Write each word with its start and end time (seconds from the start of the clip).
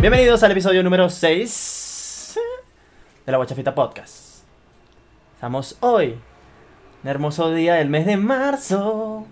Bienvenidos 0.00 0.42
al 0.42 0.52
episodio 0.52 0.82
número 0.82 1.08
6 1.10 2.38
de 3.26 3.32
la 3.32 3.36
Guachafita 3.38 3.74
Podcast. 3.74 4.44
Estamos 5.34 5.76
hoy, 5.80 6.18
un 7.02 7.08
hermoso 7.08 7.52
día 7.52 7.74
del 7.74 7.88
mes 7.90 8.06
de 8.06 8.16
marzo. 8.16 9.26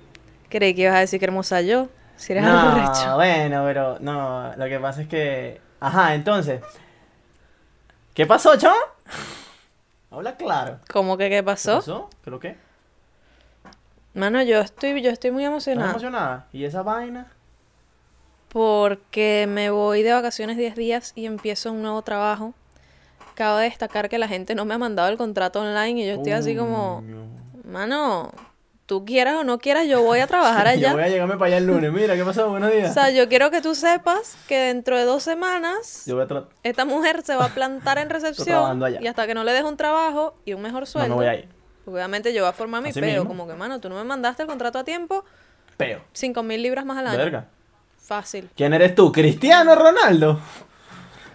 Creí 0.49 0.75
que 0.75 0.83
ibas 0.83 0.97
a 0.97 1.01
decir 1.01 1.19
que 1.19 1.27
hermosa 1.27 1.61
yo. 1.63 1.89
Si 2.17 2.33
eres 2.33 2.45
no, 2.45 2.59
algo 2.59 2.81
recho. 2.87 3.15
bueno, 3.15 3.63
pero 3.65 3.99
no, 4.01 4.55
lo 4.57 4.67
que 4.67 4.79
pasa 4.81 5.03
es 5.03 5.09
que... 5.09 5.61
Ajá, 5.81 6.15
entonces... 6.15 6.61
¿Qué 8.15 8.27
pasó, 8.27 8.57
chamo? 8.57 8.75
Habla 10.11 10.37
claro. 10.37 10.81
¿Cómo 10.93 11.17
que 11.17 11.25
qué 11.29 11.37
¿Qué 11.37 11.43
pasó? 11.45 11.77
pasó? 11.77 12.11
¿Creo 12.25 12.41
que? 12.41 12.57
Mano, 14.15 14.43
yo 14.43 14.59
estoy, 14.61 15.01
yo 15.01 15.11
estoy 15.11 15.31
muy 15.31 15.45
¿Estás 15.45 15.53
emocionada. 15.53 15.91
emocionada? 15.91 16.47
¿Y 16.53 16.65
esa 16.65 16.83
vaina? 16.83 17.29
Porque 18.49 19.47
me 19.49 19.71
voy 19.71 20.03
de 20.03 20.13
vacaciones 20.13 20.57
10 20.57 20.75
días 20.75 21.13
y 21.15 21.27
empiezo 21.27 21.73
un 21.73 21.83
nuevo 21.83 22.03
trabajo. 22.03 22.55
Acabo 23.33 23.59
de 23.59 23.65
destacar 23.65 24.09
que 24.09 24.19
la 24.19 24.27
gente 24.29 24.55
no 24.55 24.65
me 24.65 24.75
ha 24.75 24.79
mandado 24.79 25.09
el 25.11 25.17
contrato 25.17 25.61
online 25.61 26.03
y 26.03 26.07
yo 26.07 26.15
estoy 26.15 26.33
así 26.33 26.57
como, 26.57 27.05
mano, 27.65 28.33
tú 28.87 29.05
quieras 29.05 29.37
o 29.37 29.45
no 29.45 29.59
quieras, 29.59 29.87
yo 29.87 30.03
voy 30.03 30.19
a 30.21 30.27
trabajar 30.27 30.65
Yo 30.77 30.89
allá. 30.89 30.93
voy 30.95 31.03
a 31.05 31.09
llegarme 31.09 31.35
para 31.35 31.47
allá 31.49 31.59
el 31.59 31.67
lunes. 31.67 31.93
Mira, 31.93 32.17
¿qué 32.17 32.25
pasó? 32.25 32.49
Buenos 32.49 32.73
días. 32.73 32.91
O 32.91 32.95
sea, 32.95 33.11
yo 33.11 33.29
quiero 33.29 33.51
que 33.53 33.61
tú 33.61 33.75
sepas 33.77 34.37
que 34.49 34.59
dentro 34.59 34.97
de 34.97 35.05
dos 35.05 35.23
semanas 35.23 36.03
Yo 36.07 36.17
voy 36.17 36.25
a 36.25 36.29
tra- 36.29 36.47
esta 36.65 36.85
mujer 36.85 37.23
se 37.23 37.37
va 37.37 37.45
a 37.45 37.49
plantar 37.51 37.99
en 37.99 38.11
recepción 38.11 38.83
allá. 38.83 38.99
y 39.01 39.07
hasta 39.07 39.27
que 39.29 39.35
no 39.35 39.45
le 39.45 39.53
deje 39.53 39.65
un 39.67 39.77
trabajo 39.77 40.35
y 40.45 40.55
un 40.55 40.63
mejor 40.63 40.81
No 40.81 40.87
sueldo. 40.87 41.11
me 41.11 41.15
voy 41.15 41.27
a 41.27 41.35
ir. 41.39 41.49
Obviamente 41.87 42.33
yo 42.35 42.43
voy 42.43 42.51
a 42.51 42.53
formar 42.55 42.83
mi 42.83 42.89
Así 42.91 43.01
peo, 43.01 43.09
mismo. 43.23 43.29
como 43.29 43.47
que, 43.47 43.55
mano, 43.55 43.79
tú 43.81 43.89
no 43.89 43.95
me 43.95 44.05
mandaste 44.05 44.43
el 44.43 44.49
contrato 44.49 44.79
a 44.81 44.85
tiempo, 44.85 45.25
Peo. 45.77 46.01
5 46.13 46.43
mil 46.43 46.61
libras 46.61 46.85
más 46.85 46.99
al 46.99 47.07
año. 47.07 47.19
Verga. 47.19 47.47
Fácil. 48.09 48.49
¿Quién 48.57 48.73
eres 48.73 48.95
tú? 48.95 49.13
¿Cristiano 49.13 49.75
Ronaldo? 49.75 50.41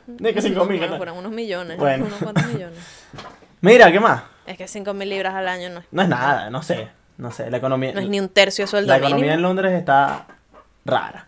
De 0.08 0.34
que 0.34 0.42
5 0.42 0.66
mil. 0.66 0.80
Bueno, 0.98 1.14
unos 1.14 1.32
millones. 1.32 1.78
Bueno. 1.78 2.06
Unos 2.06 2.18
cuantos 2.18 2.48
millones. 2.48 2.80
Mira, 3.62 3.92
¿qué 3.92 4.00
más? 4.00 4.24
Es 4.48 4.58
que 4.58 4.68
5 4.68 4.92
mil 4.96 5.08
libras 5.08 5.36
al 5.36 5.48
año 5.48 5.70
no 5.70 5.80
es, 5.82 5.86
No 5.92 6.02
es 6.02 6.10
nada, 6.10 6.50
no 6.50 6.64
sé. 6.64 6.90
No 7.20 7.30
sé, 7.30 7.52
la 7.52 7.58
economía. 7.58 7.94
no 7.94 8.00
es 8.02 8.10
ni 8.10 8.20
un 8.20 8.28
tercio 8.28 8.66
de 8.66 8.72
sueldo 8.72 8.90
la 8.90 8.98
economía 8.98 9.18
mínimo. 9.20 9.36
en 9.36 9.42
Londres 9.44 9.74
está 9.74 10.26
rara. 10.84 11.28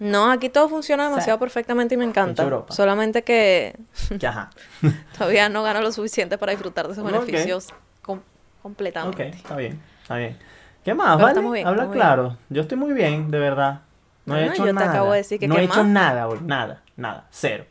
No, 0.00 0.32
aquí 0.32 0.48
todo 0.48 0.68
funciona 0.68 1.08
demasiado 1.08 1.38
perfectamente 1.38 1.94
y 1.94 1.98
me 1.98 2.04
encanta. 2.04 2.42
Europa. 2.42 2.74
Solamente 2.74 3.22
que 3.22 3.76
Que 4.18 4.26
ajá. 4.26 4.50
todavía 5.16 5.48
no 5.48 5.62
gano 5.62 5.80
lo 5.80 5.92
suficiente 5.92 6.38
para 6.38 6.50
disfrutar 6.50 6.88
de 6.88 6.94
esos 6.94 7.04
beneficios 7.04 7.68
com- 8.02 8.18
ok, 8.18 8.24
completamente. 8.62 9.28
está 9.28 9.54
bien, 9.54 9.80
está 10.02 10.16
bien. 10.16 10.36
¿Qué 10.84 10.92
más, 10.92 11.16
Pero 11.22 11.26
vale? 11.28 11.50
bien, 11.52 11.66
Habla 11.68 11.88
claro. 11.88 12.36
Yo 12.48 12.62
estoy 12.62 12.76
muy 12.76 12.92
bien, 12.92 13.30
de 13.30 13.38
verdad. 13.38 13.82
No 14.24 14.36
he 14.36 14.46
hecho 14.46 14.58
yo 14.58 14.66
te 14.66 14.72
nada. 14.72 14.90
acabo 14.90 15.12
de 15.12 15.18
decir 15.18 15.40
que 15.40 15.48
no 15.48 15.56
he 15.56 15.64
hecho 15.64 15.82
nada 15.84 16.28
hoy, 16.28 16.38
nada, 16.42 16.82
nada, 16.96 17.26
cero. 17.30 17.64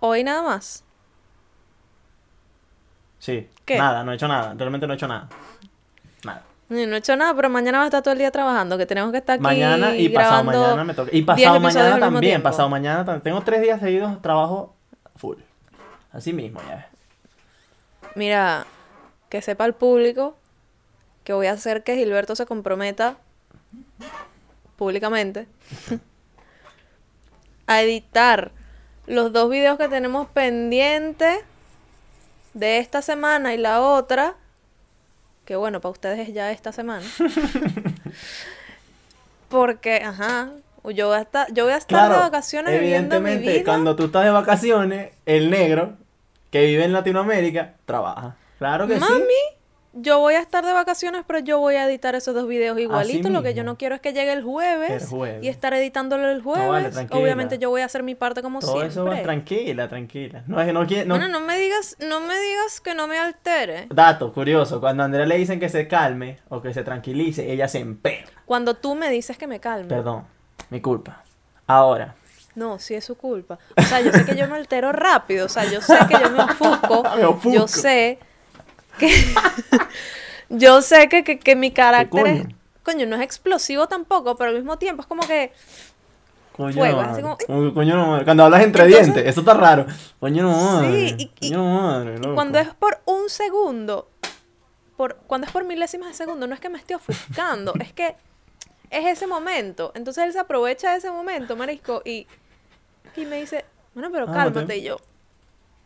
Hoy 0.00 0.24
nada 0.24 0.42
más. 0.42 0.84
Sí, 3.18 3.48
¿Qué? 3.64 3.78
nada, 3.78 4.04
no 4.04 4.12
he 4.12 4.16
hecho 4.16 4.28
nada. 4.28 4.54
Realmente 4.56 4.86
no 4.86 4.92
he 4.92 4.96
hecho 4.96 5.08
nada. 5.08 5.28
Nada. 6.24 6.42
No 6.68 6.76
he 6.78 6.96
hecho 6.96 7.16
nada, 7.16 7.34
pero 7.34 7.48
mañana 7.48 7.78
va 7.78 7.84
a 7.84 7.86
estar 7.86 8.02
todo 8.02 8.12
el 8.12 8.18
día 8.18 8.30
trabajando, 8.30 8.76
que 8.76 8.86
tenemos 8.86 9.12
que 9.12 9.18
estar 9.18 9.34
aquí 9.34 9.42
Mañana 9.42 9.96
y 9.96 10.08
pasado 10.08 10.44
mañana 10.44 10.84
me 10.84 10.94
toca. 10.94 11.10
Y 11.12 11.22
10 11.22 11.26
pasado 11.26 11.60
mañana 11.60 11.98
también. 11.98 12.42
Pasado 12.42 12.68
mañana 12.68 13.04
también. 13.04 13.22
Tengo 13.22 13.40
tres 13.42 13.62
días 13.62 13.80
seguidos 13.80 14.20
trabajo 14.20 14.74
full. 15.16 15.38
Así 16.12 16.32
mismo, 16.32 16.60
ya 16.68 16.76
ves. 16.76 16.84
Mira, 18.16 18.66
que 19.28 19.42
sepa 19.42 19.64
el 19.66 19.74
público 19.74 20.36
que 21.24 21.32
voy 21.32 21.46
a 21.46 21.52
hacer 21.52 21.82
que 21.82 21.96
Gilberto 21.96 22.34
se 22.36 22.46
comprometa 22.46 23.16
públicamente 24.76 25.46
a 27.66 27.82
editar 27.82 28.52
los 29.06 29.32
dos 29.32 29.50
videos 29.50 29.78
que 29.78 29.88
tenemos 29.88 30.28
pendientes 30.28 31.38
de 32.54 32.78
esta 32.78 33.02
semana 33.02 33.54
y 33.54 33.58
la 33.58 33.80
otra, 33.80 34.34
que 35.44 35.56
bueno, 35.56 35.80
para 35.80 35.92
ustedes 35.92 36.28
es 36.28 36.34
ya 36.34 36.50
esta 36.50 36.72
semana. 36.72 37.04
Porque, 39.48 39.96
ajá, 39.96 40.50
yo 40.84 41.08
voy 41.08 41.18
a 41.18 41.20
estar, 41.20 41.52
yo 41.52 41.64
voy 41.64 41.72
a 41.72 41.76
estar 41.76 42.10
de 42.10 42.16
vacaciones 42.16 42.72
viviendo 42.72 43.20
mi 43.20 43.30
evidentemente, 43.30 43.52
vida. 43.58 43.64
cuando 43.64 43.94
tú 43.94 44.06
estás 44.06 44.24
de 44.24 44.30
vacaciones, 44.30 45.12
el 45.24 45.50
negro 45.50 45.94
que 46.50 46.66
vive 46.66 46.84
en 46.84 46.92
Latinoamérica 46.92 47.74
trabaja. 47.84 48.36
Claro 48.58 48.86
que 48.86 48.96
Mami, 48.96 49.16
sí. 49.16 49.55
Yo 49.98 50.18
voy 50.20 50.34
a 50.34 50.40
estar 50.40 50.64
de 50.64 50.72
vacaciones, 50.72 51.24
pero 51.26 51.38
yo 51.38 51.58
voy 51.58 51.74
a 51.76 51.86
editar 51.88 52.14
esos 52.14 52.34
dos 52.34 52.46
videos 52.46 52.78
igualitos. 52.78 53.30
Lo 53.30 53.42
que 53.42 53.54
yo 53.54 53.64
no 53.64 53.76
quiero 53.78 53.94
es 53.94 54.00
que 54.00 54.12
llegue 54.12 54.32
el 54.32 54.42
jueves, 54.42 55.02
El 55.04 55.08
jueves. 55.08 55.44
y 55.44 55.48
estar 55.48 55.72
editándolo 55.74 56.30
el 56.30 56.42
jueves. 56.42 56.94
vale. 56.94 57.08
Obviamente 57.10 57.58
yo 57.58 57.70
voy 57.70 57.80
a 57.80 57.86
hacer 57.86 58.02
mi 58.02 58.14
parte 58.14 58.42
como 58.42 58.60
Todo 58.60 58.82
eso 58.82 59.04
va 59.04 59.12
siempre. 59.12 59.24
tranquila, 59.24 59.88
tranquila. 59.88 60.42
No 60.46 60.60
es 60.60 60.72
no 60.72 60.86
quiere, 60.86 61.06
no. 61.06 61.16
Bueno, 61.16 61.28
no 61.28 61.40
me 61.40 61.56
digas, 61.58 61.96
no 62.00 62.20
me 62.20 62.38
digas 62.38 62.80
que 62.80 62.94
no 62.94 63.06
me 63.06 63.18
altere. 63.18 63.86
Dato 63.90 64.32
curioso, 64.32 64.80
cuando 64.80 65.02
a 65.02 65.06
Andrea 65.06 65.26
le 65.26 65.36
dicen 65.38 65.58
que 65.58 65.68
se 65.68 65.88
calme 65.88 66.38
o 66.48 66.60
que 66.62 66.72
se 66.74 66.82
tranquilice, 66.82 67.50
ella 67.50 67.66
se 67.68 67.78
emperra. 67.78 68.26
Cuando 68.44 68.74
tú 68.74 68.94
me 68.94 69.08
dices 69.10 69.36
que 69.38 69.46
me 69.46 69.60
calme. 69.60 69.88
Perdón, 69.88 70.24
mi 70.70 70.80
culpa. 70.80 71.22
Ahora, 71.66 72.14
No, 72.54 72.78
sí 72.78 72.94
es 72.94 73.04
su 73.04 73.16
culpa. 73.16 73.58
O 73.76 73.82
sea, 73.82 74.00
yo 74.00 74.10
sé 74.12 74.24
que 74.24 74.34
yo 74.36 74.46
me 74.48 74.56
altero 74.56 74.90
rápido. 74.92 75.44
O 75.46 75.48
sea, 75.48 75.64
yo 75.64 75.80
sé 75.82 75.94
que 76.08 76.14
yo 76.22 76.30
me 76.30 76.42
ofusco. 76.42 77.02
Me 77.16 77.24
ofusco. 77.24 77.50
Yo 77.52 77.68
sé 77.68 78.18
que. 78.98 79.08
yo 80.48 80.82
sé 80.82 81.08
que, 81.08 81.24
que, 81.24 81.38
que 81.38 81.56
mi 81.56 81.70
carácter 81.72 82.26
es. 82.26 82.42
coño? 82.42 82.56
Coño, 82.82 83.06
no 83.06 83.16
es 83.16 83.22
explosivo 83.22 83.88
tampoco, 83.88 84.36
pero 84.36 84.50
al 84.50 84.56
mismo 84.56 84.78
tiempo 84.78 85.02
es 85.02 85.06
como 85.08 85.26
que. 85.26 85.52
coño 86.52 86.72
Fuego, 86.72 87.02
no 87.02 87.10
así 87.10 87.22
madre. 87.22 87.46
como- 87.46 87.74
coño 87.74 87.96
no. 87.96 88.24
Cuando 88.24 88.44
hablas 88.44 88.62
entre 88.62 88.84
Entonces- 88.84 89.06
dientes, 89.14 89.30
eso 89.30 89.40
está 89.40 89.54
raro. 89.54 89.86
Coño 90.20 90.42
no 90.44 90.52
madre. 90.52 91.08
Sí, 91.08 91.14
y- 91.18 91.46
y 91.46 91.50
coño 91.52 91.62
no 91.64 91.80
madre, 91.82 92.18
loco. 92.18 92.34
Cuando 92.34 92.58
es 92.58 92.68
por 92.74 92.98
un 93.06 93.28
segundo, 93.28 94.08
por, 94.96 95.16
cuando 95.26 95.46
es 95.46 95.52
por 95.52 95.64
milésimas 95.64 96.08
de 96.08 96.14
segundo, 96.14 96.46
no 96.46 96.54
es 96.54 96.60
que 96.60 96.68
me 96.68 96.78
esté 96.78 96.94
ofuscando, 96.94 97.74
es 97.80 97.92
que 97.92 98.14
es 98.90 99.04
ese 99.06 99.26
momento. 99.26 99.90
Entonces 99.96 100.24
él 100.24 100.32
se 100.32 100.38
aprovecha 100.38 100.92
de 100.92 100.98
ese 100.98 101.10
momento, 101.10 101.56
marisco, 101.56 102.02
y, 102.04 102.26
y 103.16 103.24
me 103.26 103.36
dice, 103.40 103.64
bueno, 103.94 104.10
pero 104.12 104.26
Cálmate. 104.26 104.52
cálmate. 104.52 104.76
Y 104.78 104.82
yo, 104.84 104.96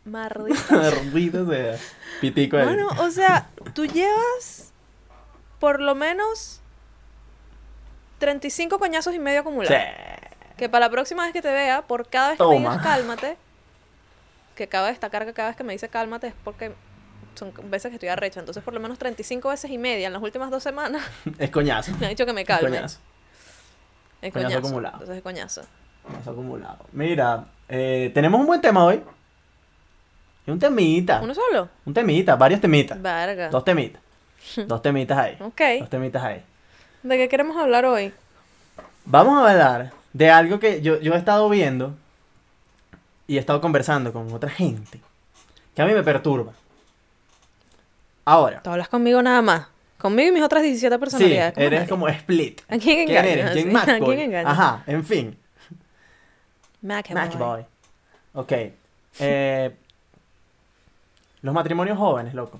Maldito 0.05 1.45
sea. 1.45 1.77
Pitico 2.21 2.57
ahí. 2.57 2.65
Bueno, 2.65 2.87
o 2.99 3.09
sea, 3.11 3.49
tú 3.73 3.85
llevas 3.85 4.71
por 5.59 5.79
lo 5.79 5.95
menos 5.95 6.59
35 8.19 8.79
coñazos 8.79 9.13
y 9.13 9.19
medio 9.19 9.41
acumulados. 9.41 9.75
Sí. 9.77 9.83
Que 10.57 10.69
para 10.69 10.85
la 10.85 10.91
próxima 10.91 11.23
vez 11.23 11.33
que 11.33 11.41
te 11.41 11.51
vea, 11.51 11.81
por 11.83 12.07
cada 12.07 12.29
vez 12.29 12.37
que 12.37 12.45
me 12.45 12.57
digas 12.57 12.81
cálmate, 12.83 13.37
que 14.55 14.67
cabe 14.67 14.89
destacar 14.89 15.25
que 15.25 15.33
cada 15.33 15.49
vez 15.49 15.57
que 15.57 15.63
me 15.63 15.73
dice 15.73 15.89
cálmate 15.89 16.27
es 16.27 16.33
porque 16.43 16.73
son 17.35 17.51
veces 17.69 17.89
que 17.89 17.95
estoy 17.95 18.09
arrecha. 18.09 18.39
Entonces, 18.39 18.63
por 18.63 18.73
lo 18.73 18.79
menos 18.79 18.99
35 18.99 19.49
veces 19.49 19.71
y 19.71 19.77
media 19.77 20.07
en 20.07 20.13
las 20.13 20.21
últimas 20.21 20.51
dos 20.51 20.61
semanas 20.63 21.01
Es 21.39 21.49
coñazo. 21.49 21.91
me 21.99 22.07
ha 22.07 22.09
dicho 22.09 22.25
que 22.25 22.33
me 22.33 22.43
calme. 22.45 22.69
Coñazo. 22.69 22.99
Es 24.21 24.31
Coñazo 24.33 24.47
coñazo. 24.49 24.57
acumulado. 24.67 24.93
Entonces 24.95 25.17
es 25.17 25.23
coñazo. 25.23 25.61
Coñazo 26.03 26.31
acumulado. 26.31 26.85
Mira, 26.91 27.45
eh, 27.69 28.11
tenemos 28.13 28.39
un 28.39 28.45
buen 28.47 28.61
tema 28.61 28.83
hoy. 28.85 29.01
Y 30.45 30.51
un 30.51 30.59
temita. 30.59 31.21
¿Uno 31.21 31.33
solo? 31.35 31.69
Un 31.85 31.93
temita, 31.93 32.35
varios 32.35 32.61
temitas. 32.61 33.01
Verga. 33.01 33.49
Dos 33.49 33.63
temitas. 33.63 34.01
Dos 34.67 34.81
temitas 34.81 35.17
ahí. 35.17 35.37
Ok. 35.39 35.61
Dos 35.79 35.89
temitas 35.89 36.23
ahí. 36.23 36.43
¿De 37.03 37.17
qué 37.17 37.29
queremos 37.29 37.57
hablar 37.57 37.85
hoy? 37.85 38.13
Vamos 39.05 39.37
a 39.37 39.49
hablar 39.51 39.91
de 40.13 40.29
algo 40.29 40.59
que 40.59 40.81
yo, 40.81 40.99
yo 40.99 41.13
he 41.13 41.17
estado 41.17 41.49
viendo 41.49 41.95
y 43.27 43.37
he 43.37 43.39
estado 43.39 43.61
conversando 43.61 44.11
con 44.13 44.31
otra 44.33 44.49
gente 44.49 44.99
que 45.75 45.81
a 45.81 45.85
mí 45.85 45.93
me 45.93 46.03
perturba. 46.03 46.53
Ahora, 48.25 48.61
Tú 48.61 48.69
hablas 48.69 48.87
conmigo 48.89 49.21
nada 49.21 49.41
más. 49.41 49.67
Conmigo 49.97 50.29
y 50.29 50.31
mis 50.31 50.43
otras 50.43 50.63
17 50.63 50.95
sí, 50.95 50.99
personalidades. 50.99 51.53
¿Cómo 51.53 51.65
eres 51.65 51.79
nadie? 51.79 51.89
como 51.89 52.07
split. 52.07 52.61
¿A 52.61 52.77
quién 52.77 52.79
¿Quién 52.79 52.99
engañas? 53.09 53.25
eres? 53.25 53.51
¿Quién 53.51 53.69
Sí, 53.69 53.75
¿A 53.91 53.99
quién 53.99 54.19
engañas? 54.19 54.51
Ajá, 54.51 54.83
en 54.87 55.05
fin. 55.05 55.37
Macboy. 56.81 57.15
Matchboy. 57.15 57.65
Ok. 58.33 58.51
Eh, 59.19 59.75
los 61.41 61.53
matrimonios 61.53 61.97
jóvenes, 61.97 62.33
loco. 62.33 62.59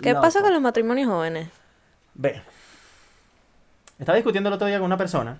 ¿Qué 0.00 0.10
Loco. 0.10 0.22
pasa 0.22 0.40
con 0.40 0.52
los 0.52 0.60
matrimonios 0.62 1.08
jóvenes? 1.08 1.48
Ve. 2.14 2.42
Estaba 3.98 4.16
discutiendo 4.16 4.48
el 4.48 4.54
otro 4.54 4.66
día 4.66 4.78
con 4.78 4.86
una 4.86 4.96
persona. 4.96 5.38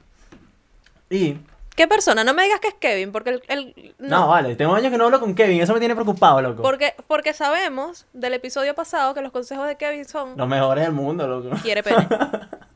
Y. 1.10 1.38
¿Qué 1.74 1.88
persona? 1.88 2.22
No 2.22 2.34
me 2.34 2.44
digas 2.44 2.60
que 2.60 2.68
es 2.68 2.74
Kevin, 2.74 3.12
porque 3.12 3.30
el... 3.30 3.42
el- 3.48 3.94
No, 3.98 4.28
vale, 4.28 4.54
tengo 4.56 4.74
años 4.74 4.92
que 4.92 4.98
no 4.98 5.06
hablo 5.06 5.18
con 5.20 5.34
Kevin. 5.34 5.60
Eso 5.62 5.72
me 5.72 5.78
tiene 5.80 5.94
preocupado, 5.94 6.40
loco. 6.42 6.62
Porque, 6.62 6.94
porque 7.08 7.32
sabemos 7.32 8.06
del 8.12 8.34
episodio 8.34 8.74
pasado 8.74 9.14
que 9.14 9.22
los 9.22 9.32
consejos 9.32 9.66
de 9.66 9.76
Kevin 9.76 10.04
son 10.04 10.36
Los 10.36 10.46
mejores 10.46 10.84
del 10.84 10.92
mundo, 10.92 11.26
loco. 11.26 11.56
quiere 11.62 11.82
pene. 11.82 12.06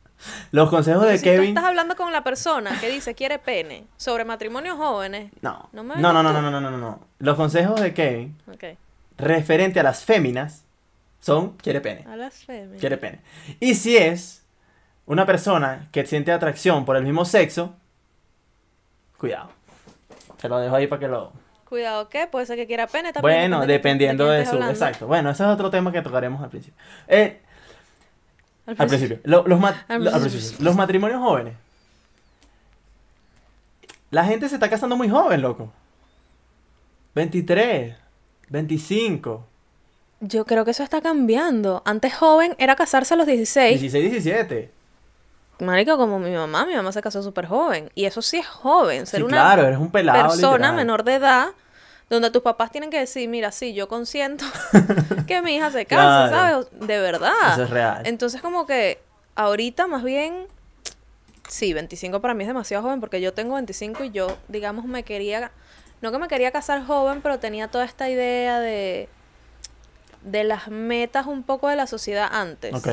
Los 0.51 0.69
consejos 0.69 1.05
de 1.05 1.17
si 1.17 1.23
Kevin. 1.23 1.41
tú 1.41 1.47
estás 1.49 1.63
hablando 1.65 1.95
con 1.95 2.11
la 2.11 2.23
persona 2.23 2.77
que 2.79 2.89
dice 2.89 3.13
quiere 3.15 3.37
pene 3.39 3.85
sobre 3.97 4.25
matrimonios 4.25 4.77
jóvenes, 4.77 5.31
No. 5.41 5.69
No 5.71 5.83
No, 5.83 5.95
me 5.95 6.01
no, 6.01 6.11
no, 6.13 6.23
no, 6.23 6.33
no, 6.41 6.49
no, 6.51 6.59
no, 6.59 6.77
no. 6.77 6.99
Los 7.19 7.35
consejos 7.35 7.79
de 7.79 7.93
Kevin 7.93 8.35
ok, 8.51 8.63
referente 9.17 9.79
a 9.79 9.83
las 9.83 10.03
féminas 10.03 10.63
son 11.19 11.51
quiere 11.57 11.81
pene. 11.81 12.05
a 12.11 12.15
las 12.15 12.33
féminas. 12.45 12.79
Quiere 12.79 12.97
pene. 12.97 13.19
Y 13.59 13.75
si 13.75 13.97
es 13.97 14.43
una 15.05 15.25
persona 15.25 15.87
que 15.91 16.05
siente 16.05 16.31
atracción 16.31 16.83
por 16.85 16.97
el 16.97 17.03
mismo 17.03 17.23
sexo, 17.25 17.75
cuidado. 19.17 19.49
Te 20.39 20.49
lo 20.49 20.59
dejo 20.59 20.75
ahí 20.75 20.87
para 20.87 20.99
que 20.99 21.07
lo... 21.07 21.31
Cuidado, 21.65 22.07
¿qué? 22.09 22.27
Puede 22.27 22.45
ser 22.45 22.55
que 22.55 22.65
quiera 22.67 22.87
pene 22.87 23.11
también. 23.11 23.49
Bueno, 23.51 23.65
dependiendo 23.65 24.27
de 24.29 24.45
su... 24.45 24.51
hablando. 24.51 24.71
Exacto. 24.73 25.07
Bueno, 25.07 25.29
ese 25.31 25.43
es 25.43 25.49
otro 25.49 25.69
tema 25.69 25.91
que 25.91 26.01
tocaremos 26.01 26.41
al 26.41 26.49
principio. 26.49 26.77
Eh, 27.07 27.41
Al 28.67 28.75
principio. 28.75 29.07
principio. 29.07 29.21
Lo- 29.23 29.47
los, 29.47 29.59
ma- 29.59 29.85
Al 29.87 30.03
lo- 30.03 30.09
al 30.13 30.19
principio. 30.21 30.39
principio. 30.39 30.65
Los 30.65 30.75
matrimonios 30.75 31.19
jóvenes. 31.21 31.53
La 34.11 34.23
gente 34.25 34.47
se 34.49 34.55
está 34.55 34.69
casando 34.69 34.95
muy 34.95 35.09
joven, 35.09 35.41
loco. 35.41 35.71
23, 37.15 37.95
25, 38.49 39.45
Yo 40.19 40.45
creo 40.45 40.65
que 40.65 40.71
eso 40.71 40.83
está 40.83 41.01
cambiando. 41.01 41.81
Antes 41.85 42.15
joven 42.15 42.55
era 42.57 42.75
casarse 42.75 43.13
a 43.13 43.17
los 43.17 43.27
16. 43.27 43.79
16, 43.81 44.11
17. 44.11 44.71
Marico, 45.59 45.97
como 45.97 46.19
mi 46.19 46.31
mamá, 46.31 46.65
mi 46.65 46.75
mamá 46.75 46.91
se 46.91 47.01
casó 47.01 47.21
súper 47.23 47.47
joven. 47.47 47.89
Y 47.95 48.05
eso 48.05 48.21
sí 48.21 48.37
es 48.37 48.47
joven. 48.47 49.05
Ser 49.07 49.19
Sí, 49.19 49.23
una 49.23 49.37
claro, 49.37 49.65
eres 49.65 49.79
un 49.79 49.91
pelado. 49.91 50.27
persona 50.29 50.51
literal. 50.57 50.75
menor 50.75 51.03
de 51.03 51.15
edad 51.15 51.47
donde 52.09 52.31
tus 52.31 52.41
papás 52.41 52.71
tienen 52.71 52.89
que 52.89 52.99
decir, 52.99 53.27
mira, 53.29 53.51
sí, 53.51 53.73
yo 53.73 53.87
consiento 53.87 54.45
que 55.27 55.41
mi 55.41 55.55
hija 55.55 55.71
se 55.71 55.85
case, 55.85 56.29
Claro. 56.29 56.63
¿sabes? 56.63 56.67
De 56.87 56.99
verdad. 56.99 57.33
Eso 57.53 57.63
es 57.63 57.69
real. 57.69 58.01
Entonces 58.05 58.41
como 58.41 58.65
que 58.65 58.99
ahorita 59.35 59.87
más 59.87 60.03
bien, 60.03 60.47
sí, 61.49 61.73
25 61.73 62.21
para 62.21 62.33
mí 62.33 62.43
es 62.43 62.47
demasiado 62.47 62.83
joven 62.83 62.99
porque 62.99 63.19
yo 63.21 63.33
tengo 63.33 63.55
25 63.55 64.05
y 64.05 64.11
yo, 64.11 64.37
digamos, 64.47 64.85
me 64.85 65.03
quería, 65.03 65.51
no 66.01 66.11
que 66.11 66.17
me 66.17 66.27
quería 66.27 66.51
casar 66.51 66.85
joven, 66.85 67.21
pero 67.21 67.39
tenía 67.39 67.67
toda 67.67 67.83
esta 67.85 68.09
idea 68.09 68.59
de, 68.61 69.09
de 70.23 70.43
las 70.45 70.69
metas 70.69 71.25
un 71.27 71.43
poco 71.43 71.67
de 71.67 71.75
la 71.75 71.87
sociedad 71.87 72.29
antes. 72.31 72.73
Ok. 72.73 72.87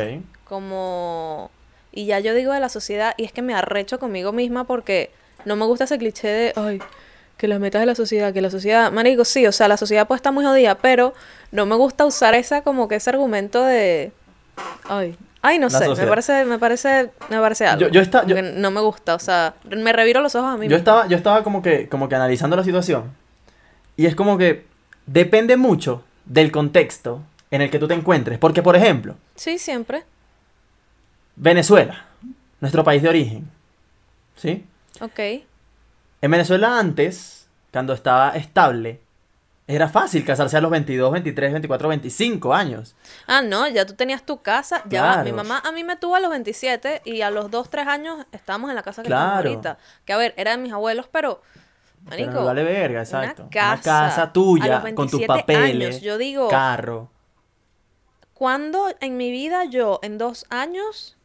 Como, 0.44 1.50
y 1.92 2.06
ya 2.06 2.18
yo 2.20 2.34
digo 2.34 2.52
de 2.52 2.60
la 2.60 2.68
sociedad 2.68 3.14
y 3.16 3.24
es 3.24 3.32
que 3.32 3.42
me 3.42 3.54
arrecho 3.54 3.98
conmigo 3.98 4.32
misma 4.32 4.64
porque 4.64 5.10
no 5.44 5.56
me 5.56 5.64
gusta 5.66 5.84
ese 5.84 5.98
cliché 5.98 6.28
de, 6.28 6.52
ay, 6.56 6.80
que 7.36 7.48
las 7.48 7.60
metas 7.60 7.80
de 7.80 7.86
la 7.86 7.94
sociedad, 7.94 8.32
que 8.32 8.40
la 8.40 8.50
sociedad, 8.50 8.90
marico, 8.92 9.24
sí, 9.24 9.46
o 9.46 9.52
sea, 9.52 9.68
la 9.68 9.76
sociedad 9.76 10.06
puede 10.06 10.16
estar 10.18 10.32
muy 10.32 10.44
jodida, 10.44 10.76
pero 10.76 11.14
no 11.52 11.66
me 11.66 11.74
gusta 11.76 12.04
usar 12.06 12.34
esa 12.34 12.62
como 12.62 12.88
que 12.88 12.94
ese 12.96 13.10
argumento 13.10 13.62
de, 13.64 14.12
ay, 14.88 15.16
ay, 15.42 15.58
no 15.58 15.68
La 15.68 15.78
sé, 15.78 15.88
me 15.88 16.06
parece, 16.06 16.44
me 16.44 16.58
parece, 16.58 17.10
me 17.30 17.38
parece 17.40 17.66
algo. 17.66 17.82
Yo- 17.82 17.88
yo 17.88 18.00
esta- 18.00 18.24
yo- 18.26 18.40
no 18.40 18.70
me 18.70 18.80
gusta, 18.80 19.14
o 19.14 19.18
sea, 19.18 19.54
me 19.68 19.92
reviro 19.92 20.20
los 20.20 20.34
ojos 20.36 20.54
a 20.54 20.56
mí 20.56 20.68
Yo 20.68 20.76
estaba, 20.76 21.06
yo 21.08 21.16
estaba 21.16 21.42
como 21.42 21.60
que, 21.60 21.88
como 21.88 22.08
que 22.08 22.14
analizando 22.14 22.56
la 22.56 22.64
situación. 22.64 23.12
Y 23.96 24.06
es 24.06 24.14
como 24.14 24.38
que 24.38 24.64
depende 25.06 25.56
mucho 25.56 26.02
del 26.24 26.50
contexto 26.50 27.22
en 27.50 27.62
el 27.62 27.70
que 27.70 27.78
tú 27.78 27.86
te 27.88 27.94
encuentres. 27.94 28.38
Porque, 28.38 28.62
por 28.62 28.74
ejemplo, 28.76 29.16
Sí, 29.36 29.58
siempre. 29.58 30.04
Venezuela, 31.36 32.06
nuestro 32.60 32.84
país 32.84 33.02
de 33.02 33.08
origen. 33.08 33.48
¿Sí? 34.36 34.64
Ok. 35.00 35.44
En 36.24 36.30
Venezuela 36.30 36.78
antes, 36.78 37.48
cuando 37.70 37.92
estaba 37.92 38.30
estable, 38.30 39.02
era 39.66 39.90
fácil 39.90 40.24
casarse 40.24 40.56
a 40.56 40.62
los 40.62 40.70
22, 40.70 41.12
23, 41.12 41.52
24, 41.52 41.86
25 41.90 42.54
años. 42.54 42.96
Ah, 43.26 43.42
no, 43.42 43.68
ya 43.68 43.84
tú 43.84 43.92
tenías 43.92 44.24
tu 44.24 44.40
casa. 44.40 44.82
Ya 44.88 45.02
va, 45.02 45.16
mi 45.18 45.32
Claro. 45.32 45.36
mamá 45.36 45.62
a 45.62 45.70
mí 45.70 45.84
me 45.84 45.96
tuvo 45.96 46.14
a 46.16 46.20
los 46.20 46.30
27 46.30 47.02
y 47.04 47.20
a 47.20 47.30
los 47.30 47.50
2, 47.50 47.68
3 47.68 47.86
años 47.86 48.24
estábamos 48.32 48.70
en 48.70 48.76
la 48.76 48.82
casa 48.82 49.02
que 49.02 49.08
estamos 49.08 49.32
Claro. 49.34 49.50
ahorita. 49.50 49.78
Que 50.06 50.14
a 50.14 50.16
ver, 50.16 50.32
era 50.38 50.52
de 50.52 50.56
mis 50.62 50.72
abuelos, 50.72 51.08
pero. 51.12 51.42
Pero 52.08 52.22
Manico, 52.22 52.40
no 52.40 52.46
vale 52.46 52.64
verga, 52.64 53.00
una 53.00 53.02
exacto. 53.02 53.48
casa, 53.50 54.22
a 54.22 54.32
tuya, 54.32 54.80
los 54.82 54.94
con 54.94 55.08
tus 55.10 55.20
27 55.20 55.26
papeles, 55.26 55.88
años, 55.90 56.00
yo 56.00 56.16
digo- 56.16 56.48
carro. 56.48 57.10
¿cuándo 58.32 58.88
en 59.00 59.18
mi 59.18 59.30
vida 59.30 59.64
yo, 59.64 60.00
en 60.02 60.16
dos 60.16 60.46
años, 60.48 61.16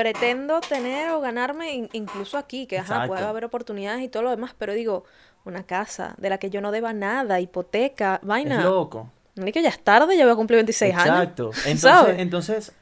pretendo 0.00 0.60
tener 0.60 1.10
o 1.10 1.20
ganarme, 1.20 1.72
in- 1.74 1.88
incluso 1.92 2.38
aquí, 2.38 2.66
que 2.66 2.78
ajá, 2.78 3.06
puede 3.06 3.22
haber 3.24 3.44
oportunidades 3.44 4.02
y 4.02 4.08
todo 4.08 4.22
lo 4.22 4.30
demás, 4.30 4.54
pero 4.58 4.72
digo, 4.72 5.04
una 5.44 5.62
casa 5.64 6.14
de 6.18 6.30
la 6.30 6.38
que 6.38 6.50
yo 6.50 6.60
no 6.60 6.70
deba 6.72 6.92
nada, 6.92 7.40
hipoteca, 7.40 8.18
Es 8.22 8.26
vaina. 8.28 8.62
loco. 8.62 9.10
Marico, 9.36 9.60
ya 9.60 9.68
es 9.68 9.82
tarde, 9.82 10.16
ya 10.16 10.24
voy 10.24 10.32
a 10.32 10.36
cumplir 10.36 10.56
26 10.58 10.94
años. 10.94 11.06
Exacto. 11.06 11.50
Entonces, 11.66 11.80
¿sabes? 11.80 12.18
entonces, 12.18 12.72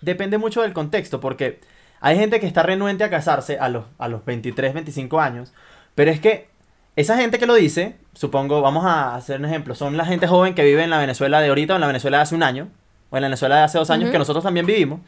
depende 0.00 0.38
mucho 0.38 0.62
del 0.62 0.72
contexto, 0.72 1.20
porque 1.20 1.60
hay 2.00 2.16
gente 2.16 2.38
que 2.40 2.46
está 2.46 2.62
renuente 2.62 3.04
a 3.04 3.10
casarse 3.10 3.58
a 3.58 3.68
los, 3.68 3.84
a 3.98 4.08
los 4.08 4.24
23, 4.24 4.74
25 4.74 5.20
años, 5.20 5.52
pero 5.94 6.10
es 6.10 6.20
que 6.20 6.48
esa 6.96 7.16
gente 7.16 7.38
que 7.38 7.46
lo 7.46 7.54
dice, 7.54 7.96
supongo, 8.14 8.60
vamos 8.60 8.84
a 8.84 9.14
hacer 9.14 9.38
un 9.38 9.46
ejemplo, 9.46 9.74
son 9.74 9.96
la 9.96 10.04
gente 10.04 10.26
joven 10.26 10.54
que 10.54 10.64
vive 10.64 10.82
en 10.82 10.90
la 10.90 10.98
Venezuela 10.98 11.40
de 11.40 11.48
ahorita 11.48 11.72
o 11.74 11.76
en 11.76 11.80
la 11.80 11.86
Venezuela 11.86 12.18
de 12.18 12.22
hace 12.24 12.34
un 12.34 12.42
año, 12.42 12.68
o 13.10 13.16
en 13.16 13.22
la 13.22 13.28
Venezuela 13.28 13.56
de 13.56 13.62
hace 13.62 13.78
dos 13.78 13.90
años, 13.90 14.10
que 14.10 14.18
nosotros 14.18 14.44
también 14.44 14.66
vivimos. 14.66 15.00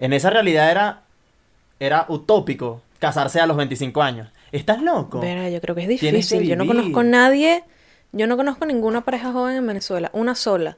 En 0.00 0.12
esa 0.12 0.30
realidad 0.30 0.70
era, 0.70 1.02
era 1.78 2.06
utópico 2.08 2.82
casarse 2.98 3.38
a 3.40 3.46
los 3.46 3.56
25 3.56 4.02
años. 4.02 4.28
¿Estás 4.52 4.82
loco? 4.82 5.20
Verá, 5.20 5.48
yo 5.48 5.60
creo 5.60 5.74
que 5.74 5.82
es 5.82 6.00
que 6.00 6.10
difícil. 6.10 6.42
Yo 6.42 6.56
no 6.56 6.66
conozco 6.66 7.02
nadie, 7.02 7.62
yo 8.12 8.26
no 8.26 8.36
conozco 8.36 8.66
ninguna 8.66 9.02
pareja 9.02 9.30
joven 9.32 9.56
en 9.56 9.66
Venezuela, 9.66 10.10
una 10.12 10.34
sola. 10.34 10.76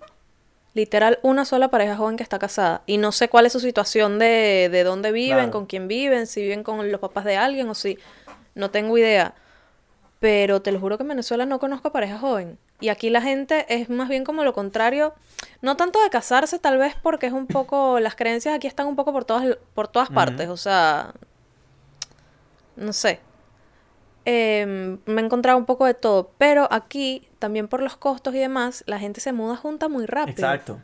Literal, 0.74 1.18
una 1.22 1.44
sola 1.44 1.68
pareja 1.68 1.96
joven 1.96 2.16
que 2.16 2.22
está 2.22 2.38
casada. 2.38 2.82
Y 2.86 2.96
no 2.98 3.12
sé 3.12 3.28
cuál 3.28 3.46
es 3.46 3.52
su 3.52 3.60
situación 3.60 4.18
de, 4.18 4.68
de 4.70 4.84
dónde 4.84 5.12
viven, 5.12 5.36
Claro. 5.36 5.50
con 5.52 5.66
quién 5.66 5.86
viven, 5.88 6.26
si 6.26 6.42
viven 6.42 6.62
con 6.62 6.90
los 6.90 7.00
papás 7.00 7.24
de 7.24 7.36
alguien 7.36 7.68
o 7.68 7.74
si... 7.74 7.98
No 8.54 8.70
tengo 8.70 8.96
idea. 8.98 9.34
Pero 10.22 10.62
te 10.62 10.70
lo 10.70 10.78
juro 10.78 10.96
que 10.96 11.02
en 11.02 11.08
Venezuela 11.08 11.46
no 11.46 11.58
conozco 11.58 11.90
pareja 11.90 12.16
joven. 12.16 12.56
Y 12.78 12.90
aquí 12.90 13.10
la 13.10 13.20
gente 13.20 13.66
es 13.68 13.90
más 13.90 14.08
bien 14.08 14.22
como 14.22 14.44
lo 14.44 14.52
contrario. 14.52 15.14
No 15.62 15.76
tanto 15.76 16.00
de 16.00 16.10
casarse, 16.10 16.60
tal 16.60 16.78
vez 16.78 16.94
porque 17.02 17.26
es 17.26 17.32
un 17.32 17.48
poco... 17.48 17.98
Las 18.00 18.14
creencias 18.14 18.54
aquí 18.54 18.68
están 18.68 18.86
un 18.86 18.94
poco 18.94 19.12
por 19.12 19.24
todas, 19.24 19.58
por 19.74 19.88
todas 19.88 20.10
partes. 20.10 20.48
O 20.48 20.56
sea... 20.56 21.12
No 22.76 22.92
sé. 22.92 23.18
Em, 24.24 25.00
me 25.06 25.22
he 25.22 25.24
encontrado 25.24 25.58
un 25.58 25.66
poco 25.66 25.86
de 25.86 25.94
todo. 25.94 26.30
Pero 26.38 26.68
aquí, 26.70 27.28
también 27.40 27.66
por 27.66 27.82
los 27.82 27.96
costos 27.96 28.32
y 28.36 28.38
demás, 28.38 28.84
la 28.86 29.00
gente 29.00 29.20
se 29.20 29.32
muda 29.32 29.56
junta 29.56 29.88
muy 29.88 30.06
rápido. 30.06 30.36
Exacto. 30.36 30.80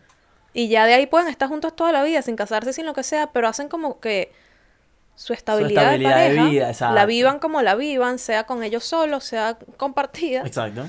Y 0.53 0.67
ya 0.67 0.85
de 0.85 0.95
ahí 0.95 1.07
pueden 1.07 1.29
estar 1.29 1.49
juntos 1.49 1.77
toda 1.77 1.93
la 1.93 2.03
vida, 2.03 2.23
sin 2.23 2.35
casarse, 2.35 2.73
sin 2.73 2.87
lo 2.87 2.93
que 2.93 3.05
sea, 3.05 3.31
pero 3.31 3.47
hacen 3.47 3.69
como 3.69 4.01
que 4.01 4.33
su 5.19 5.33
estabilidad, 5.33 5.83
estabilidad 5.83 6.17
de 6.17 6.23
de 6.23 6.29
pareja, 6.29 6.49
vida, 6.49 6.65
la 6.65 6.71
exacto. 6.71 7.07
vivan 7.09 7.39
como 7.41 7.61
la 7.61 7.75
vivan, 7.75 8.21
sea 8.21 8.45
con 8.45 8.63
ellos 8.63 8.85
solos, 8.85 9.25
sea 9.25 9.59
compartida. 9.77 10.43
Exacto. 10.47 10.87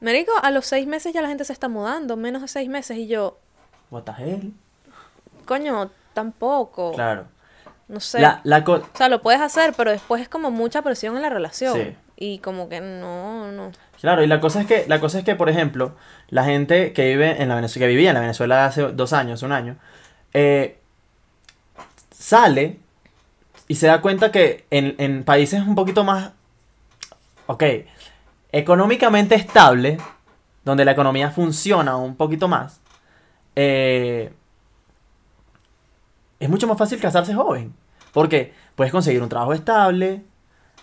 Mérico, 0.00 0.32
a 0.42 0.50
los 0.50 0.66
seis 0.66 0.84
meses 0.88 1.12
ya 1.12 1.22
la 1.22 1.28
gente 1.28 1.44
se 1.44 1.52
está 1.52 1.68
mudando, 1.68 2.16
menos 2.16 2.42
de 2.42 2.48
seis 2.48 2.68
meses, 2.68 2.98
y 2.98 3.06
yo, 3.06 3.38
What 3.92 4.02
the 4.02 4.12
hell? 4.18 4.52
coño, 5.44 5.92
tampoco. 6.12 6.90
Claro. 6.92 7.26
No 7.86 8.00
sé. 8.00 8.18
La, 8.20 8.40
la 8.42 8.64
O 8.66 8.82
sea, 8.94 9.08
lo 9.08 9.22
puedes 9.22 9.40
hacer, 9.40 9.74
pero 9.76 9.92
después 9.92 10.20
es 10.20 10.28
como 10.28 10.50
mucha 10.50 10.82
presión 10.82 11.14
en 11.14 11.22
la 11.22 11.30
relación. 11.30 11.74
Sí. 11.74 11.96
Y 12.16 12.38
como 12.38 12.68
que 12.68 12.80
no, 12.80 13.52
no. 13.52 13.70
Claro, 14.00 14.24
y 14.24 14.26
la 14.26 14.40
cosa 14.40 14.62
es 14.62 14.66
que, 14.66 14.86
la 14.88 14.98
cosa 14.98 15.20
es 15.20 15.24
que, 15.24 15.36
por 15.36 15.48
ejemplo, 15.48 15.94
la 16.30 16.42
gente 16.42 16.92
que 16.92 17.06
vive 17.06 17.40
en 17.40 17.48
la 17.48 17.54
Venezuela, 17.54 17.84
que 17.84 17.90
vivía 17.90 18.10
en 18.10 18.14
la 18.14 18.20
Venezuela 18.22 18.66
hace 18.66 18.82
dos 18.82 19.12
años, 19.12 19.44
un 19.44 19.52
año, 19.52 19.76
eh, 20.34 20.80
sale 22.10 22.80
y 23.72 23.76
se 23.76 23.86
da 23.86 24.02
cuenta 24.02 24.30
que 24.30 24.66
en, 24.70 24.96
en 24.98 25.24
países 25.24 25.62
un 25.66 25.74
poquito 25.74 26.04
más, 26.04 26.32
ok, 27.46 27.62
económicamente 28.52 29.34
estable, 29.34 29.96
donde 30.62 30.84
la 30.84 30.92
economía 30.92 31.30
funciona 31.30 31.96
un 31.96 32.14
poquito 32.16 32.48
más, 32.48 32.80
eh, 33.56 34.30
es 36.38 36.48
mucho 36.50 36.66
más 36.66 36.76
fácil 36.76 37.00
casarse 37.00 37.32
joven. 37.34 37.72
Porque 38.12 38.52
puedes 38.74 38.92
conseguir 38.92 39.22
un 39.22 39.30
trabajo 39.30 39.54
estable, 39.54 40.22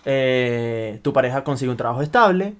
eh, 0.04 0.98
tu 1.02 1.12
pareja 1.12 1.44
consigue 1.44 1.70
un 1.70 1.76
trabajo 1.76 2.02
estable 2.02 2.54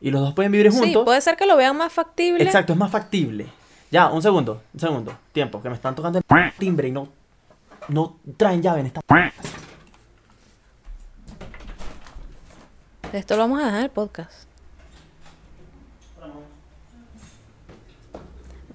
y 0.00 0.10
los 0.10 0.22
dos 0.22 0.34
pueden 0.34 0.50
vivir 0.50 0.72
Sí, 0.72 0.78
juntos. 0.78 1.04
puede 1.04 1.20
ser 1.20 1.36
que 1.36 1.46
lo 1.46 1.56
vean 1.56 1.76
más 1.76 1.92
factible. 1.92 2.42
Exacto, 2.42 2.72
es 2.72 2.78
más 2.80 2.90
factible. 2.90 3.46
Ya, 3.92 4.08
un 4.08 4.22
segundo, 4.22 4.60
un 4.74 4.80
segundo. 4.80 5.12
Tiempo, 5.30 5.62
que 5.62 5.68
me 5.68 5.76
están 5.76 5.94
tocando 5.94 6.18
el 6.18 6.52
timbre 6.58 6.88
y 6.88 6.90
no, 6.90 7.06
no 7.88 8.16
traen 8.36 8.60
llave 8.60 8.80
en 8.80 8.86
esta. 8.86 9.00
Esto 13.12 13.36
lo 13.36 13.42
vamos 13.42 13.60
a 13.60 13.64
dejar 13.64 13.78
en 13.78 13.84
el 13.84 13.90
podcast. 13.90 14.48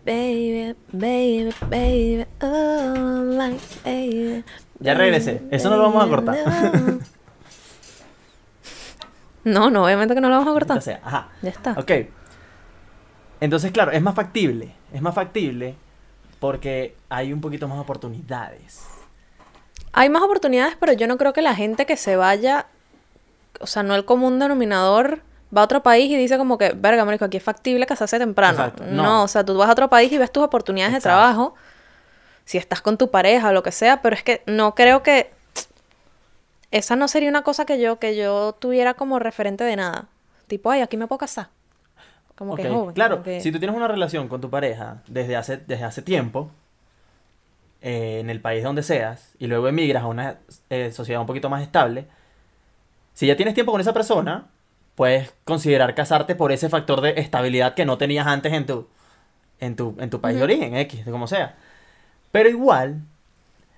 Baby, 0.06 0.76
baby, 0.92 1.54
baby, 1.70 2.26
oh, 2.42 3.24
like, 3.26 3.64
baby. 3.86 4.44
Ya 4.80 4.96
regresé. 4.96 5.42
Eso 5.50 5.70
no 5.70 5.78
lo 5.78 5.84
vamos 5.84 6.04
a 6.04 6.08
cortar. 6.08 6.38
No, 9.46 9.70
no, 9.70 9.84
obviamente 9.84 10.16
que 10.16 10.22
no 10.22 10.30
lo 10.30 10.36
vamos 10.36 10.50
a 10.50 10.54
cortar. 10.54 10.82
Sea, 10.82 11.02
ajá. 11.04 11.28
Ya 11.42 11.50
está. 11.50 11.74
Ok. 11.74 11.92
Entonces, 13.42 13.74
claro, 13.74 13.92
es 13.92 14.02
más 14.02 14.16
factible. 14.16 14.74
Es 14.94 15.02
más 15.02 15.14
factible 15.14 15.76
porque 16.40 16.96
hay 17.10 17.34
un 17.34 17.42
poquito 17.42 17.68
más 17.68 17.78
oportunidades. 17.78 18.86
Hay 19.92 20.10
más 20.10 20.24
oportunidades, 20.24 20.78
pero 20.80 20.94
yo 20.94 21.08
no 21.08 21.18
creo 21.18 21.34
que 21.34 21.42
la 21.42 21.56
gente 21.56 21.86
que 21.86 21.98
se 21.98 22.16
vaya, 22.16 22.68
o 23.60 23.68
sea, 23.68 23.84
no 23.84 23.96
el 23.96 24.06
común 24.06 24.40
denominador, 24.40 25.22
va 25.56 25.62
a 25.62 25.66
otro 25.66 25.84
país 25.84 26.10
y 26.12 26.18
dice 26.18 26.38
como 26.38 26.58
que, 26.58 26.72
verga, 26.76 27.06
marico, 27.06 27.26
aquí 27.26 27.38
es 27.38 27.44
factible 27.44 27.86
casarse 27.86 28.18
temprano. 28.20 28.54
Exacto, 28.58 28.84
No. 28.88 29.04
no. 29.04 29.24
o 29.24 29.28
sea, 29.28 29.44
tú 29.46 29.56
vas 29.58 29.70
a 29.70 29.74
otro 29.74 29.90
país 29.90 30.12
y 30.12 30.18
ves 30.18 30.32
tus 30.32 30.44
oportunidades 30.44 30.96
Exacto. 30.96 31.10
de 31.18 31.22
trabajo, 31.24 31.56
si 32.46 32.58
estás 32.58 32.82
con 32.82 32.98
tu 32.98 33.10
pareja 33.12 33.50
o 33.50 33.54
lo 33.54 33.64
que 33.64 33.72
sea, 33.72 34.02
pero 34.02 34.16
es 34.16 34.24
que 34.24 34.42
no 34.48 34.74
creo 34.76 35.04
que 35.04 35.32
esa 36.72 36.96
no 36.96 37.08
sería 37.08 37.30
una 37.30 37.44
cosa 37.44 37.66
que 37.66 37.80
yo, 37.80 38.00
que 38.00 38.16
yo 38.16 38.54
tuviera 38.60 38.96
como 38.96 39.20
referente 39.20 39.64
de 39.64 39.76
nada. 39.76 40.08
Tipo, 40.48 40.72
ay, 40.72 40.82
aquí 40.82 40.98
me 40.98 41.08
puedo 41.08 41.20
casar. 41.20 41.50
Como 42.36 42.56
que 42.56 42.68
joven. 42.68 42.96
Claro, 42.96 43.22
que- 43.22 43.40
si 43.42 43.52
tú 43.52 43.60
tienes 43.60 43.76
una 43.78 43.88
relación 43.88 44.28
con 44.28 44.42
tu 44.42 44.50
pareja 44.50 44.98
desde 45.08 45.36
hace, 45.38 45.58
desde 45.58 45.84
hace 45.86 46.02
tiempo, 46.02 46.50
eh, 47.82 48.20
en 48.22 48.30
el 48.30 48.42
país 48.42 48.64
donde 48.64 48.82
seas, 48.82 49.34
y 49.38 49.48
luego 49.48 49.68
emigras 49.68 50.04
a 50.04 50.08
una 50.08 50.38
eh, 50.70 50.92
sociedad 50.92 51.22
un 51.22 51.28
poquito 51.28 51.50
más 51.50 51.62
estable, 51.62 52.08
si 53.14 53.28
ya 53.28 53.36
tienes 53.36 53.54
tiempo 53.54 53.72
con 53.72 53.82
esa 53.82 53.94
persona, 53.94 54.48
puedes 54.96 55.34
considerar 55.44 55.96
casarte 55.96 56.36
por 56.36 56.52
ese 56.52 56.70
factor 56.70 57.02
de 57.02 57.14
estabilidad 57.18 57.74
que 57.74 57.86
no 57.86 57.98
tenías 57.98 58.28
antes 58.28 58.54
en 58.54 58.66
tu, 58.66 58.88
en 59.60 59.76
tu, 59.76 59.96
en 60.00 60.10
tu 60.10 60.22
país 60.22 60.38
de 60.38 60.44
origen, 60.44 60.76
X, 60.76 61.02
como 61.10 61.28
sea. 61.28 61.56
Pero 62.32 62.50
igual, 62.50 63.02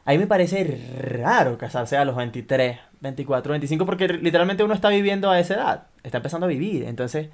a 0.05 0.11
mí 0.11 0.17
me 0.17 0.27
parece 0.27 0.81
raro 0.99 1.57
casarse 1.57 1.97
a 1.97 2.05
los 2.05 2.15
23, 2.15 2.79
24, 3.01 3.51
25, 3.51 3.85
porque 3.85 4.07
literalmente 4.07 4.63
uno 4.63 4.73
está 4.73 4.89
viviendo 4.89 5.29
a 5.29 5.39
esa 5.39 5.55
edad, 5.55 5.83
está 6.03 6.17
empezando 6.17 6.45
a 6.45 6.49
vivir, 6.49 6.83
entonces... 6.83 7.29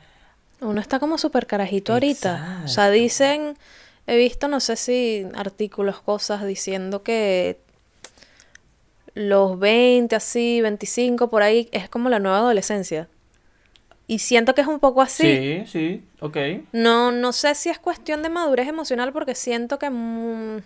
Uno 0.60 0.80
está 0.80 1.00
como 1.00 1.18
súper 1.18 1.48
carajito 1.48 1.94
ahorita. 1.94 2.62
O 2.66 2.68
sea, 2.68 2.86
Exacto. 2.88 2.92
dicen, 2.92 3.58
he 4.06 4.16
visto, 4.16 4.48
no 4.48 4.60
sé 4.60 4.76
si 4.76 5.28
artículos, 5.34 6.02
cosas 6.02 6.46
diciendo 6.46 7.02
que 7.02 7.60
los 9.14 9.60
20, 9.60 10.16
así, 10.16 10.62
25, 10.62 11.30
por 11.30 11.44
ahí, 11.44 11.70
es 11.72 11.90
como 11.90 12.10
la 12.10 12.20
nueva 12.20 12.38
adolescencia. 12.40 13.08
Y 14.08 14.20
siento 14.20 14.54
que 14.56 14.62
es 14.62 14.68
un 14.68 14.80
poco 14.80 15.02
así. 15.02 15.24
Sí, 15.24 15.64
sí, 15.68 16.04
ok. 16.20 16.38
No, 16.74 17.12
no 17.12 17.32
sé 17.32 17.56
si 17.56 17.70
es 17.70 17.80
cuestión 17.80 18.24
de 18.24 18.30
madurez 18.30 18.68
emocional 18.68 19.14
porque 19.14 19.36
siento 19.36 19.80
que... 19.80 19.90
mm, 19.90 20.62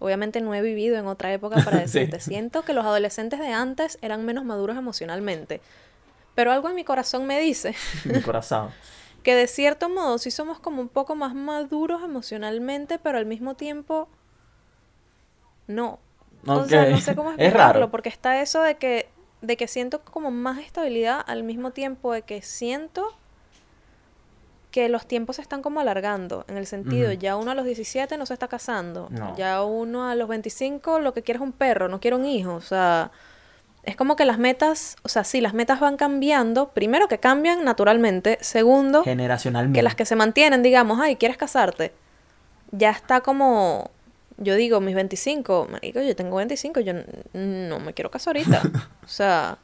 obviamente 0.00 0.40
no 0.40 0.54
he 0.54 0.62
vivido 0.62 0.96
en 0.96 1.06
otra 1.06 1.32
época 1.32 1.56
para 1.64 1.78
Sí. 1.86 2.00
decirte. 2.00 2.20
Siento 2.20 2.62
que 2.62 2.72
los 2.72 2.84
adolescentes 2.84 3.40
de 3.40 3.48
antes 3.48 3.98
eran 4.00 4.24
menos 4.24 4.44
maduros 4.44 4.76
emocionalmente. 4.76 5.60
Pero 6.36 6.52
algo 6.52 6.68
en 6.68 6.76
mi 6.76 6.84
corazón 6.84 7.26
me 7.26 7.40
dice 7.40 7.74
Mi 8.04 8.20
corazón. 8.20 8.70
que 9.24 9.34
de 9.34 9.48
cierto 9.48 9.88
modo 9.88 10.18
sí 10.18 10.30
somos 10.30 10.60
como 10.60 10.80
un 10.80 10.88
poco 10.88 11.16
más 11.16 11.34
maduros 11.34 12.02
emocionalmente, 12.04 12.98
pero 13.00 13.18
al 13.18 13.26
mismo 13.26 13.54
tiempo 13.54 14.08
no. 15.66 15.98
O 16.46 16.64
sea, 16.66 16.86
no 16.90 16.98
sé 17.00 17.14
cómo 17.14 17.30
Es 17.32 17.38
explicarlo, 17.38 17.72
raro. 17.80 17.90
porque 17.90 18.08
está 18.08 18.40
eso 18.40 18.62
de 18.62 18.76
que 18.76 19.08
de 19.40 19.56
que 19.56 19.68
siento 19.68 20.00
como 20.02 20.32
más 20.32 20.58
estabilidad 20.58 21.20
al 21.26 21.44
mismo 21.44 21.70
tiempo 21.70 22.12
de 22.12 22.22
que 22.22 22.42
siento 22.42 23.06
que 24.72 24.88
los 24.88 25.06
tiempos 25.06 25.36
se 25.36 25.42
están 25.42 25.62
como 25.62 25.80
alargando, 25.80 26.44
en 26.48 26.56
el 26.58 26.66
sentido, 26.66 27.12
ya 27.12 27.36
uno 27.36 27.52
a 27.52 27.54
los 27.54 27.64
17 27.64 28.18
no 28.18 28.26
se 28.26 28.34
está 28.34 28.48
casando, 28.48 29.08
No. 29.10 29.34
ya 29.36 29.62
uno 29.62 30.08
a 30.08 30.14
los 30.14 30.28
25 30.28 30.98
lo 31.00 31.14
que 31.14 31.22
quiere 31.22 31.38
es 31.38 31.42
un 31.42 31.52
perro, 31.52 31.88
no 31.88 32.00
quiere 32.00 32.16
un 32.16 32.26
hijo, 32.26 32.54
o 32.54 32.60
sea, 32.60 33.10
es 33.84 33.96
como 33.96 34.14
que 34.16 34.26
las 34.26 34.38
metas, 34.38 34.96
o 35.04 35.08
sea, 35.08 35.24
sí, 35.24 35.40
las 35.40 35.54
metas 35.54 35.80
van 35.80 35.96
cambiando, 35.96 36.68
primero 36.70 37.08
que 37.08 37.18
cambian 37.18 37.64
naturalmente, 37.64 38.36
segundo, 38.42 39.04
Generacionalmente. 39.04 39.78
que 39.78 39.82
las 39.82 39.94
que 39.94 40.04
se 40.04 40.16
mantienen, 40.16 40.62
digamos, 40.62 40.98
ay, 41.00 41.16
¿quieres 41.16 41.38
casarte? 41.38 41.94
Ya 42.70 42.90
está 42.90 43.22
como, 43.22 43.90
yo 44.38 44.54
digo, 44.56 44.80
mis 44.80 44.94
25, 44.94 45.68
marico, 45.70 46.00
yo 46.00 46.16
tengo 46.16 46.36
25, 46.36 46.80
yo 46.80 46.94
no 47.34 47.80
me 47.80 47.94
quiero 47.94 48.10
casar 48.10 48.36
ahorita. 48.36 48.62
o 49.04 49.08
sea, 49.08 49.58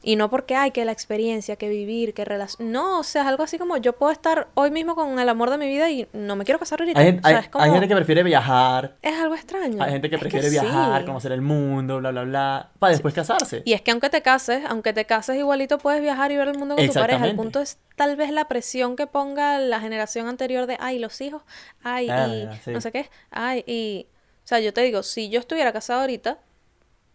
y 0.00 0.14
no 0.16 0.30
porque 0.30 0.54
hay 0.54 0.70
que 0.70 0.84
la 0.84 0.92
experiencia, 0.92 1.56
que 1.56 1.68
vivir, 1.68 2.14
que 2.14 2.24
relación. 2.24 2.70
No, 2.70 3.00
o 3.00 3.02
sea, 3.02 3.22
es 3.22 3.28
algo 3.28 3.42
así 3.42 3.58
como 3.58 3.76
yo 3.78 3.94
puedo 3.94 4.12
estar 4.12 4.46
hoy 4.54 4.70
mismo 4.70 4.94
con 4.94 5.18
el 5.18 5.28
amor 5.28 5.50
de 5.50 5.58
mi 5.58 5.66
vida 5.66 5.90
y 5.90 6.06
no 6.12 6.36
me 6.36 6.44
quiero 6.44 6.58
casar 6.60 6.80
ahorita. 6.80 7.00
Hay, 7.00 7.06
gen- 7.06 7.18
o 7.18 7.22
sea, 7.28 7.38
hay- 7.38 7.44
es 7.44 7.48
como, 7.50 7.64
hay 7.64 7.70
gente 7.72 7.88
que 7.88 7.96
prefiere 7.96 8.22
viajar, 8.22 8.96
es 9.02 9.18
algo 9.18 9.34
extraño. 9.34 9.82
hay 9.82 9.90
gente 9.90 10.08
que 10.08 10.14
Es 10.16 10.20
prefiere 10.20 10.50
viajar, 10.50 11.04
conocer 11.04 11.32
el 11.32 11.40
mundo, 11.42 11.98
bla, 11.98 12.12
bla, 12.12 12.22
bla, 12.22 12.70
para 12.78 12.92
después 12.92 13.12
casarse. 13.12 13.62
Y 13.64 13.72
es 13.72 13.82
que 13.82 13.90
aunque 13.90 14.08
te 14.08 14.22
cases, 14.22 14.62
aunque 14.68 14.92
te 14.92 15.04
cases 15.04 15.36
igualito 15.36 15.78
puedes 15.78 16.00
viajar 16.00 16.30
y 16.30 16.36
ver 16.36 16.48
el 16.48 16.58
mundo 16.58 16.76
con 16.76 16.86
tu 16.86 16.92
pareja. 16.94 17.26
El 17.26 17.34
punto 17.36 17.60
es 17.60 17.78
tal 17.96 18.14
vez 18.16 18.30
la 18.30 18.46
presión 18.46 18.94
que 18.94 19.06
ponga 19.08 19.58
la 19.58 19.80
generación 19.80 20.28
anterior 20.28 20.66
de, 20.66 20.76
ay, 20.80 21.00
los 21.00 21.20
hijos, 21.20 21.42
ay, 21.82 22.08
Ah, 22.08 22.26
y 22.28 22.48
sí. 22.64 22.70
no 22.70 22.80
sé 22.80 22.92
qué, 22.92 23.10
ay, 23.30 23.64
y... 23.66 24.06
O 24.44 24.48
sea, 24.48 24.60
yo 24.60 24.72
te 24.72 24.80
digo, 24.80 25.02
si 25.02 25.28
yo 25.28 25.40
estuviera 25.40 25.72
casada 25.74 26.00
ahorita, 26.02 26.38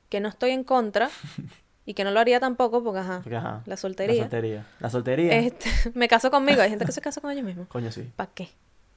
que 0.10 0.20
no 0.20 0.28
estoy 0.30 0.52
en 0.52 0.64
contra, 0.64 1.10
y 1.86 1.94
que 1.94 2.04
no 2.04 2.12
lo 2.12 2.20
haría 2.20 2.40
tampoco, 2.40 2.84
porque 2.84 3.00
ajá, 3.00 3.20
Porque, 3.24 3.36
ajá, 3.38 3.62
la 3.66 3.78
soltería. 3.78 4.16
La 4.16 4.22
soltería. 4.24 4.66
La 4.80 4.90
soltería. 4.90 5.34
Este, 5.40 5.70
me 5.94 6.08
caso 6.08 6.32
conmigo, 6.32 6.62
hay 6.62 6.70
gente 6.70 6.86
que 6.86 6.92
se 6.92 7.02
casa 7.02 7.20
con 7.22 7.32
ellos 7.32 7.44
mismos. 7.46 7.68
Coño, 7.68 7.92
sí. 7.92 8.10
¿Para 8.16 8.30
qué? 8.34 8.50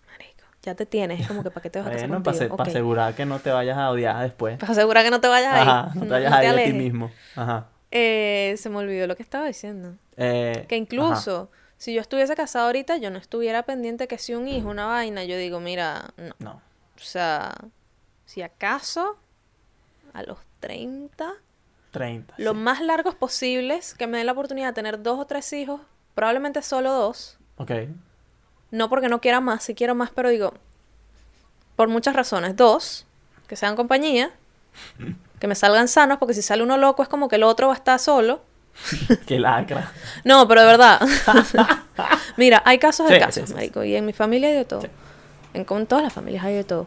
Marico, 0.07 0.45
ya 0.63 0.75
te 0.75 0.87
tienes, 0.87 1.21
es 1.21 1.27
como 1.29 1.43
que 1.43 1.51
¿para 1.51 1.63
qué 1.63 1.71
te 1.71 1.79
vas 1.81 1.89
a 1.89 1.91
casar 1.93 2.09
Bueno, 2.09 2.23
para 2.23 2.37
contigo? 2.39 2.55
Ok. 2.55 2.69
asegurar 2.69 3.15
que 3.15 3.27
no 3.27 3.39
te 3.41 3.51
vayas 3.51 3.77
a 3.77 3.91
odiar 3.91 4.23
después. 4.23 4.59
Para 4.59 4.73
asegurar 4.73 5.05
que 5.05 5.11
no 5.11 5.21
te 5.21 5.29
vayas 5.29 5.53
ahí. 5.55 5.63
Ajá, 5.63 5.91
no 5.95 6.03
te 6.03 6.09
vayas 6.11 6.33
a 6.33 6.45
ir 6.45 6.51
a 6.61 6.65
ti 6.65 6.73
mismo. 6.73 7.11
Ajá. 7.35 7.67
Eh, 7.91 8.55
se 8.59 8.69
me 8.69 8.77
olvidó 8.77 9.07
lo 9.07 9.17
que 9.17 9.23
estaba 9.23 9.47
diciendo. 9.47 9.95
Eh, 10.17 10.65
Que 10.69 10.75
ajá. 10.75 10.83
incluso 10.83 11.51
si 11.79 11.93
yo 11.95 12.01
estuviese 12.01 12.35
casada 12.35 12.67
ahorita, 12.67 12.97
yo 12.99 13.11
no 13.11 13.19
estuviera 13.19 13.65
pendiente 13.65 14.07
que 14.09 14.19
si 14.19 14.35
un 14.35 14.49
hijo, 14.49 14.69
una 14.69 14.87
vaina, 14.87 15.25
yo 15.25 15.37
digo, 15.37 15.61
mira, 15.61 16.11
no. 16.17 16.35
No. 16.39 16.53
O 16.97 16.99
sea, 16.99 17.53
si 18.25 18.43
acaso 18.43 19.17
a 20.15 20.23
los 20.23 20.39
30, 20.61 21.33
30. 21.91 22.35
lo 22.39 22.53
sí. 22.53 22.57
más 22.59 22.81
largos 22.81 23.15
posibles, 23.15 23.95
que 23.95 24.07
me 24.07 24.19
den 24.19 24.27
la 24.27 24.33
oportunidad 24.33 24.69
de 24.69 24.73
tener 24.75 25.03
dos 25.03 25.19
o 25.19 25.25
tres 25.27 25.53
hijos, 25.53 25.81
probablemente 26.15 26.63
solo 26.63 26.93
dos. 26.93 27.39
Ok. 27.57 27.71
No 28.71 28.89
porque 28.89 29.09
no 29.09 29.21
quiera 29.21 29.41
más, 29.41 29.63
si 29.65 29.75
quiero 29.75 29.95
más, 29.95 30.11
pero 30.11 30.29
digo, 30.29 30.55
por 31.77 31.89
muchas 31.89 32.15
razones. 32.17 32.57
Dos, 32.57 33.07
que 33.47 33.57
sean 33.57 33.77
compañía, 33.77 34.31
que 35.41 35.47
me 35.47 35.55
salgan 35.55 35.89
sanos, 35.89 36.19
porque 36.19 36.35
si 36.35 36.43
sale 36.43 36.63
uno 36.63 36.77
loco 36.77 37.03
es 37.03 37.09
como 37.09 37.29
que 37.29 37.37
el 37.37 37.43
otro 37.45 37.69
va 37.69 37.75
a 37.75 37.77
estar 37.77 37.99
solo. 37.99 38.43
Qué 39.27 39.39
lacra. 39.39 39.91
No, 40.25 40.47
pero 40.47 40.61
de 40.63 40.67
verdad. 40.67 41.01
Mira, 42.37 42.63
hay 42.67 42.79
casos 42.79 43.09
de 43.09 43.15
Sí, 43.15 43.21
casos, 43.21 43.35
sí, 43.35 43.41
sí, 43.43 43.47
sí. 43.49 43.55
marico, 43.55 43.85
y 43.85 43.95
en 43.97 44.05
mi 44.05 44.13
familia 44.13 44.49
hay 44.51 44.55
de 44.57 44.65
todo. 44.67 44.83
Sí. 44.83 44.89
En 45.55 45.65
con 45.65 45.87
todas 45.87 46.05
las 46.05 46.13
familias 46.13 46.45
hay 46.45 46.55
de 46.57 46.65
todo. 46.65 46.87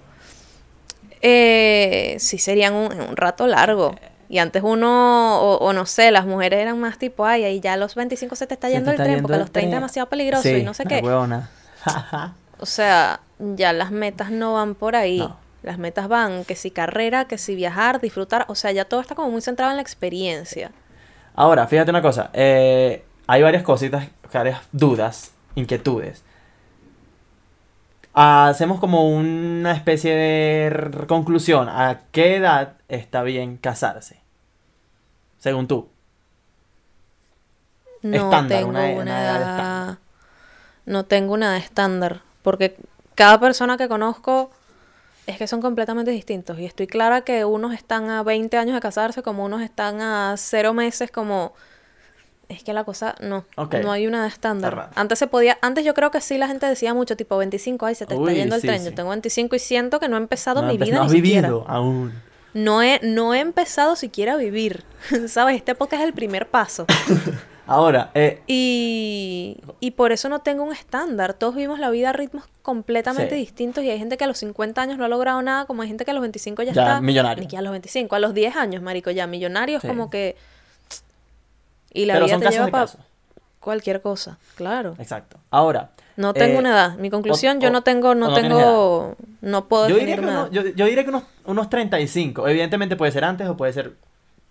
Eh, 1.22 2.16
sí 2.20 2.38
serían 2.38 2.74
un, 2.76 2.92
un 3.00 3.18
rato 3.18 3.48
largo. 3.48 3.96
Y 4.30 4.38
antes 4.38 4.62
uno, 4.64 5.42
o, 5.42 5.58
o 5.58 5.74
no 5.74 5.88
sé, 5.88 6.12
las 6.12 6.26
mujeres 6.26 6.62
eran 6.62 6.80
más 6.80 7.00
tipo, 7.00 7.26
ay, 7.26 7.44
ahí 7.44 7.60
ya 7.60 7.74
a 7.74 7.78
los 7.78 7.96
25 7.96 8.36
se 8.36 8.46
te 8.46 8.54
está 8.54 8.70
yendo 8.70 8.86
te 8.86 8.92
el 8.92 8.98
tren, 8.98 9.10
yendo 9.10 9.24
porque 9.24 9.36
a 9.36 9.40
los 9.40 9.52
30 9.52 9.70
es 9.70 9.76
demasiado 9.76 10.08
peligroso 10.08 10.44
Sí, 10.44 10.50
y 10.50 10.64
no 10.64 10.74
sé 10.74 10.86
qué. 10.86 11.02
O 12.62 12.66
sea, 12.66 13.22
ya 13.40 13.72
las 13.72 13.90
metas 13.92 14.32
no 14.32 14.54
van 14.54 14.76
por 14.76 14.96
ahí. 14.96 15.20
No. 15.20 15.38
Las 15.64 15.78
metas 15.78 16.10
van 16.10 16.44
que 16.44 16.56
si 16.56 16.72
carrera, 16.72 17.26
que 17.26 17.38
si 17.38 17.56
viajar, 17.56 18.02
disfrutar. 18.02 18.46
O 18.50 18.56
sea, 18.56 18.72
ya 18.74 18.86
todo 18.86 19.00
está 19.00 19.16
como 19.16 19.30
muy 19.30 19.42
centrado 19.42 19.72
en 19.72 19.78
la 19.78 19.82
experiencia. 19.82 20.72
Ahora, 21.36 21.68
fíjate 21.68 21.90
una 21.92 22.02
cosa. 22.02 22.30
eh, 22.34 23.04
hay 23.28 23.44
varias 23.44 23.64
cositas, 23.64 24.08
varias 24.34 24.60
dudas, 24.72 25.32
inquietudes. 25.56 26.24
Hacemos 28.14 28.80
como 28.80 29.08
una 29.10 29.72
especie 29.72 30.14
de 30.16 31.06
conclusión. 31.08 31.70
¿A 31.70 32.02
qué 32.12 32.38
edad 32.38 32.74
está 32.90 33.24
bien 33.24 33.56
casarse? 33.58 34.19
Según 35.40 35.68
tú. 35.68 35.88
No 38.02 38.16
Estándar, 38.16 38.60
tengo 38.60 38.70
una- 38.70 38.92
edad 38.92 39.36
edad. 39.36 39.42
estándar. 39.42 39.98
No 40.86 41.06
tengo 41.06 41.34
una 41.34 41.48
edad 41.48 41.58
estándar. 41.58 42.22
Porque 42.42 42.78
cada 43.16 43.40
persona 43.40 43.78
que 43.78 43.88
conozco 43.90 44.52
es 45.28 45.38
que 45.38 45.48
son 45.48 45.62
completamente 45.62 46.12
distintos. 46.12 46.58
Y 46.60 46.66
estoy 46.66 46.88
clara 46.88 47.22
que 47.22 47.44
unos 47.46 47.74
están 47.74 48.10
a 48.10 48.24
20 48.24 48.58
años 48.58 48.74
de 48.76 48.82
casarse, 48.82 49.22
como 49.22 49.44
unos 49.46 49.62
están 49.62 50.02
a 50.02 50.36
cero 50.38 50.74
meses, 50.74 51.12
como. 51.12 51.54
Es 52.48 52.64
que 52.64 52.74
la 52.74 52.84
cosa, 52.84 53.14
no, 53.22 53.46
no 53.84 53.92
hay 53.92 54.08
una 54.08 54.26
estándar. 54.26 54.90
Antes 54.96 55.20
se 55.20 55.28
podía, 55.28 55.60
antes 55.62 55.86
yo 55.86 55.94
creo 55.94 56.10
que 56.10 56.20
sí 56.20 56.36
la 56.40 56.48
gente 56.48 56.66
decía 56.66 56.96
mucho, 56.96 57.16
tipo 57.16 57.38
25, 57.38 57.86
ay, 57.86 57.94
se 57.94 58.08
te 58.08 58.16
está 58.16 58.32
yendo 58.34 58.56
el 58.56 58.62
sí, 58.62 58.66
tren. 58.68 58.80
sí. 58.80 58.86
Yo 58.90 58.96
tengo 58.96 59.10
25 59.10 59.56
y 59.56 59.60
siento 59.60 60.00
que 60.00 60.08
no 60.10 60.16
he 60.18 60.20
empezado 60.20 60.64
No, 60.64 60.68
mi 60.70 60.78
vida 60.80 60.96
no 60.96 61.02
ni 61.02 61.06
has 61.06 61.12
siquiera. 61.12 61.48
vivido 61.50 61.66
aún. 61.68 62.12
No 62.54 62.82
he, 62.82 63.00
no 63.04 63.34
he 63.34 63.40
empezado 63.40 63.96
siquiera 63.96 64.34
a 64.34 64.38
vivir. 64.38 64.84
¿Sabes? 65.28 65.56
Este 65.58 65.76
podcast 65.76 66.02
es 66.02 66.08
el 66.08 66.14
primer 66.14 66.48
paso. 66.48 66.86
Ahora, 67.68 68.10
eh, 68.16 68.42
Y, 68.48 69.58
y 69.80 69.92
por 69.92 70.12
eso 70.12 70.28
no 70.28 70.40
tengo 70.40 70.64
un 70.64 70.74
estándar. 70.74 71.36
Todos 71.36 71.54
vivimos 71.54 71.78
la 71.78 71.92
vida 71.92 72.10
a 72.10 72.14
ritmos 72.14 72.46
completamente 72.64 73.36
Sí. 73.36 73.42
distintos 73.42 73.84
y 73.84 73.92
hay 73.92 74.00
gente 74.00 74.18
que 74.18 74.24
a 74.24 74.28
los 74.28 74.40
50 74.40 74.82
años 74.82 74.98
no 74.98 75.06
ha 75.06 75.08
logrado 75.08 75.40
nada, 75.44 75.66
como 75.66 75.84
hay 75.84 75.88
gente 75.88 76.04
que 76.04 76.10
a 76.10 76.16
los 76.16 76.22
25 76.22 76.64
ya, 76.64 76.74
Ya 76.74 76.82
está. 76.82 77.02
millonario. 77.02 77.42
Ni 77.44 77.48
que 77.48 77.58
a 77.58 77.62
los 77.62 77.72
25, 77.72 78.16
a 78.16 78.20
los 78.20 78.34
10 78.34 78.56
años, 78.56 78.82
marico, 78.82 79.12
ya 79.12 79.28
millonario 79.28 79.80
Sí. 79.80 79.86
es 79.86 79.92
como 79.94 80.10
que... 80.10 80.36
Y 81.94 82.06
la 82.06 82.16
pero 82.16 82.26
vida 82.26 82.34
son 82.36 82.40
te 82.40 82.46
casos 82.46 82.56
lleva 82.56 82.66
de 82.66 82.72
para 82.72 82.84
casos. 82.86 83.02
cualquier 83.60 84.02
cosa, 84.02 84.40
claro. 84.56 84.96
Exacto. 84.98 85.38
Ahora, 85.52 85.92
No 86.20 86.34
tengo 86.34 86.56
eh, 86.56 86.60
una 86.60 86.70
edad. 86.72 86.98
Mi 86.98 87.10
conclusión, 87.10 87.62
yo 87.62 87.72
no 87.72 87.82
tengo, 87.82 88.14
no 88.14 88.28
no 88.28 88.34
tengo, 88.34 89.16
no 89.40 89.68
puedo 89.70 89.88
yo 89.88 89.96
diría, 89.96 90.16
que 90.16 90.22
uno- 90.22 90.52
yo, 90.52 90.66
yo 90.66 90.86
diría 90.86 91.04
que 91.06 91.10
unos, 91.12 91.24
unos 91.46 91.70
35. 91.70 92.46
Evidentemente 92.50 92.98
puede 92.98 93.14
ser 93.14 93.24
antes 93.24 93.48
o 93.48 93.56
puede 93.56 93.72
ser 93.72 93.94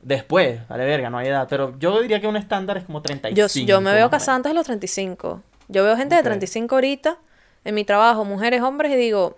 después. 0.00 0.66
Vale, 0.66 0.86
verga, 0.86 1.10
no 1.10 1.18
hay 1.18 1.28
edad. 1.28 1.46
Pero 1.50 1.78
yo 1.78 2.00
diría 2.00 2.22
que 2.22 2.26
un 2.26 2.36
estándar 2.38 2.78
es 2.78 2.84
como 2.84 3.02
35. 3.02 3.36
Yo, 3.36 3.66
yo 3.66 3.80
me 3.82 3.92
veo 3.92 4.08
casada 4.08 4.36
antes 4.36 4.48
de 4.50 4.54
los 4.54 4.64
35. 4.64 5.42
Yo 5.68 5.84
veo 5.84 5.94
gente 5.98 6.14
Ok. 6.14 6.20
de 6.20 6.24
35 6.24 6.74
ahorita 6.74 7.18
en 7.64 7.74
mi 7.74 7.84
trabajo, 7.84 8.24
mujeres, 8.24 8.62
hombres, 8.62 8.90
y 8.92 8.96
digo, 8.96 9.36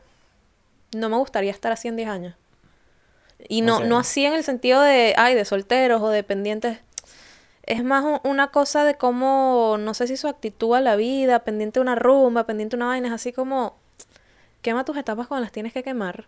no 0.94 1.08
me 1.08 1.16
gustaría 1.16 1.50
estar 1.50 1.72
así 1.72 1.88
en 1.88 1.96
10 1.96 2.08
años. 2.08 2.34
Y 3.48 3.62
no, 3.62 3.80
no 3.80 3.98
así 3.98 4.24
en 4.24 4.34
el 4.34 4.44
sentido 4.44 4.82
de, 4.82 5.14
ay, 5.16 5.34
de 5.34 5.44
solteros 5.44 6.00
o 6.00 6.10
dependientes. 6.10 6.78
Es 7.70 7.84
más 7.84 8.04
un- 8.04 8.20
una 8.24 8.48
cosa 8.48 8.84
de 8.84 8.96
cómo, 8.96 9.76
no 9.78 9.94
sé 9.94 10.06
si 10.06 10.16
su 10.16 10.26
actitud 10.28 10.74
a 10.74 10.80
la 10.80 10.96
vida, 10.96 11.40
pendiente 11.44 11.78
de 11.78 11.82
una 11.82 11.94
rumba, 11.94 12.44
pendiente 12.44 12.76
de 12.76 12.78
una 12.82 12.86
vaina, 12.86 13.08
es 13.08 13.14
así 13.14 13.32
como, 13.32 13.76
quema 14.62 14.84
tus 14.84 14.96
etapas 14.96 15.26
cuando 15.28 15.44
las 15.44 15.52
tienes 15.52 15.72
que 15.72 15.82
quemar. 15.82 16.26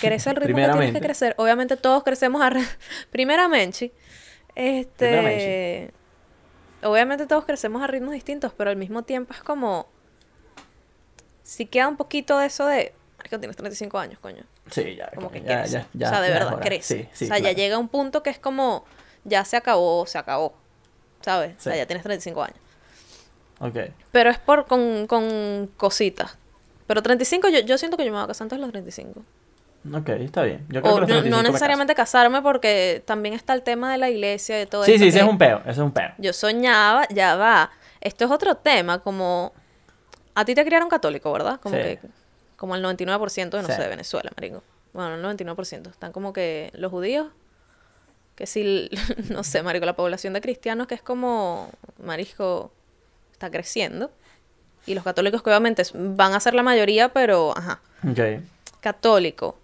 Crece 0.00 0.30
el 0.30 0.36
ritmo 0.36 0.56
que 0.56 0.72
tienes 0.72 0.92
que 0.92 1.00
crecer. 1.00 1.34
Obviamente 1.36 1.76
todos 1.76 2.02
crecemos 2.04 2.40
a... 2.42 2.50
Primeramente, 3.10 3.92
este... 4.54 4.92
Primeramente. 5.08 5.94
Obviamente 6.84 7.26
todos 7.26 7.44
crecemos 7.44 7.82
a 7.82 7.86
ritmos 7.86 8.12
distintos, 8.12 8.52
pero 8.56 8.70
al 8.70 8.76
mismo 8.76 9.02
tiempo 9.02 9.34
es 9.34 9.40
como... 9.42 9.86
Si 11.42 11.66
queda 11.66 11.88
un 11.88 11.96
poquito 11.98 12.38
de 12.38 12.46
eso 12.46 12.66
de... 12.66 12.94
que 13.28 13.38
tienes 13.38 13.56
35 13.56 13.98
años, 13.98 14.18
coño. 14.20 14.44
Sí, 14.70 14.94
ya. 14.96 15.10
Como 15.14 15.30
que 15.30 15.42
ya, 15.42 15.60
crece. 15.60 15.72
ya, 15.72 15.88
ya, 15.92 16.06
o 16.06 16.10
sea, 16.10 16.20
de 16.22 16.30
verdad, 16.30 16.60
crece. 16.60 17.02
Sí, 17.02 17.08
sí, 17.12 17.24
o 17.26 17.28
sea, 17.28 17.38
ya 17.38 17.52
llega 17.52 17.76
un 17.78 17.88
punto 17.88 18.22
que 18.22 18.30
es 18.30 18.38
como... 18.38 18.84
Ya 19.24 19.44
se 19.44 19.56
acabó, 19.56 20.06
se 20.06 20.18
acabó. 20.18 20.54
¿Sabes? 21.22 21.56
O 21.58 21.60
sea, 21.60 21.72
Sí. 21.72 21.78
ya 21.78 21.86
tienes 21.86 22.02
35 22.02 22.42
años. 22.42 22.56
Ok. 23.60 23.76
Pero 24.12 24.30
es 24.30 24.38
por 24.38 24.66
con, 24.66 25.06
con 25.06 25.70
cositas. 25.76 26.36
Pero 26.86 27.02
35, 27.02 27.48
yo, 27.48 27.60
yo 27.60 27.78
siento 27.78 27.96
que 27.96 28.04
yo 28.04 28.10
me 28.12 28.18
voy 28.18 28.24
a 28.24 28.28
casar 28.28 28.44
antes 28.44 28.58
de 28.58 28.60
los 28.62 28.70
35. 28.72 29.22
Ok, 29.94 30.08
está 30.10 30.42
bien. 30.42 30.64
Yo 30.68 30.80
creo 30.82 30.92
O 30.92 30.96
que 30.96 31.00
los 31.02 31.08
no, 31.08 31.14
35 31.16 31.30
no 31.30 31.36
me 31.38 31.42
caso. 31.42 31.52
necesariamente 31.52 31.94
casarme 31.94 32.42
porque 32.42 33.02
también 33.06 33.34
está 33.34 33.52
el 33.54 33.62
tema 33.62 33.90
de 33.92 33.98
la 33.98 34.10
iglesia 34.10 34.60
y 34.62 34.66
todo 34.66 34.84
Sí, 34.84 34.92
esto 34.92 35.02
sí, 35.04 35.08
ese 35.08 35.18
es 35.20 35.24
un 35.24 35.38
peo. 35.38 35.58
Ese 35.60 35.70
es 35.72 35.78
un 35.78 35.92
peo. 35.92 36.10
Yo 36.18 36.32
soñaba, 36.32 37.06
ya 37.08 37.36
va. 37.36 37.70
Esto 38.00 38.24
es 38.26 38.30
otro 38.30 38.54
tema, 38.56 38.98
como... 39.00 39.52
A 40.34 40.44
ti 40.44 40.54
te 40.54 40.64
criaron 40.64 40.88
católico, 40.88 41.32
¿verdad? 41.32 41.60
Como 41.60 41.76
Sí. 41.76 41.82
que... 41.82 41.98
Como 42.56 42.74
el 42.76 42.82
99% 42.84 43.56
de, 43.56 43.62
no 43.62 43.68
Sí. 43.68 43.74
sé, 43.74 43.82
de 43.82 43.88
Venezuela, 43.88 44.30
marico. 44.36 44.62
Bueno, 44.92 45.14
el 45.16 45.22
99%. 45.22 45.88
Están 45.90 46.12
como 46.12 46.32
que 46.32 46.70
los 46.74 46.90
judíos... 46.90 47.28
Que 48.34 48.46
si, 48.46 48.90
no 49.30 49.44
sé, 49.44 49.62
marico, 49.62 49.86
la 49.86 49.96
población 49.96 50.32
de 50.32 50.40
cristianos 50.40 50.86
que 50.86 50.94
es 50.94 51.02
como... 51.02 51.70
Marisco 52.02 52.72
está 53.32 53.50
creciendo. 53.50 54.10
Y 54.86 54.94
los 54.94 55.04
católicos 55.04 55.42
que 55.42 55.50
obviamente 55.50 55.82
van 55.94 56.34
a 56.34 56.40
ser 56.40 56.54
la 56.54 56.62
mayoría, 56.62 57.10
pero... 57.10 57.56
Ajá. 57.56 57.80
Ok. 58.08 58.42
Católico. 58.80 59.56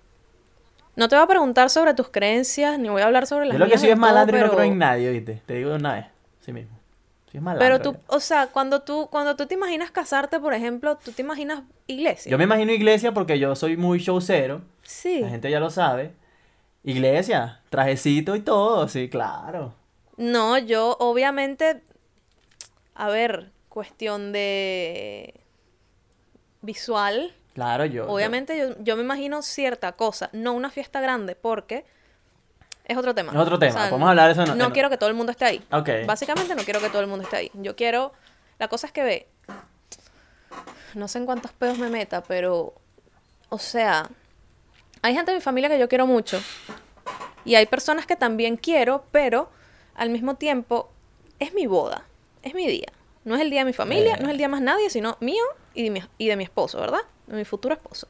No 0.97 1.09
te 1.09 1.17
voy 1.17 1.25
a 1.25 1.29
preguntar 1.29 1.71
sobre 1.71 1.95
tus 1.95 2.09
creencias, 2.09 2.79
ni 2.79 2.89
voy 2.89 3.03
a 3.03 3.07
hablar 3.07 3.27
sobre 3.27 3.47
las 3.47 3.55
Yo 3.55 3.59
lo 3.59 3.71
que 3.71 3.79
soy 3.79 3.89
es 3.91 3.95
todo, 3.95 4.01
malandro 4.01 4.37
y 4.37 4.41
no 4.41 4.47
pero- 4.47 4.57
creo 4.57 4.71
en 4.73 4.79
nadie, 4.79 5.11
¿viste? 5.11 5.43
Te 5.47 5.55
digo 5.55 5.71
de 5.71 5.77
una 5.77 5.95
vez. 5.95 6.07
Sí 6.41 6.53
mismo. 6.53 6.79
Soy 7.31 7.41
malandro. 7.41 7.65
Pero 7.65 7.81
tú, 7.81 7.93
yo. 7.93 8.17
o 8.17 8.21
sea, 8.21 8.49
cuando 8.49 8.83
tú, 8.83 9.09
cuando 9.11 9.37
tú 9.37 9.47
te 9.47 9.55
imaginas 9.55 9.91
casarte, 9.91 10.41
por 10.41 10.53
ejemplo, 10.53 10.97
tú 10.97 11.13
te 11.13 11.23
imaginas 11.23 11.63
iglesia. 11.87 12.31
Yo 12.31 12.39
me 12.39 12.45
imagino 12.45 12.73
iglesia 12.73 13.13
porque 13.13 13.39
yo 13.39 13.55
soy 13.55 13.77
muy 13.77 13.99
showcero. 13.99 14.63
Sí. 14.83 15.21
La 15.21 15.29
gente 15.29 15.51
ya 15.51 15.61
lo 15.61 15.71
sabe. 15.71 16.13
Iglesia, 16.83 17.61
trajecito 17.69 18.35
y 18.37 18.41
todo, 18.41 18.89
sí, 18.89 19.09
claro. 19.09 19.75
No, 20.17 20.59
yo 20.59 20.97
obviamente, 21.01 21.83
a 22.95 23.09
ver, 23.09 23.51
cuestión 23.69 24.33
de 24.33 25.35
visual, 26.63 27.35
Claro, 27.55 27.85
yo. 27.85 28.07
obviamente 28.11 28.57
yo, 28.59 28.75
yo 28.83 28.97
me 28.97 29.03
imagino 29.03 29.43
cierta 29.43 29.93
cosa, 29.93 30.31
no 30.33 30.53
una 30.53 30.71
fiesta 30.71 31.01
grande, 31.01 31.35
porque 31.35 31.85
es 32.85 32.97
otro 32.97 33.15
tema. 33.15 33.33
Es 33.33 33.39
otro 33.39 33.59
tema, 33.59 33.89
podemos 33.89 34.09
hablar 34.09 34.35
de 34.35 34.43
eso 34.43 34.55
No 34.55 34.67
en- 34.67 34.71
quiero 34.73 34.91
que 34.91 34.97
todo 34.99 35.09
el 35.09 35.15
mundo 35.17 35.33
esté 35.33 35.45
ahí. 35.45 35.65
Ok. 35.73 35.89
Básicamente 36.07 36.55
no 36.55 36.63
quiero 36.65 36.81
que 36.81 36.89
todo 36.91 37.03
el 37.03 37.09
mundo 37.09 37.25
esté 37.25 37.37
ahí. 37.37 37.51
Yo 37.55 37.77
quiero, 37.77 38.13
la 38.59 38.69
cosa 38.69 38.87
es 38.87 38.93
que 38.93 39.03
ve, 39.03 39.29
no 40.95 41.09
sé 41.09 41.19
en 41.19 41.27
cuántos 41.27 41.53
pedos 41.53 41.79
me 41.79 41.89
meta, 41.89 42.23
pero, 42.23 42.75
o 43.49 43.59
sea, 43.59 44.09
hay 45.03 45.15
gente 45.15 45.31
de 45.31 45.39
mi 45.39 45.43
familia 45.43 45.69
que 45.69 45.79
yo 45.79 45.89
quiero 45.89 46.07
mucho 46.07 46.41
y 47.45 47.55
hay 47.55 47.67
personas 47.67 48.07
que 48.07 48.17
también 48.17 48.57
quiero, 48.57 49.05
pero 49.11 49.51
al 49.95 50.11
mismo 50.11 50.35
tiempo 50.37 50.91
es 51.39 51.55
mi 51.55 51.67
boda, 51.67 52.05
es 52.43 52.55
mi 52.55 52.67
día. 52.67 52.89
No 53.25 53.35
es 53.35 53.43
el 53.43 53.51
día 53.51 53.61
de 53.61 53.65
mi 53.67 53.73
familia, 53.73 54.15
Eh. 54.15 54.19
no 54.21 54.27
es 54.27 54.31
el 54.33 54.39
día 54.39 54.49
más 54.49 54.61
nadie, 54.63 54.89
sino 54.91 55.17
mío 55.21 55.43
y 55.75 55.83
de 55.85 55.91
mi, 55.91 56.03
y 56.19 56.27
de 56.29 56.37
mi 56.37 56.45
esposo, 56.45 56.81
¿verdad? 56.81 57.01
De 57.27 57.37
mi 57.37 57.45
futuro 57.45 57.75
esposo. 57.75 58.09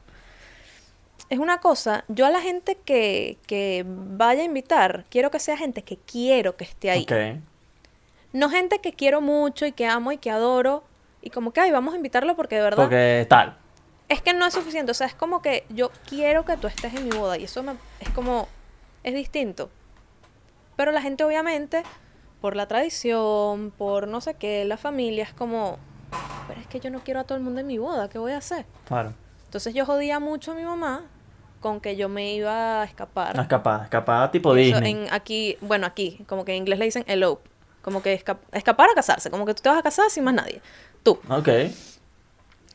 Es 1.29 1.39
una 1.39 1.59
cosa, 1.59 2.03
yo 2.09 2.25
a 2.25 2.29
la 2.29 2.41
gente 2.41 2.77
que, 2.83 3.37
que 3.47 3.85
vaya 3.87 4.41
a 4.41 4.45
invitar, 4.45 5.05
quiero 5.09 5.31
que 5.31 5.39
sea 5.39 5.55
gente 5.57 5.81
que 5.83 5.97
quiero 5.97 6.57
que 6.57 6.65
esté 6.65 6.91
ahí. 6.91 7.03
Ok. 7.03 7.41
No 8.33 8.49
gente 8.49 8.79
que 8.79 8.93
quiero 8.93 9.21
mucho 9.21 9.65
y 9.65 9.71
que 9.73 9.85
amo 9.85 10.11
y 10.11 10.17
que 10.17 10.29
adoro. 10.31 10.83
Y 11.21 11.29
como 11.29 11.51
que, 11.51 11.59
ay, 11.61 11.71
vamos 11.71 11.93
a 11.93 11.97
invitarlo 11.97 12.35
porque 12.35 12.55
de 12.55 12.61
verdad. 12.61 12.83
Porque 12.83 13.25
tal. 13.29 13.57
Es 14.11 14.21
que 14.21 14.33
no 14.33 14.45
es 14.45 14.53
suficiente. 14.53 14.91
O 14.91 14.93
sea, 14.95 15.07
es 15.07 15.15
como 15.15 15.41
que 15.41 15.65
yo 15.69 15.89
quiero 16.07 16.43
que 16.45 16.57
tú 16.57 16.67
estés 16.67 16.93
en 16.93 17.05
mi 17.07 17.15
boda. 17.15 17.37
Y 17.37 17.45
eso 17.45 17.63
me, 17.63 17.73
es 17.99 18.09
como. 18.09 18.47
Es 19.03 19.13
distinto. 19.13 19.69
Pero 20.75 20.91
la 20.91 21.01
gente, 21.01 21.23
obviamente, 21.23 21.83
por 22.41 22.55
la 22.55 22.67
tradición, 22.67 23.71
por 23.77 24.07
no 24.07 24.19
sé 24.21 24.33
qué, 24.35 24.65
la 24.65 24.77
familia, 24.77 25.23
es 25.23 25.33
como. 25.33 25.77
Pero 26.47 26.59
es 26.59 26.67
que 26.67 26.79
yo 26.79 26.89
no 26.89 26.99
quiero 27.03 27.21
a 27.21 27.23
todo 27.23 27.37
el 27.37 27.43
mundo 27.43 27.61
en 27.61 27.67
mi 27.67 27.77
boda. 27.77 28.09
¿Qué 28.09 28.17
voy 28.19 28.33
a 28.33 28.37
hacer? 28.37 28.65
Claro. 28.85 29.13
Entonces 29.45 29.73
yo 29.73 29.85
jodía 29.85 30.19
mucho 30.19 30.51
a 30.51 30.55
mi 30.55 30.63
mamá 30.63 31.03
con 31.61 31.79
que 31.79 31.95
yo 31.95 32.09
me 32.09 32.33
iba 32.33 32.81
a 32.81 32.85
escapar. 32.85 33.39
Escapada, 33.39 33.83
escapada 33.83 34.31
tipo 34.31 34.55
Eso 34.55 34.75
Disney. 34.79 34.91
en 34.91 35.13
aquí, 35.13 35.57
bueno, 35.61 35.85
aquí, 35.87 36.23
como 36.27 36.43
que 36.43 36.51
en 36.53 36.57
inglés 36.59 36.79
le 36.79 36.85
dicen 36.85 37.03
elope. 37.07 37.49
Como 37.81 38.01
que 38.01 38.13
esca- 38.13 38.39
escapar 38.51 38.89
a 38.89 38.93
casarse. 38.93 39.29
Como 39.31 39.45
que 39.45 39.53
tú 39.53 39.61
te 39.63 39.69
vas 39.69 39.77
a 39.79 39.83
casar 39.83 40.09
sin 40.09 40.23
más 40.23 40.33
nadie. 40.33 40.61
Tú. 41.03 41.19
Ok. 41.29 41.47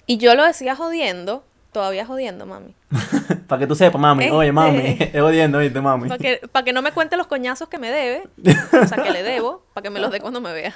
Y 0.06 0.18
yo 0.18 0.34
lo 0.34 0.44
decía 0.44 0.76
jodiendo. 0.76 1.44
Todavía 1.72 2.06
jodiendo, 2.06 2.46
mami. 2.46 2.74
Para 3.48 3.60
que 3.60 3.66
tú 3.66 3.74
sepas, 3.74 4.00
mami. 4.00 4.30
Oye, 4.30 4.48
Este- 4.48 4.52
mami. 4.52 4.96
Es 4.98 5.20
jodiendo, 5.20 5.58
¿viste, 5.58 5.80
mami? 5.80 6.08
Para 6.08 6.18
que, 6.18 6.40
pa' 6.50 6.62
que 6.64 6.72
no 6.72 6.80
me 6.80 6.92
cuente 6.92 7.16
los 7.18 7.26
coñazos 7.26 7.68
que 7.68 7.78
me 7.78 7.90
debe. 7.90 8.26
O 8.82 8.86
sea, 8.86 9.02
que 9.02 9.10
le 9.10 9.22
debo. 9.22 9.62
Para 9.74 9.82
que 9.82 9.90
me 9.90 10.00
los 10.00 10.10
dé 10.10 10.20
cuando 10.20 10.40
me 10.40 10.52
vea. 10.52 10.74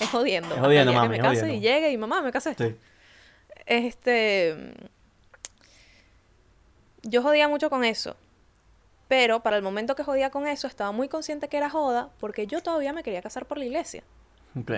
Es 0.00 0.08
jodiendo. 0.08 0.54
Es 0.54 0.60
jodiendo, 0.60 0.92
mami, 0.92 1.16
que 1.16 1.22
me 1.22 1.28
case 1.28 1.52
y 1.54 1.60
llegue 1.60 1.90
y 1.90 1.98
mamá, 1.98 2.22
me 2.22 2.32
casé. 2.32 2.54
Sí. 2.56 2.74
Este. 3.66 4.72
Yo 7.02 7.22
jodía 7.22 7.48
mucho 7.48 7.68
con 7.68 7.84
eso. 7.84 8.16
Pero 9.08 9.40
para 9.40 9.56
el 9.56 9.62
momento 9.62 9.94
que 9.96 10.04
jodía 10.04 10.30
con 10.30 10.46
eso, 10.46 10.66
estaba 10.66 10.92
muy 10.92 11.08
consciente 11.08 11.48
que 11.48 11.56
era 11.56 11.70
joda 11.70 12.10
porque 12.20 12.46
yo 12.46 12.62
todavía 12.62 12.92
me 12.92 13.02
quería 13.02 13.22
casar 13.22 13.46
por 13.46 13.58
la 13.58 13.64
iglesia. 13.64 14.02
Ok. 14.58 14.70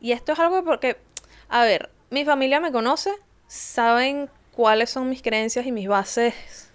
Y 0.00 0.12
esto 0.12 0.32
es 0.32 0.38
algo 0.38 0.62
porque, 0.64 0.98
a 1.48 1.62
ver, 1.64 1.90
mi 2.10 2.24
familia 2.24 2.60
me 2.60 2.72
conoce, 2.72 3.10
saben 3.46 4.28
cuáles 4.52 4.90
son 4.90 5.08
mis 5.08 5.22
creencias 5.22 5.66
y 5.66 5.72
mis 5.72 5.88
bases 5.88 6.70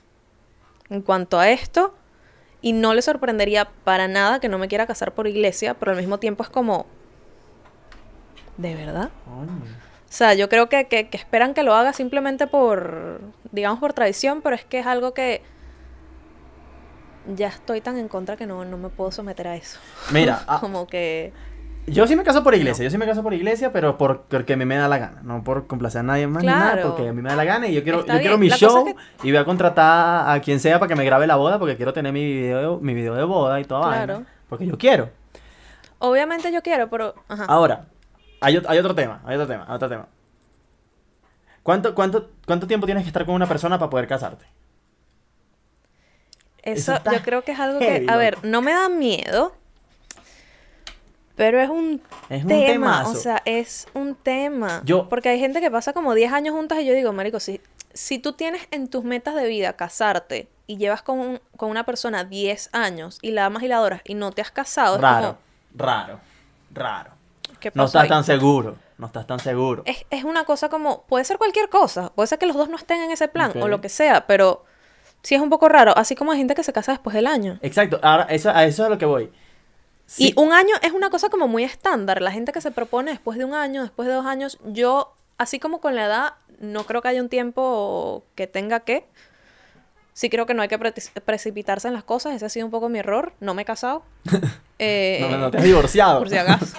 en 0.89 1.01
cuanto 1.01 1.39
a 1.39 1.49
esto. 1.49 1.93
Y 2.61 2.73
no 2.73 2.93
les 2.93 3.05
sorprendería 3.05 3.69
para 3.83 4.07
nada 4.07 4.39
que 4.39 4.49
no 4.49 4.57
me 4.57 4.67
quiera 4.67 4.87
casar 4.87 5.13
por 5.13 5.27
iglesia, 5.27 5.75
pero 5.75 5.91
al 5.91 5.97
mismo 5.97 6.17
tiempo 6.17 6.41
es 6.41 6.49
como, 6.49 6.87
¿de 8.57 8.73
verdad? 8.73 9.11
O 9.27 10.17
sea, 10.17 10.33
yo 10.33 10.49
creo 10.49 10.67
que, 10.67 10.87
que, 10.87 11.09
que 11.09 11.17
esperan 11.17 11.53
que 11.53 11.61
lo 11.61 11.75
haga 11.75 11.93
simplemente 11.93 12.47
por, 12.47 13.21
digamos, 13.51 13.79
por 13.79 13.93
tradición, 13.93 14.41
pero 14.41 14.55
es 14.55 14.65
que 14.65 14.79
es 14.79 14.87
algo 14.87 15.13
que 15.13 15.43
ya 17.33 17.47
estoy 17.47 17.81
tan 17.81 17.97
en 17.97 18.07
contra 18.07 18.37
que 18.37 18.45
no, 18.45 18.65
no 18.65 18.77
me 18.77 18.89
puedo 18.89 19.11
someter 19.11 19.47
a 19.47 19.55
eso. 19.55 19.79
Mira, 20.11 20.43
ah, 20.47 20.59
Como 20.59 20.87
que... 20.87 21.33
yo 21.87 22.07
sí 22.07 22.15
me 22.15 22.23
caso 22.23 22.43
por 22.43 22.55
iglesia. 22.55 22.83
Yo 22.83 22.89
sí 22.89 22.97
me 22.97 23.05
caso 23.05 23.21
por 23.23 23.33
iglesia, 23.33 23.71
pero 23.71 23.97
por, 23.97 24.23
porque 24.23 24.53
a 24.53 24.57
mí 24.57 24.65
me 24.65 24.75
da 24.75 24.87
la 24.87 24.97
gana. 24.97 25.21
No 25.23 25.43
por 25.43 25.67
complacer 25.67 25.99
a 25.99 26.03
nadie 26.03 26.27
más 26.27 26.43
ni 26.43 26.47
nada, 26.47 26.81
porque 26.81 27.09
a 27.09 27.13
mí 27.13 27.21
me 27.21 27.29
da 27.29 27.35
la 27.35 27.45
gana 27.45 27.67
y 27.67 27.73
yo 27.73 27.83
quiero, 27.83 27.99
Está 28.01 28.15
yo 28.15 28.19
quiero 28.21 28.37
mi 28.37 28.49
La 28.49 28.57
show 28.57 28.95
y 29.23 29.31
voy 29.31 29.37
a 29.37 29.45
contratar 29.45 30.29
a 30.29 30.39
quien 30.41 30.59
sea 30.59 30.79
para 30.79 30.89
que 30.89 30.95
me 30.95 31.05
grabe 31.05 31.27
la 31.27 31.35
boda 31.35 31.59
porque 31.59 31.75
quiero 31.75 31.93
tener 31.93 32.11
mi 32.13 32.25
video, 32.25 32.79
mi 32.79 32.93
video 32.93 33.15
de 33.15 33.23
boda 33.23 33.59
y 33.59 33.65
toda 33.65 33.89
Claro. 33.91 34.13
vaina. 34.13 34.29
Porque 34.49 34.65
yo 34.65 34.77
quiero. 34.77 35.09
Obviamente 35.99 36.51
yo 36.51 36.61
quiero, 36.61 36.89
pero... 36.89 37.15
Ajá. 37.27 37.45
Ahora, 37.45 37.85
hay, 38.41 38.61
hay 38.67 38.77
otro 38.77 38.93
tema, 38.93 39.21
hay 39.25 39.35
otro 39.35 39.47
tema, 39.47 39.65
hay 39.67 39.75
otro 39.75 39.89
tema. 39.89 40.07
¿Cuánto, 41.63 41.95
cuánto, 41.95 42.29
¿Cuánto 42.45 42.67
tiempo 42.67 42.85
tienes 42.85 43.03
que 43.03 43.09
estar 43.09 43.25
con 43.25 43.33
una 43.33 43.47
persona 43.47 43.79
para 43.79 43.89
poder 43.89 44.07
casarte? 44.07 44.45
eso 46.61 46.93
yo 47.11 47.21
creo 47.23 47.43
que 47.43 47.51
es 47.51 47.59
algo 47.59 47.79
heavy, 47.79 48.05
que, 48.05 48.11
a 48.11 48.17
ver, 48.17 48.37
no 48.43 48.61
me 48.61 48.73
da 48.73 48.89
miedo, 48.89 49.55
pero 51.35 51.59
es 51.61 51.69
un 51.69 52.01
Es 52.29 52.43
un 52.43 52.47
tema, 52.49 52.65
temazo. 52.67 53.11
o 53.11 53.15
sea, 53.15 53.41
es 53.45 53.87
un 53.93 54.15
tema. 54.15 54.81
Yo- 54.85 55.07
Porque 55.09 55.29
hay 55.29 55.39
gente 55.39 55.61
que 55.61 55.69
pasa 55.71 55.93
como 55.93 56.13
10 56.13 56.31
años 56.33 56.55
juntas 56.55 56.79
y 56.79 56.85
yo 56.85 56.93
digo, 56.93 57.11
marico, 57.13 57.39
si, 57.39 57.61
si 57.93 58.19
tú 58.19 58.33
tienes 58.33 58.67
en 58.71 58.87
tus 58.89 59.03
metas 59.03 59.35
de 59.35 59.47
vida 59.47 59.73
casarte 59.73 60.47
y 60.67 60.77
llevas 60.77 61.01
con, 61.01 61.19
un- 61.19 61.41
con 61.57 61.69
una 61.69 61.83
persona 61.85 62.23
10 62.23 62.69
años 62.73 63.19
y 63.21 63.31
la 63.31 63.45
amas 63.45 63.63
y 63.63 63.67
la 63.67 63.77
adoras 63.77 64.01
y 64.05 64.13
no 64.15 64.31
te 64.31 64.41
has 64.41 64.51
casado, 64.51 64.97
raro, 64.97 65.37
es 65.73 65.77
raro, 65.79 66.19
raro. 66.73 67.11
como, 67.47 67.59
¿qué 67.59 67.71
No 67.75 67.85
estás 67.85 68.03
ahí? 68.03 68.09
tan 68.09 68.23
seguro, 68.23 68.75
no 68.97 69.07
estás 69.07 69.27
tan 69.27 69.39
seguro. 69.39 69.83
es, 69.85 70.05
es 70.09 70.23
una 70.23 70.45
cosa 70.45 70.69
como, 70.69 71.03
puede 71.03 71.25
ser 71.25 71.37
cualquier 71.37 71.69
cosa, 71.69 72.11
puede 72.13 72.27
ser 72.27 72.39
que 72.39 72.45
los 72.47 72.55
dos 72.55 72.69
no 72.69 72.77
estén 72.77 73.01
en 73.01 73.11
ese 73.11 73.27
plan 73.27 73.51
o 73.61 73.67
lo 73.67 73.81
que 73.81 73.89
sea, 73.89 74.25
pero 74.27 74.63
sí 75.21 75.35
es 75.35 75.41
un 75.41 75.49
poco 75.49 75.67
raro, 75.69 75.95
así 75.97 76.15
como 76.15 76.31
hay 76.31 76.37
gente 76.37 76.55
que 76.55 76.63
se 76.63 76.71
casa 76.73 76.91
después 76.93 77.13
del 77.13 77.27
año. 77.27 77.59
Exacto, 77.61 77.99
ahora 78.03 78.23
eso, 78.29 78.49
a 78.49 78.63
eso 78.65 78.83
es 78.83 78.87
a 78.87 78.89
lo 78.89 78.97
que 78.97 79.05
voy. 79.05 79.31
Sí, 80.07 80.29
Y 80.35 80.39
un 80.39 80.53
año 80.53 80.75
es 80.81 80.91
una 80.91 81.09
cosa 81.09 81.29
como 81.29 81.47
muy 81.47 81.63
estándar. 81.63 82.21
La 82.21 82.31
gente 82.31 82.51
que 82.51 82.61
se 82.61 82.71
propone 82.71 83.11
después 83.11 83.37
de 83.37 83.45
un 83.45 83.53
año, 83.53 83.81
después 83.81 84.07
de 84.07 84.13
dos 84.13 84.25
años, 84.25 84.59
yo, 84.65 85.15
así 85.37 85.59
como 85.59 85.81
con 85.81 85.95
la 85.95 86.05
edad, 86.05 86.33
no 86.59 86.85
creo 86.85 87.01
que 87.01 87.07
haya 87.09 87.21
un 87.21 87.29
tiempo 87.29 88.23
que 88.35 88.47
tenga 88.47 88.81
que. 88.81 89.05
Sí 90.13 90.29
creo 90.29 90.45
que 90.45 90.53
no 90.53 90.61
hay 90.61 90.67
que 90.69 90.79
pre- 90.79 90.93
precipitarse 91.25 91.87
en 91.89 91.93
las 91.93 92.03
cosas, 92.05 92.33
ese 92.35 92.45
ha 92.45 92.49
sido 92.49 92.65
un 92.67 92.71
poco 92.71 92.87
mi 92.87 92.99
error, 92.99 93.33
no 93.39 93.53
me 93.53 93.63
he 93.63 93.65
casado. 93.65 94.03
Eh, 94.77 95.25
No, 95.31 95.37
no 95.37 95.51
te 95.51 95.57
has 95.59 95.63
divorciado. 95.63 96.19
Por 96.19 96.29
si 96.29 96.37
acaso. 96.37 96.75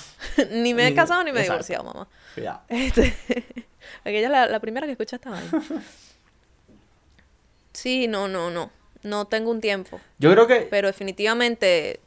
ni 0.52 0.72
me 0.72 0.86
he 0.86 0.94
casado 0.94 1.24
ni 1.24 1.32
me 1.32 1.40
he 1.40 1.42
exacto. 1.42 1.64
divorciado, 1.64 1.84
mamá. 1.84 2.08
Cuidado. 2.34 2.60
Este, 2.68 3.16
aquella 4.04 4.26
es 4.26 4.30
la, 4.30 4.46
la 4.46 4.60
primera 4.60 4.86
que 4.86 4.92
escucha 4.92 5.16
esta 5.16 5.30
vaina. 5.30 5.50
Sí, 7.72 8.06
no, 8.08 8.28
no, 8.28 8.50
no. 8.50 8.70
No 9.02 9.24
tengo 9.26 9.50
un 9.50 9.60
tiempo. 9.60 10.00
Yo 10.18 10.30
creo 10.32 10.46
que. 10.46 10.66
Pero 10.70 10.86
definitivamente, 10.88 12.00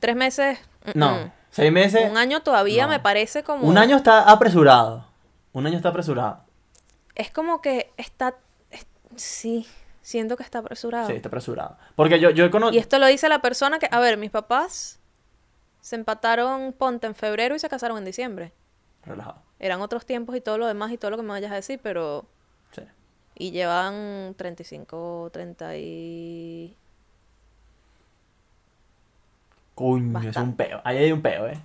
tres 0.00 0.16
meses. 0.16 0.58
mm, 0.86 0.90
No. 0.98 1.10
mm. 1.24 1.32
Seis 1.50 1.72
meses. 1.72 2.10
Un 2.10 2.16
año 2.18 2.42
todavía 2.42 2.84
no. 2.84 2.90
me 2.90 3.00
parece 3.00 3.42
como. 3.42 3.66
Un 3.66 3.78
año 3.78 3.96
está 3.96 4.22
apresurado. 4.30 5.06
Un 5.52 5.66
año 5.66 5.76
está 5.76 5.88
apresurado. 5.88 6.44
Es 7.14 7.30
como 7.30 7.60
que 7.60 7.90
está. 7.96 8.36
es- 8.70 8.86
sí, 9.16 9.66
siento 10.02 10.36
que 10.36 10.42
está 10.42 10.58
apresurado. 10.60 11.06
Sí, 11.08 11.14
está 11.14 11.28
apresurado. 11.28 11.76
Porque 11.96 12.20
yo, 12.20 12.30
yo 12.30 12.44
he 12.44 12.48
Y 12.48 12.50
conocido. 12.50 12.80
esto 12.80 12.98
lo 12.98 13.06
dice 13.06 13.28
la 13.28 13.40
persona 13.40 13.78
que. 13.78 13.88
A 13.90 13.98
ver, 13.98 14.18
mis 14.18 14.30
papás 14.30 15.00
se 15.80 15.96
empataron, 15.96 16.74
ponte, 16.74 17.06
en 17.06 17.14
febrero 17.14 17.54
y 17.56 17.58
se 17.58 17.68
casaron 17.68 17.96
en 17.98 18.04
diciembre. 18.04 18.52
Relajado. 19.04 19.42
Eran 19.58 19.80
otros 19.80 20.04
tiempos 20.06 20.36
y 20.36 20.40
todo 20.40 20.58
lo 20.58 20.66
demás 20.66 20.92
y 20.92 20.98
todo 20.98 21.10
lo 21.12 21.16
que 21.16 21.22
me 21.22 21.30
vayas 21.30 21.50
a 21.50 21.56
decir, 21.56 21.80
pero. 21.82 22.26
Sí. 22.72 22.82
Y 23.36 23.52
llevan 23.52 24.34
35, 24.36 25.30
30 25.32 25.76
y... 25.78 26.76
Coño, 29.78 30.06
es 30.06 30.12
Bastante. 30.26 30.40
un 30.40 30.56
peo. 30.56 30.80
Ahí 30.84 30.96
hay 30.98 31.12
un 31.12 31.22
peo, 31.22 31.46
¿eh? 31.48 31.58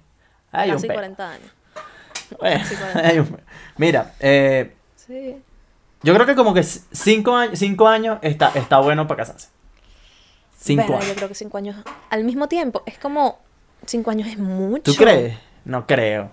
Ahí 0.51 0.69
hay 0.69 0.71
casi 0.75 0.85
un 0.85 0.87
peo. 0.89 0.95
40 0.97 1.29
años. 1.31 1.51
Bueno, 2.39 2.59
casi 2.59 2.75
40. 2.93 3.07
hay 3.09 3.19
un 3.19 3.27
peo. 3.27 3.39
Mira, 3.77 4.13
eh, 4.19 4.75
Sí. 4.95 5.35
yo 6.03 6.13
creo 6.13 6.25
que 6.25 6.35
como 6.35 6.53
que 6.53 6.63
c- 6.63 6.81
cinco 6.91 7.35
años, 7.35 7.57
cinco 7.59 7.87
años 7.87 8.19
está, 8.21 8.51
está 8.55 8.79
bueno 8.79 9.07
para 9.07 9.19
casarse. 9.23 9.49
Cinco 10.57 10.83
Verga, 10.83 10.95
años. 10.97 11.07
Yo 11.09 11.15
creo 11.15 11.27
que 11.27 11.35
5 11.35 11.57
años. 11.57 11.75
Al 12.09 12.23
mismo 12.23 12.47
tiempo, 12.47 12.83
es 12.85 12.97
como. 12.97 13.39
5 13.85 14.11
años 14.11 14.29
es 14.29 14.37
mucho. 14.37 14.83
¿Tú 14.93 14.95
crees? 14.95 15.37
No 15.65 15.85
creo. 15.85 16.31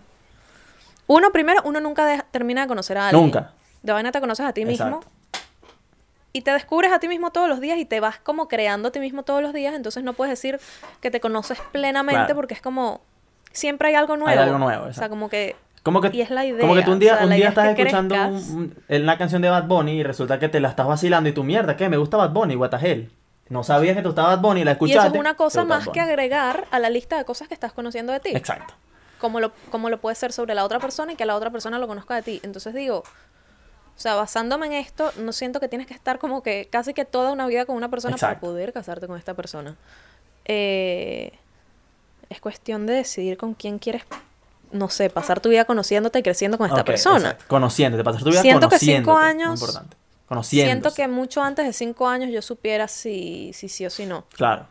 Uno, 1.08 1.32
primero, 1.32 1.60
uno 1.64 1.80
nunca 1.80 2.24
termina 2.30 2.60
de 2.62 2.68
conocer 2.68 2.96
a 2.96 3.08
alguien. 3.08 3.24
Nunca. 3.24 3.52
De 3.82 3.92
vaina 3.92 4.12
te 4.12 4.20
conoces 4.20 4.46
a 4.46 4.52
ti 4.52 4.64
mismo. 4.64 5.00
Exacto. 6.32 6.38
Y 6.38 6.42
te 6.42 6.52
descubres 6.52 6.92
a 6.92 6.98
ti 7.00 7.08
mismo 7.08 7.30
todos 7.32 7.48
los 7.48 7.60
días 7.60 7.78
y 7.78 7.84
te 7.84 8.00
vas 8.00 8.18
como 8.18 8.48
creando 8.48 8.88
a 8.88 8.92
ti 8.92 9.00
mismo 9.00 9.22
todos 9.24 9.42
los 9.42 9.52
días. 9.52 9.74
Entonces 9.74 10.02
no 10.04 10.12
puedes 10.12 10.30
decir 10.30 10.60
que 11.00 11.10
te 11.10 11.20
conoces 11.20 11.58
plenamente 11.72 12.18
Claro. 12.20 12.34
porque 12.36 12.54
es 12.54 12.60
como. 12.60 13.00
Siempre 13.52 13.88
hay 13.88 13.94
algo 13.96 14.16
nuevo. 14.16 14.30
Hay 14.30 14.38
algo 14.46 14.58
nuevo, 14.58 14.82
O 14.82 14.84
sea, 14.84 14.90
exacto. 14.90 15.10
como 15.10 15.28
que. 15.28 15.56
Como 15.82 16.00
que, 16.02 16.10
Y 16.12 16.20
es 16.20 16.30
la 16.30 16.42
como 16.60 16.74
que 16.74 16.82
tú 16.82 16.92
un 16.92 16.98
idea, 16.98 16.98
día, 16.98 17.14
o 17.14 17.16
sea, 17.16 17.24
un 17.24 17.30
día 17.30 17.38
idea 17.38 17.48
es 17.48 17.50
estás 17.52 17.74
que 17.74 17.82
escuchando 17.82 18.14
un- 18.14 18.74
un- 18.90 19.02
una 19.02 19.16
canción 19.18 19.40
de 19.40 19.48
Bad 19.48 19.64
Bunny 19.64 19.92
y 20.00 20.02
resulta 20.02 20.38
que 20.38 20.48
te 20.50 20.60
la 20.60 20.68
estás 20.68 20.86
vacilando 20.86 21.28
y 21.30 21.32
tu 21.32 21.42
mierda, 21.42 21.74
¿qué? 21.76 21.88
Me 21.88 21.96
gusta 21.96 22.18
Bad 22.18 22.30
Bunny, 22.32 22.54
what 22.54 22.68
the 22.68 22.76
hell. 22.76 23.10
No 23.48 23.64
sabías 23.64 23.96
que 23.96 24.02
tú 24.02 24.10
estabas 24.10 24.36
Bad 24.36 24.42
Bunny 24.42 24.60
y 24.60 24.64
la 24.64 24.72
Y 24.72 24.74
escuchaste. 24.74 25.06
eso 25.08 25.14
es 25.14 25.20
una 25.20 25.30
te 25.30 25.36
cosa 25.38 25.64
más 25.64 25.88
que 25.88 26.00
agregar 26.00 26.66
a 26.70 26.78
la 26.78 26.90
lista 26.90 27.16
de 27.16 27.24
cosas 27.24 27.48
que 27.48 27.54
estás 27.54 27.72
conociendo 27.72 28.12
de 28.12 28.20
ti. 28.20 28.30
Exacto. 28.34 28.74
Como 29.18 29.40
lo, 29.40 29.52
como 29.70 29.88
lo 29.88 29.98
puede 29.98 30.14
ser 30.16 30.32
sobre 30.32 30.54
la 30.54 30.64
otra 30.66 30.78
persona 30.80 31.12
y 31.12 31.16
que 31.16 31.24
la 31.24 31.34
otra 31.34 31.48
persona 31.50 31.78
lo 31.78 31.86
conozca 31.88 32.14
de 32.14 32.22
ti. 32.22 32.40
Entonces 32.44 32.74
digo, 32.74 33.02
o 34.00 34.02
sea, 34.02 34.14
basándome 34.14 34.64
en 34.64 34.72
esto, 34.72 35.12
no 35.18 35.30
siento 35.30 35.60
que 35.60 35.68
tienes 35.68 35.86
que 35.86 35.92
estar 35.92 36.18
como 36.18 36.42
que 36.42 36.68
casi 36.72 36.94
que 36.94 37.04
toda 37.04 37.32
una 37.32 37.46
vida 37.46 37.66
con 37.66 37.76
una 37.76 37.90
persona 37.90 38.16
para 38.16 38.40
poder 38.40 38.72
casarte 38.72 39.06
con 39.06 39.18
esta 39.18 39.34
persona. 39.34 39.76
Eh, 40.46 41.32
es 42.30 42.40
cuestión 42.40 42.86
de 42.86 42.94
decidir 42.94 43.36
con 43.36 43.52
quién 43.52 43.78
quieres, 43.78 44.04
no 44.72 44.88
sé, 44.88 45.10
pasar 45.10 45.40
tu 45.40 45.50
vida 45.50 45.66
conociéndote 45.66 46.18
y 46.18 46.22
creciendo 46.22 46.56
con 46.56 46.66
esta 46.68 46.82
persona. 46.82 47.18
exacto. 47.32 47.44
Conociéndote, 47.48 48.02
pasar 48.02 48.22
tu 48.22 48.30
vida 48.30 48.40
Siento 48.40 48.70
que 48.70 48.78
cinco 48.78 49.12
conociéndote, 49.12 49.42
años- 49.44 49.60
importante. 49.60 49.96
Siento 50.44 50.94
que 50.94 51.06
mucho 51.06 51.42
antes 51.42 51.66
de 51.66 51.74
cinco 51.74 52.08
años 52.08 52.30
yo 52.32 52.40
supiera 52.40 52.88
si, 52.88 53.52
si 53.52 53.68
sí 53.68 53.84
o 53.84 53.90
si 53.90 54.06
no. 54.06 54.24
Claro. 54.32 54.64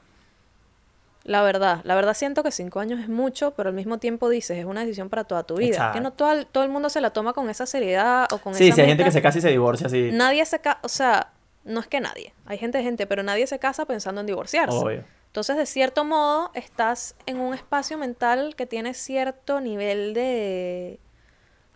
La 1.29 1.43
verdad, 1.43 1.81
la 1.83 1.93
verdad 1.93 2.15
siento 2.15 2.41
que 2.41 2.49
cinco 2.49 2.79
años 2.79 2.99
es 2.99 3.07
mucho, 3.07 3.51
pero 3.51 3.69
al 3.69 3.75
mismo 3.75 3.99
tiempo 3.99 4.29
dices, 4.29 4.57
es 4.57 4.65
una 4.65 4.81
decisión 4.81 5.09
para 5.09 5.25
toda 5.25 5.43
tu 5.43 5.57
vida. 5.57 5.75
Exacto. 5.75 5.93
Que 5.93 6.01
no 6.01 6.11
todo 6.11 6.31
el, 6.31 6.47
todo 6.47 6.63
el 6.63 6.71
mundo 6.71 6.89
se 6.89 7.01
la 7.01 7.11
toma 7.11 7.33
con 7.33 7.51
esa 7.51 7.67
seriedad 7.67 8.25
o 8.31 8.39
con 8.39 8.55
Sí, 8.55 8.69
esa 8.69 8.75
si 8.77 8.81
hay 8.81 8.87
gente 8.87 9.03
que 9.03 9.11
se 9.11 9.21
casa 9.21 9.37
y 9.37 9.41
se 9.41 9.49
divorcia 9.49 9.85
así. 9.85 10.09
Nadie 10.11 10.43
se 10.47 10.57
casa, 10.57 10.79
o 10.81 10.89
sea, 10.89 11.31
no 11.65 11.81
es 11.81 11.87
que 11.87 11.99
nadie, 11.99 12.33
hay 12.47 12.57
gente 12.57 12.81
gente, 12.81 13.05
pero 13.05 13.21
nadie 13.21 13.45
se 13.45 13.59
casa 13.59 13.85
pensando 13.85 14.21
en 14.21 14.25
divorciarse. 14.25 14.75
Obvio. 14.75 15.03
Entonces, 15.27 15.55
de 15.55 15.67
cierto 15.67 16.03
modo, 16.03 16.49
estás 16.55 17.13
en 17.27 17.39
un 17.39 17.53
espacio 17.53 17.99
mental 17.99 18.55
que 18.55 18.65
tiene 18.65 18.95
cierto 18.95 19.61
nivel 19.61 20.15
de, 20.15 20.99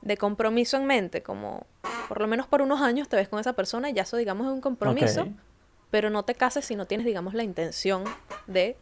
de 0.02 0.18
compromiso 0.18 0.78
en 0.78 0.86
mente, 0.86 1.22
como 1.22 1.68
por 2.08 2.20
lo 2.22 2.26
menos 2.28 2.48
por 2.48 2.63
unos 2.63 2.82
años 2.82 3.08
te 3.08 3.18
ves 3.18 3.30
con 3.30 3.39
esa 3.39 3.54
persona 3.54 3.92
y 3.92 3.94
ya 3.94 4.02
eso, 4.02 4.18
digamos, 4.18 4.48
es 4.48 4.54
un 4.54 4.62
compromiso, 4.62 5.28
pero 5.92 6.10
no 6.10 6.24
te 6.26 6.34
cases 6.34 6.66
si 6.66 6.76
no 6.76 6.88
tienes, 6.88 7.06
digamos, 7.06 7.36
la 7.36 7.44
intención 7.44 8.04
de, 8.48 8.78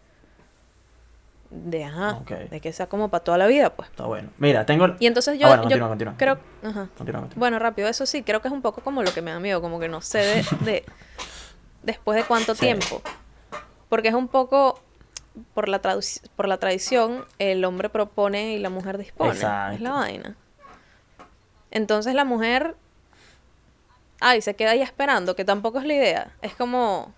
de, 1.52 1.84
ajá, 1.84 2.20
de 2.50 2.62
que 2.62 2.72
sea 2.74 2.88
como 2.88 3.10
para 3.10 3.24
toda 3.24 3.38
la 3.38 3.46
vida, 3.48 3.72
pues. 3.76 3.90
Está 3.90 4.06
bueno. 4.06 4.30
Mira, 4.38 4.66
tengo. 4.66 4.88
Y 5.00 5.06
entonces 5.08 5.38
yo, 5.38 5.48
Ah, 5.48 5.50
bueno, 5.50 5.64
yo 5.64 5.70
continúa, 5.70 5.88
continúa. 5.90 6.16
creo, 6.18 6.40
ajá. 6.64 6.88
Continúa. 6.98 7.28
Bueno, 7.36 7.60
rápido, 7.60 7.88
eso 7.90 8.06
sí, 8.06 8.24
creo 8.24 8.42
que 8.42 8.48
es 8.48 8.54
un 8.54 8.62
poco 8.62 8.82
como 8.82 9.04
lo 9.04 9.14
que 9.14 9.22
me 9.22 9.32
da 9.32 9.40
miedo, 9.40 9.62
como 9.62 9.80
que 9.80 9.88
no 9.90 10.02
sé 10.02 10.20
de, 10.20 10.46
de- 10.66 10.86
después 11.84 12.16
de 12.18 12.24
cuánto 12.24 12.56
Sí. 12.56 12.62
tiempo. 12.62 13.02
Porque 13.90 14.08
es 14.08 14.14
un 14.14 14.30
poco, 14.30 14.82
por 15.54 15.68
la, 15.68 15.82
por 16.38 16.48
la 16.48 16.58
tradición, 16.58 17.26
el 17.40 17.66
hombre 17.66 17.90
propone 17.90 18.54
y 18.54 18.60
la 18.60 18.70
mujer 18.70 18.98
dispone. 18.98 19.32
Exacto. 19.32 19.76
Es 19.76 19.82
la 19.82 19.92
vaina. 19.92 20.36
Entonces 21.72 22.14
la 22.14 22.24
mujer, 22.26 22.76
ay, 24.20 24.42
se 24.42 24.56
queda 24.56 24.72
ahí 24.72 24.82
esperando, 24.82 25.36
que 25.36 25.44
tampoco 25.46 25.80
es 25.80 25.86
la 25.86 25.94
idea. 25.94 26.32
Es 26.42 26.54
como, 26.56 27.14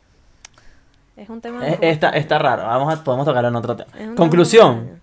es 1.16 1.30
un 1.30 1.42
tema... 1.42 1.68
Eh, 1.68 1.80
está, 1.82 2.10
está 2.10 2.40
raro. 2.40 2.64
Vamos 2.64 2.94
a, 2.94 3.04
podemos 3.04 3.26
tocarlo 3.26 3.50
en 3.50 3.56
otro 3.56 3.76
tema. 3.76 3.90
es 3.94 4.00
tema 4.00 4.16
Conclusión. 4.16 4.72
extraño. 4.72 5.00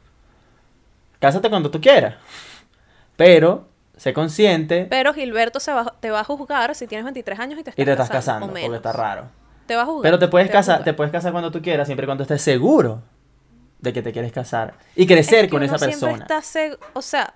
Cásate 1.21 1.51
cuando 1.51 1.71
tú 1.71 1.81
quieras. 1.81 2.15
Pero, 3.17 3.69
sé 3.97 4.15
consciente 4.15 4.87
Pero 4.89 5.13
Gilberto 5.13 5.61
se 5.61 5.73
va, 5.73 5.95
te 6.01 6.11
va 6.11 6.21
a 6.21 6.25
juzgar 6.25 6.75
si 6.75 6.87
tienes 6.87 7.05
23 7.05 7.39
años 7.39 7.61
y 7.61 7.63
te 7.63 7.71
estás, 7.71 7.83
y 7.83 7.85
te 7.85 7.91
estás 7.93 8.09
casando, 8.09 8.47
Porque 8.47 8.67
está 8.75 8.93
raro. 8.93 9.25
Te 9.67 9.77
va 9.77 9.83
a 9.83 9.87
juzgar. 9.87 10.03
Pero 10.03 10.19
te 10.19 10.29
puedes 10.29 10.51
casar, 10.51 10.83
te 10.83 10.95
puedes 10.95 11.13
casar 11.13 11.33
cuando 11.33 11.51
tú 11.51 11.61
quieras, 11.61 11.87
siempre 11.87 12.05
y 12.05 12.09
cuando 12.09 12.23
estés 12.23 12.43
seguro 12.43 13.03
de 13.79 13.93
que 13.93 14.03
te 14.03 14.13
quieres 14.13 14.33
casar. 14.33 14.75
Y 14.97 15.07
crecer 15.07 15.41
Es 15.41 15.45
que 15.45 15.51
con 15.51 15.63
esa 15.63 15.75
uno 15.75 15.79
siempre 15.79 16.09
persona. 16.09 16.41
está 16.41 16.79
o 16.93 17.03
sea, 17.03 17.35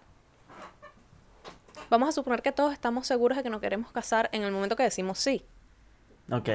vamos 1.90 2.08
a 2.08 2.12
suponer 2.12 2.42
que 2.42 2.52
todos 2.52 2.72
estamos 2.72 3.06
seguros 3.06 3.36
de 3.36 3.42
que 3.42 3.50
nos 3.50 3.60
queremos 3.60 3.92
casar 3.92 4.28
en 4.32 4.42
el 4.42 4.50
momento 4.50 4.76
que 4.76 4.82
decimos 4.82 5.18
sí. 5.18 5.44
Ok. 6.30 6.48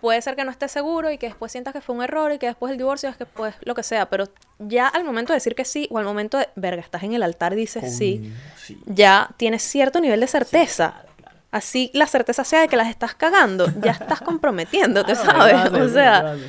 Puede 0.00 0.20
ser 0.20 0.36
que 0.36 0.44
no 0.44 0.50
estés 0.50 0.70
seguro 0.70 1.10
y 1.10 1.18
que 1.18 1.26
después 1.26 1.50
sientas 1.50 1.72
que 1.72 1.80
fue 1.80 1.94
un 1.94 2.02
error 2.02 2.32
y 2.32 2.38
que 2.38 2.46
después 2.46 2.70
el 2.72 2.78
divorcio 2.78 3.08
es 3.08 3.16
que 3.16 3.24
pues 3.26 3.54
lo 3.62 3.74
que 3.74 3.82
sea, 3.82 4.10
pero 4.10 4.26
ya 4.58 4.86
al 4.88 5.04
momento 5.04 5.32
de 5.32 5.38
decir 5.38 5.54
que 5.54 5.64
sí 5.64 5.88
o 5.90 5.98
al 5.98 6.04
momento 6.04 6.36
de, 6.38 6.48
verga, 6.56 6.82
estás 6.82 7.02
en 7.04 7.14
el 7.14 7.22
altar 7.22 7.54
y 7.54 7.56
dices 7.56 7.96
sí, 7.96 8.32
ya 8.86 9.30
tienes 9.36 9.62
cierto 9.62 10.00
nivel 10.00 10.20
de 10.20 10.26
certeza. 10.26 10.90
claro, 10.90 11.08
claro. 11.16 11.38
Así 11.50 11.90
la 11.94 12.06
certeza 12.06 12.44
sea 12.44 12.60
de 12.60 12.68
que 12.68 12.76
las 12.76 12.88
estás 12.88 13.14
cagando, 13.14 13.66
ya 13.80 13.92
estás 13.92 14.20
comprometiéndote, 14.20 15.12
Claro, 15.22 15.40
¿sabes? 15.40 15.70
vale, 15.70 15.82
o 15.82 15.88
sea, 15.88 16.22
vale. 16.22 16.46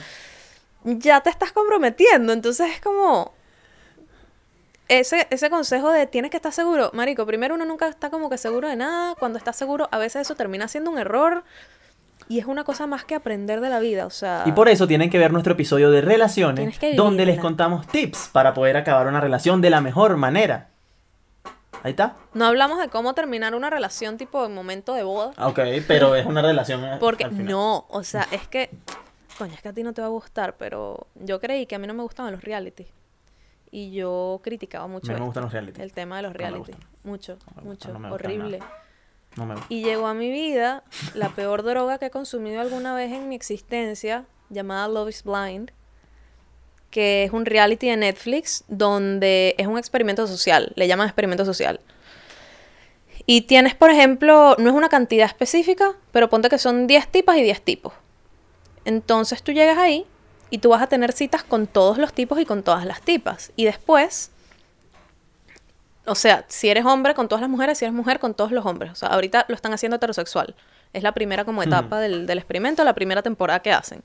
ya 0.83 1.21
te 1.21 1.29
estás 1.29 1.51
comprometiendo. 1.51 2.33
Entonces 2.33 2.71
es 2.71 2.81
como. 2.81 3.33
Ese, 4.87 5.27
ese 5.31 5.49
consejo 5.49 5.91
de 5.91 6.05
tienes 6.05 6.29
que 6.29 6.37
estar 6.37 6.51
seguro. 6.51 6.91
Marico, 6.93 7.25
primero 7.25 7.55
uno 7.55 7.65
nunca 7.65 7.87
está 7.87 8.09
como 8.09 8.29
que 8.29 8.37
seguro 8.37 8.67
de 8.67 8.75
nada. 8.75 9.15
Cuando 9.15 9.37
está 9.37 9.51
seguro, 9.53 9.87
a 9.91 9.97
veces 9.97 10.23
eso 10.23 10.35
termina 10.35 10.67
siendo 10.67 10.91
un 10.91 10.99
error. 10.99 11.43
Y 12.27 12.39
es 12.39 12.45
una 12.45 12.63
cosa 12.63 12.87
más 12.87 13.05
que 13.05 13.13
aprender 13.15 13.61
de 13.61 13.69
la 13.69 13.79
vida. 13.79 14.05
O 14.05 14.09
sea. 14.09 14.43
Y 14.45 14.51
por 14.51 14.67
eso 14.69 14.87
tienen 14.87 15.09
que 15.09 15.19
ver 15.19 15.31
nuestro 15.31 15.53
episodio 15.53 15.91
de 15.91 16.01
relaciones, 16.01 16.79
donde 16.95 17.25
les 17.25 17.39
contamos 17.39 17.87
tips 17.87 18.29
para 18.31 18.53
poder 18.53 18.77
acabar 18.77 19.07
una 19.07 19.21
relación 19.21 19.61
de 19.61 19.69
la 19.69 19.81
mejor 19.81 20.17
manera. 20.17 20.69
Ahí 21.83 21.91
está. 21.91 22.15
No 22.33 22.45
hablamos 22.45 22.79
de 22.79 22.87
cómo 22.89 23.13
terminar 23.13 23.53
una 23.53 23.69
relación 23.69 24.17
tipo 24.17 24.43
en 24.45 24.55
momento 24.55 24.93
de 24.95 25.03
boda. 25.03 25.33
Ok, 25.37 25.59
pero 25.87 26.15
es 26.15 26.25
una 26.25 26.41
relación. 26.41 26.83
eh, 26.83 26.97
Porque 26.99 27.25
al 27.25 27.31
final. 27.31 27.45
no, 27.47 27.85
o 27.89 28.03
sea, 28.03 28.27
es 28.31 28.47
que. 28.47 28.71
Coño, 29.37 29.53
es 29.53 29.61
que 29.61 29.67
a 29.69 29.73
ti 29.73 29.83
no 29.83 29.93
te 29.93 30.01
va 30.01 30.07
a 30.07 30.11
gustar, 30.11 30.55
pero 30.57 31.07
yo 31.15 31.39
creí 31.41 31.65
que 31.67 31.75
a 31.75 31.79
mí 31.79 31.85
no 31.87 31.93
me 31.93 32.01
gustaban 32.03 32.31
los 32.31 32.41
reality. 32.41 32.87
Y 33.69 33.91
yo 33.91 34.39
criticaba 34.43 34.85
A 34.85 34.87
mucho 34.87 35.07
mí 35.11 35.13
no 35.13 35.13
me 35.13 35.17
esto, 35.17 35.25
gustan 35.25 35.43
los 35.43 35.51
reality. 35.53 35.81
el 35.81 35.91
tema 35.91 36.15
de 36.17 36.21
los 36.23 36.33
reality. 36.33 36.71
mucho, 37.03 37.37
No 37.57 37.61
mucho, 37.63 37.99
no 37.99 38.13
horrible. 38.13 38.59
nada. 38.59 38.71
Y 39.69 39.83
llegó 39.83 40.07
a 40.07 40.13
mi 40.13 40.31
vida 40.31 40.83
la 41.13 41.29
peor 41.29 41.63
droga 41.63 41.97
que 41.97 42.07
he 42.07 42.09
consumido 42.09 42.61
alguna 42.61 42.95
vez 42.95 43.11
en 43.11 43.27
mi 43.27 43.35
existencia, 43.35 44.25
llamada 44.49 44.87
Love 44.87 45.09
is 45.09 45.23
Blind, 45.23 45.71
que 46.89 47.25
es 47.25 47.33
un 47.33 47.45
reality 47.45 47.89
de 47.89 47.97
Netflix 47.97 48.63
donde 48.67 49.55
es 49.57 49.67
un 49.67 49.77
experimento 49.77 50.27
social, 50.27 50.71
le 50.75 50.87
llaman 50.87 51.07
experimento 51.07 51.43
social. 51.43 51.79
Y 53.25 53.41
tienes, 53.41 53.75
por 53.75 53.89
ejemplo, 53.89 54.55
no 54.59 54.69
es 54.69 54.75
una 54.75 54.89
cantidad 54.89 55.25
específica, 55.25 55.93
pero 56.11 56.29
ponte 56.29 56.47
que 56.47 56.59
son 56.59 56.87
10 56.87 57.07
tipas 57.07 57.37
y 57.37 57.43
10 57.43 57.61
tipos. 57.61 57.93
Entonces 58.85 59.41
tú 59.41 59.51
llegas 59.51 59.79
ahí 59.79 60.05
y 60.51 60.59
tú 60.59 60.69
vas 60.69 60.81
a 60.81 60.87
tener 60.87 61.11
citas 61.11 61.43
con 61.43 61.65
todos 61.65 61.97
los 61.97 62.13
tipos 62.13 62.39
y 62.39 62.45
con 62.45 62.61
todas 62.63 62.85
las 62.85 63.01
tipas. 63.01 63.51
Y 63.55 63.65
después 63.65 64.31
o 66.05 66.15
sea, 66.15 66.45
si 66.47 66.69
eres 66.69 66.85
hombre 66.85 67.13
con 67.13 67.27
todas 67.27 67.41
las 67.41 67.49
mujeres, 67.49 67.77
si 67.77 67.85
eres 67.85 67.95
mujer 67.95 68.19
con 68.19 68.33
todos 68.33 68.51
los 68.51 68.65
hombres. 68.65 68.91
O 68.91 68.95
sea, 68.95 69.09
ahorita 69.09 69.45
lo 69.47 69.55
están 69.55 69.73
haciendo 69.73 69.97
heterosexual. 69.97 70.55
Es 70.93 71.03
la 71.03 71.13
primera 71.13 71.45
como 71.45 71.63
etapa 71.63 71.99
del, 71.99 72.25
del 72.25 72.37
experimento, 72.37 72.83
la 72.83 72.93
primera 72.93 73.21
temporada 73.21 73.59
que 73.59 73.71
hacen. 73.71 74.01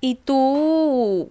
Y 0.00 0.16
tú, 0.16 1.30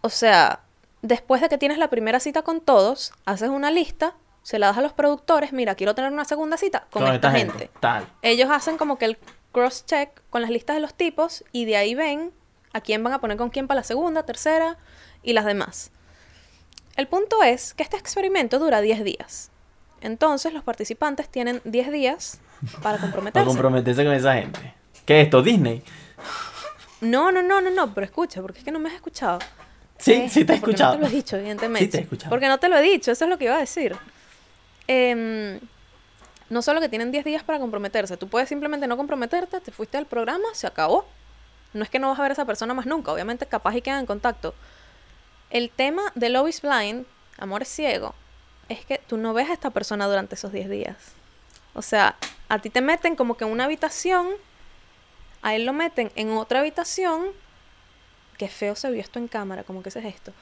o 0.00 0.08
sea, 0.08 0.60
después 1.02 1.40
de 1.40 1.48
que 1.48 1.58
tienes 1.58 1.78
la 1.78 1.88
primera 1.88 2.20
cita 2.20 2.42
con 2.42 2.60
todos, 2.60 3.12
haces 3.24 3.48
una 3.48 3.70
lista, 3.70 4.14
se 4.42 4.58
la 4.58 4.68
das 4.68 4.78
a 4.78 4.82
los 4.82 4.92
productores, 4.92 5.52
mira, 5.52 5.74
quiero 5.74 5.94
tener 5.94 6.12
una 6.12 6.24
segunda 6.24 6.56
cita 6.56 6.86
con, 6.90 7.06
esta, 7.06 7.30
gente. 7.30 7.70
Tal. 7.80 8.06
Ellos 8.22 8.50
hacen 8.50 8.76
como 8.76 8.98
que 8.98 9.04
el 9.04 9.18
cross-check 9.52 10.10
con 10.30 10.42
las 10.42 10.50
listas 10.50 10.76
de 10.76 10.80
los 10.80 10.94
tipos 10.94 11.44
y 11.52 11.64
de 11.64 11.76
ahí 11.76 11.94
ven 11.94 12.32
a 12.72 12.80
quién 12.80 13.02
van 13.02 13.12
a 13.12 13.20
poner 13.20 13.36
con 13.36 13.50
quién 13.50 13.66
para 13.66 13.80
la 13.80 13.84
segunda, 13.84 14.24
tercera 14.24 14.78
y 15.22 15.32
las 15.32 15.44
demás. 15.44 15.92
El 17.00 17.06
punto 17.08 17.42
es 17.42 17.72
que 17.72 17.82
este 17.82 17.96
experimento 17.96 18.58
dura 18.58 18.82
10 18.82 19.04
días. 19.04 19.50
Entonces 20.02 20.52
los 20.52 20.62
participantes 20.62 21.30
tienen 21.30 21.62
10 21.64 21.90
días 21.92 22.40
para 22.82 22.98
comprometerse. 22.98 23.32
Para 23.32 23.46
comprometerse 23.46 24.04
con 24.04 24.12
esa 24.12 24.34
gente. 24.34 24.74
¿Qué 25.06 25.20
es 25.22 25.24
esto? 25.24 25.40
¿Disney? 25.40 25.82
No, 27.00 27.32
no, 27.32 27.40
no, 27.40 27.62
no, 27.62 27.70
no, 27.70 27.94
pero 27.94 28.04
escucha, 28.04 28.42
porque 28.42 28.58
es 28.58 28.64
que 28.66 28.70
no 28.70 28.78
me 28.78 28.90
has 28.90 28.96
escuchado. 28.96 29.38
Sí, 29.96 30.12
Eh, 30.12 30.28
sí 30.28 30.44
te 30.44 30.52
he 30.52 30.56
escuchado. 30.56 30.92
No 30.92 30.98
te 30.98 31.04
lo 31.04 31.10
he 31.10 31.16
dicho, 31.16 31.36
evidentemente. 31.38 31.86
Sí 31.86 31.90
te 31.90 31.96
he 31.96 32.00
escuchado. 32.02 32.28
Porque 32.28 32.48
no 32.48 32.58
te 32.58 32.68
lo 32.68 32.76
he 32.76 32.82
dicho, 32.82 33.12
eso 33.12 33.24
es 33.24 33.30
lo 33.30 33.38
que 33.38 33.44
iba 33.46 33.56
a 33.56 33.60
decir. 33.60 33.96
Em, 34.86 35.58
no 36.50 36.60
solo 36.60 36.82
que 36.82 36.90
tienen 36.90 37.10
10 37.10 37.24
días 37.24 37.42
para 37.44 37.58
comprometerse, 37.58 38.18
tú 38.18 38.28
puedes 38.28 38.50
simplemente 38.50 38.86
no 38.86 38.98
comprometerte, 38.98 39.58
te 39.60 39.72
fuiste 39.72 39.96
al 39.96 40.04
programa, 40.04 40.48
se 40.52 40.66
acabó. 40.66 41.06
No 41.72 41.82
es 41.82 41.88
que 41.88 41.98
no 41.98 42.10
vas 42.10 42.18
a 42.18 42.22
ver 42.22 42.32
a 42.32 42.34
esa 42.34 42.44
persona 42.44 42.74
más 42.74 42.84
nunca, 42.84 43.10
obviamente 43.10 43.46
capaz 43.46 43.74
y 43.74 43.80
quedan 43.80 44.00
en 44.00 44.06
contacto. 44.06 44.54
El 45.50 45.70
tema 45.70 46.12
de 46.14 46.28
Love 46.28 46.48
is 46.48 46.62
Blind, 46.62 47.06
Amor 47.36 47.64
ciego, 47.64 48.14
es 48.68 48.84
que 48.84 48.98
tú 48.98 49.16
no 49.16 49.34
ves 49.34 49.50
a 49.50 49.52
esta 49.52 49.70
persona 49.70 50.06
durante 50.06 50.36
esos 50.36 50.52
10 50.52 50.70
días. 50.70 50.96
O 51.74 51.82
sea, 51.82 52.16
a 52.48 52.60
ti 52.60 52.70
te 52.70 52.80
meten 52.80 53.16
como 53.16 53.36
que 53.36 53.44
en 53.44 53.50
una 53.50 53.64
habitación, 53.64 54.28
a 55.42 55.56
él 55.56 55.66
lo 55.66 55.72
meten 55.72 56.12
en 56.14 56.30
otra 56.32 56.60
habitación. 56.60 57.26
Qué 58.38 58.46
feo 58.48 58.76
se 58.76 58.90
vio 58.92 59.00
esto 59.00 59.18
en 59.18 59.26
cámara, 59.26 59.64
como 59.64 59.82
que 59.82 59.88
ese 59.88 59.98
es 59.98 60.04
esto. 60.04 60.32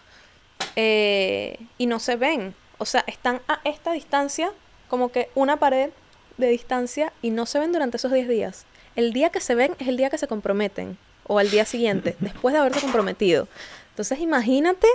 Eh, 0.76 1.58
y 1.78 1.86
no 1.86 2.00
se 2.00 2.16
ven. 2.16 2.54
O 2.76 2.84
sea, 2.84 3.02
están 3.06 3.40
a 3.48 3.60
esta 3.64 3.92
distancia, 3.92 4.52
como 4.88 5.10
que 5.10 5.30
una 5.34 5.58
pared 5.58 5.90
de 6.36 6.48
distancia, 6.48 7.14
y 7.22 7.30
no 7.30 7.46
se 7.46 7.58
ven 7.58 7.72
durante 7.72 7.96
esos 7.96 8.12
10 8.12 8.28
días. 8.28 8.66
El 8.94 9.14
día 9.14 9.30
que 9.30 9.40
se 9.40 9.54
ven 9.54 9.74
es 9.78 9.88
el 9.88 9.96
día 9.96 10.10
que 10.10 10.18
se 10.18 10.28
comprometen, 10.28 10.98
o 11.26 11.38
al 11.38 11.50
día 11.50 11.64
siguiente, 11.64 12.14
después 12.20 12.52
de 12.52 12.60
haberse 12.60 12.80
comprometido. 12.80 13.48
Entonces, 13.98 14.20
imagínate 14.20 14.86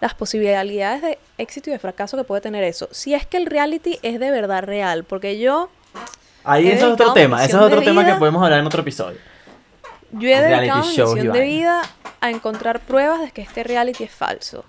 las 0.00 0.14
posibilidades 0.14 1.00
de 1.00 1.18
éxito 1.38 1.70
y 1.70 1.74
de 1.74 1.78
fracaso 1.78 2.16
que 2.16 2.24
puede 2.24 2.40
tener 2.40 2.64
eso. 2.64 2.88
Si 2.90 3.14
es 3.14 3.24
que 3.24 3.36
el 3.36 3.46
reality 3.46 4.00
es 4.02 4.18
de 4.18 4.32
verdad 4.32 4.64
real, 4.64 5.04
porque 5.04 5.38
yo 5.38 5.70
Ahí 6.42 6.66
eso 6.66 6.88
es 6.88 6.92
otro 6.94 7.12
tema. 7.12 7.44
Ese 7.44 7.54
es 7.56 7.62
otro 7.62 7.82
tema 7.82 8.04
que 8.04 8.14
podemos 8.14 8.42
hablar 8.42 8.58
en 8.58 8.66
otro 8.66 8.80
episodio. 8.80 9.16
Yo 10.10 10.28
he 10.28 10.40
dedicado 10.40 10.80
mi 10.80 10.88
misión 10.88 11.32
de 11.32 11.40
vida 11.40 11.82
a 12.20 12.30
encontrar 12.30 12.80
pruebas 12.80 13.20
de 13.20 13.30
que 13.30 13.42
este 13.42 13.62
reality 13.62 14.02
es 14.02 14.10
falso. 14.10 14.64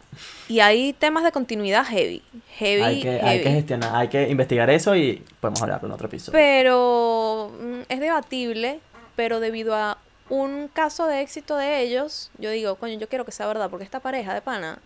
Y 0.48 0.60
hay 0.60 0.94
temas 0.94 1.24
de 1.24 1.32
continuidad 1.32 1.84
heavy. 1.84 2.22
Heavy, 2.60 2.84
Hay 2.84 3.02
que, 3.02 3.10
hay 3.10 3.22
heavy. 3.22 3.44
que 3.44 3.50
gestionar, 3.50 3.96
hay 3.96 4.08
que 4.08 4.30
investigar 4.30 4.70
eso 4.70 4.96
y 4.96 5.24
podemos 5.40 5.60
hablarlo 5.64 5.88
en 5.88 5.94
otro 5.96 6.06
episodio. 6.06 6.34
Pero 6.34 7.52
mm, 7.60 7.80
es 7.90 8.00
debatible, 8.00 8.80
pero 9.16 9.40
debido 9.40 9.74
a 9.74 9.98
un 10.32 10.70
caso 10.70 11.08
de 11.08 11.22
éxito 11.22 11.58
de 11.58 11.82
ellos, 11.82 12.32
yo 12.38 12.50
digo, 12.50 12.76
coño, 12.76 12.98
yo 12.98 13.10
quiero 13.10 13.26
que 13.26 13.34
sea 13.34 13.48
verdad, 13.48 13.70
porque 13.70 13.84
esta 13.84 14.00
pareja 14.00 14.34
de 14.34 14.42
pana 14.42 14.80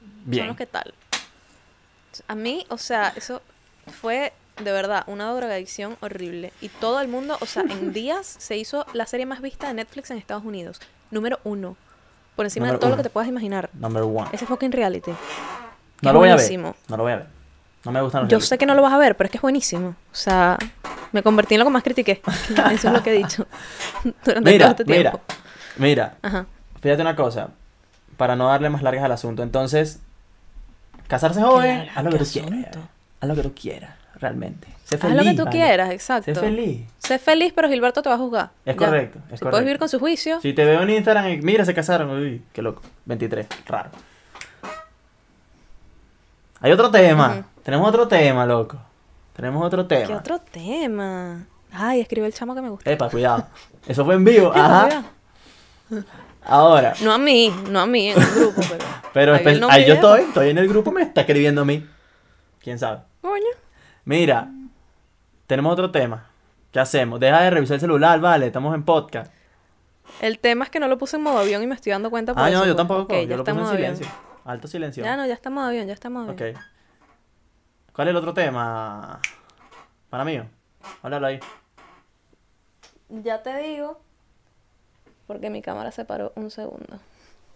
son 0.00 0.30
Bien. 0.30 0.46
los 0.46 0.56
que 0.56 0.66
tal. 0.66 0.94
A 2.28 2.34
mí, 2.36 2.64
o 2.68 2.78
sea, 2.78 3.12
eso 3.16 3.42
fue 4.00 4.32
de 4.62 4.70
verdad 4.70 5.02
una 5.08 5.32
drogadicción 5.32 5.96
horrible. 6.00 6.52
Y 6.60 6.68
todo 6.68 7.00
el 7.00 7.08
mundo, 7.08 7.38
o 7.40 7.46
sea, 7.46 7.62
en 7.68 7.92
días 7.92 8.24
se 8.38 8.56
hizo 8.56 8.86
la 8.92 9.06
serie 9.06 9.26
más 9.26 9.40
vista 9.40 9.66
de 9.66 9.74
Netflix 9.74 10.10
en 10.12 10.18
Estados 10.18 10.44
Unidos. 10.44 10.80
Número 11.10 11.40
uno. 11.42 11.76
Por 12.36 12.46
encima 12.46 12.66
Número 12.66 12.78
de 12.78 12.80
todo 12.80 12.88
uno. 12.90 12.96
lo 12.96 13.02
que 13.02 13.08
te 13.08 13.12
puedas 13.12 13.28
imaginar. 13.28 13.68
Number 13.72 14.02
one. 14.04 14.28
Ese 14.32 14.46
fucking 14.46 14.70
reality. 14.70 15.10
No 15.10 16.10
es 16.10 16.12
lo 16.14 16.18
voy 16.20 16.28
a 16.28 16.36
ver. 16.36 16.44
buenísimo. 16.44 16.76
No 16.88 16.96
lo 16.96 17.02
voy 17.02 17.12
a 17.12 17.16
ver. 17.16 17.26
No 17.84 17.92
me 17.92 18.02
gustan 18.02 18.22
los 18.22 18.30
Yo 18.30 18.40
sé 18.40 18.58
que 18.58 18.66
no 18.66 18.74
lo 18.74 18.82
vas 18.82 18.92
a 18.92 18.98
ver, 18.98 19.16
pero 19.16 19.26
es 19.26 19.30
que 19.32 19.38
es 19.38 19.42
buenísimo. 19.42 19.88
O 20.12 20.14
sea, 20.14 20.56
me 21.12 21.22
convertí 21.22 21.54
en 21.54 21.60
lo 21.60 21.64
que 21.64 21.70
más 21.70 21.82
critiqué. 21.82 22.20
Eso 22.72 22.88
es 22.88 22.92
lo 22.92 23.02
que 23.02 23.10
he 23.10 23.18
dicho 23.18 23.46
durante 24.24 24.32
todo 24.32 24.40
Mira, 24.52 24.66
este 24.70 24.84
mira, 24.84 25.10
tiempo. 25.12 25.20
mira. 25.76 26.16
Ajá. 26.22 26.46
Fíjate 26.80 27.02
una 27.02 27.16
cosa. 27.16 27.48
Para 28.16 28.36
no 28.36 28.48
darle 28.48 28.68
más 28.70 28.82
largas 28.82 29.04
al 29.04 29.12
asunto. 29.12 29.42
Entonces, 29.42 30.00
casarse 31.08 31.40
joven, 31.42 31.78
larga, 31.78 31.92
haz 31.96 32.04
lo 32.04 32.10
que 32.10 32.18
tú 32.18 32.24
quieras. 32.32 32.76
Haz 33.20 33.28
lo 33.28 33.34
que 33.34 33.42
tú 33.42 33.54
quieras, 33.54 33.94
realmente. 34.16 34.68
Sé 34.84 34.96
Haz 34.96 35.02
feliz. 35.02 35.16
lo 35.16 35.22
que 35.24 35.36
tú 35.36 35.44
vale. 35.44 35.50
quieras, 35.56 35.90
exacto. 35.90 36.34
Sé 36.34 36.40
feliz. 36.40 36.86
Sé 36.98 37.18
feliz, 37.18 37.52
pero 37.54 37.68
Gilberto 37.68 38.02
te 38.02 38.08
va 38.08 38.16
a 38.16 38.18
juzgar. 38.18 38.50
Es 38.64 38.74
Ya. 38.74 38.86
correcto, 38.86 39.18
es 39.18 39.24
Si 39.24 39.28
correcto. 39.30 39.50
puedes 39.50 39.64
vivir 39.64 39.78
con 39.78 39.88
su 39.88 39.98
juicio, 40.00 40.40
Si 40.40 40.52
te 40.52 40.64
veo 40.64 40.82
en 40.82 40.90
Instagram 40.90 41.28
y 41.28 41.36
mira, 41.38 41.64
se 41.64 41.74
casaron. 41.74 42.10
Uy, 42.10 42.42
qué 42.52 42.60
loco. 42.62 42.82
23, 43.06 43.46
raro. 43.66 43.90
Hay 46.60 46.72
otro 46.72 46.90
tema. 46.90 47.44
Tenemos 47.62 47.88
otro 47.88 48.06
tema, 48.08 48.44
loco. 48.46 48.78
Tenemos 49.34 49.64
otro 49.64 49.86
tema. 49.86 50.06
¿qué 50.06 50.14
otro 50.14 50.38
tema? 50.40 51.46
Ay, 51.72 52.00
escribe 52.00 52.26
el 52.26 52.34
chamo 52.34 52.54
que 52.54 52.60
me 52.60 52.68
gusta. 52.68 52.90
Epa, 52.90 53.08
cuidado. 53.08 53.46
Eso 53.86 54.04
fue 54.04 54.14
en 54.14 54.24
vivo. 54.24 54.52
Ajá. 54.54 55.04
Ahora. 56.44 56.94
No 57.02 57.12
a 57.12 57.18
mí, 57.18 57.54
no 57.68 57.80
a 57.80 57.86
mí, 57.86 58.10
en 58.10 58.20
el 58.20 58.26
grupo, 58.30 58.60
pero. 59.12 59.34
Pero 59.42 59.68
ahí 59.70 59.86
yo 59.86 59.94
estoy. 59.94 60.20
Estoy 60.22 60.50
en 60.50 60.58
el 60.58 60.68
grupo. 60.68 60.90
Me 60.92 61.02
está 61.02 61.22
escribiendo 61.22 61.62
a 61.62 61.64
mí. 61.64 61.86
¿Quién 62.60 62.78
sabe? 62.78 63.00
Coño. 63.20 63.42
Mira. 64.04 64.48
Tenemos 65.46 65.72
otro 65.72 65.90
tema. 65.90 66.26
¿Qué 66.70 66.78
hacemos? 66.78 67.18
Deja 67.18 67.40
de 67.40 67.50
revisar 67.50 67.74
el 67.74 67.80
celular, 67.80 68.20
vale. 68.20 68.46
Estamos 68.46 68.74
en 68.74 68.84
podcast. 68.84 69.32
El 70.20 70.38
tema 70.38 70.64
es 70.64 70.70
que 70.70 70.78
no 70.78 70.86
lo 70.86 70.96
puse 70.98 71.16
en 71.16 71.22
modo 71.22 71.38
avión 71.38 71.62
y 71.62 71.66
me 71.66 71.74
estoy 71.74 71.90
dando 71.92 72.10
cuenta 72.10 72.32
por 72.34 72.42
Ah, 72.42 72.48
eso, 72.48 72.58
no, 72.60 72.66
yo 72.66 72.74
pues. 72.74 72.76
tampoco. 72.76 73.14
Yo 73.14 73.22
ya 73.22 73.36
lo 73.36 73.44
puse 73.44 73.50
en 73.50 73.58
avión. 73.58 73.76
silencio. 73.96 74.06
Alto 74.44 74.68
silencio. 74.68 75.04
Ya 75.04 75.16
no, 75.16 75.26
ya 75.26 75.34
está 75.34 75.48
en 75.48 75.54
modo 75.56 75.66
avión, 75.66 75.86
ya 75.88 75.92
está 75.94 76.08
en 76.08 76.14
modo 76.14 76.30
avión. 76.30 76.54
Ok. 76.56 76.62
¿Cuál 77.92 78.08
es 78.08 78.10
el 78.12 78.16
otro 78.16 78.32
tema? 78.34 79.20
Para 80.08 80.24
mí. 80.24 80.40
Háblalo 81.02 81.26
ahí. 81.26 81.40
Ya 83.10 83.42
te 83.42 83.56
digo. 83.58 84.00
Porque 85.26 85.50
mi 85.50 85.62
cámara 85.62 85.92
se 85.92 86.04
paró 86.04 86.32
un 86.36 86.50
segundo. 86.50 86.98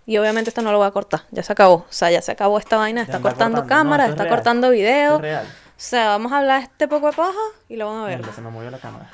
Y 0.06 0.18
obviamente 0.18 0.50
esto 0.50 0.62
no 0.62 0.70
lo 0.70 0.78
voy 0.78 0.86
a 0.86 0.90
cortar. 0.90 1.22
Ya 1.30 1.42
se 1.42 1.52
acabó. 1.52 1.74
O 1.76 1.86
sea, 1.88 2.10
ya 2.10 2.20
se 2.22 2.32
acabó 2.32 2.58
esta 2.58 2.76
vaina. 2.76 3.02
Está 3.02 3.20
cortando 3.20 3.60
cortando. 3.60 3.66
Cámara, 3.68 4.06
está 4.06 4.24
real. 4.24 4.34
cortando 4.36 4.70
video. 4.70 5.16
es 5.16 5.20
real. 5.22 5.46
O 5.46 5.80
sea, 5.80 6.08
vamos 6.08 6.30
a 6.32 6.38
hablar 6.38 6.62
este 6.62 6.86
poco 6.88 7.06
de 7.10 7.16
paja 7.16 7.38
y 7.68 7.76
lo 7.76 7.86
van 7.88 8.02
a 8.02 8.04
ver. 8.06 8.18
Mierda, 8.18 8.32
se 8.34 8.40
me 8.42 8.50
movió 8.50 8.70
la 8.70 8.78
cámara. 8.78 9.10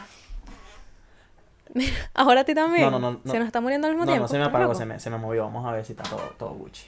Ahora 2.14 2.40
a 2.40 2.44
ti 2.44 2.55
también. 2.55 2.90
No, 2.90 2.98
no, 2.98 3.12
no, 3.12 3.20
no. 3.24 3.33
Se 3.33 3.38
nos 3.38 3.46
está 3.46 3.61
muriendo 3.61 3.87
al 3.87 3.94
mismo 3.94 4.05
No, 4.05 4.12
tiempo. 4.12 4.24
no 4.24 4.29
se 4.29 4.35
me 4.37 4.42
¿Estás 4.42 4.50
apagó, 4.50 4.64
loco? 4.72 4.79
se 4.79 4.87
me, 4.87 4.98
se 5.00 5.11
me 5.11 5.18
movió. 5.18 5.44
Vamos 5.44 5.66
a 5.66 5.72
ver 5.72 5.85
si 5.85 5.92
está 5.92 6.03
todo, 6.05 6.20
todo 6.38 6.50
Gucci. 6.50 6.87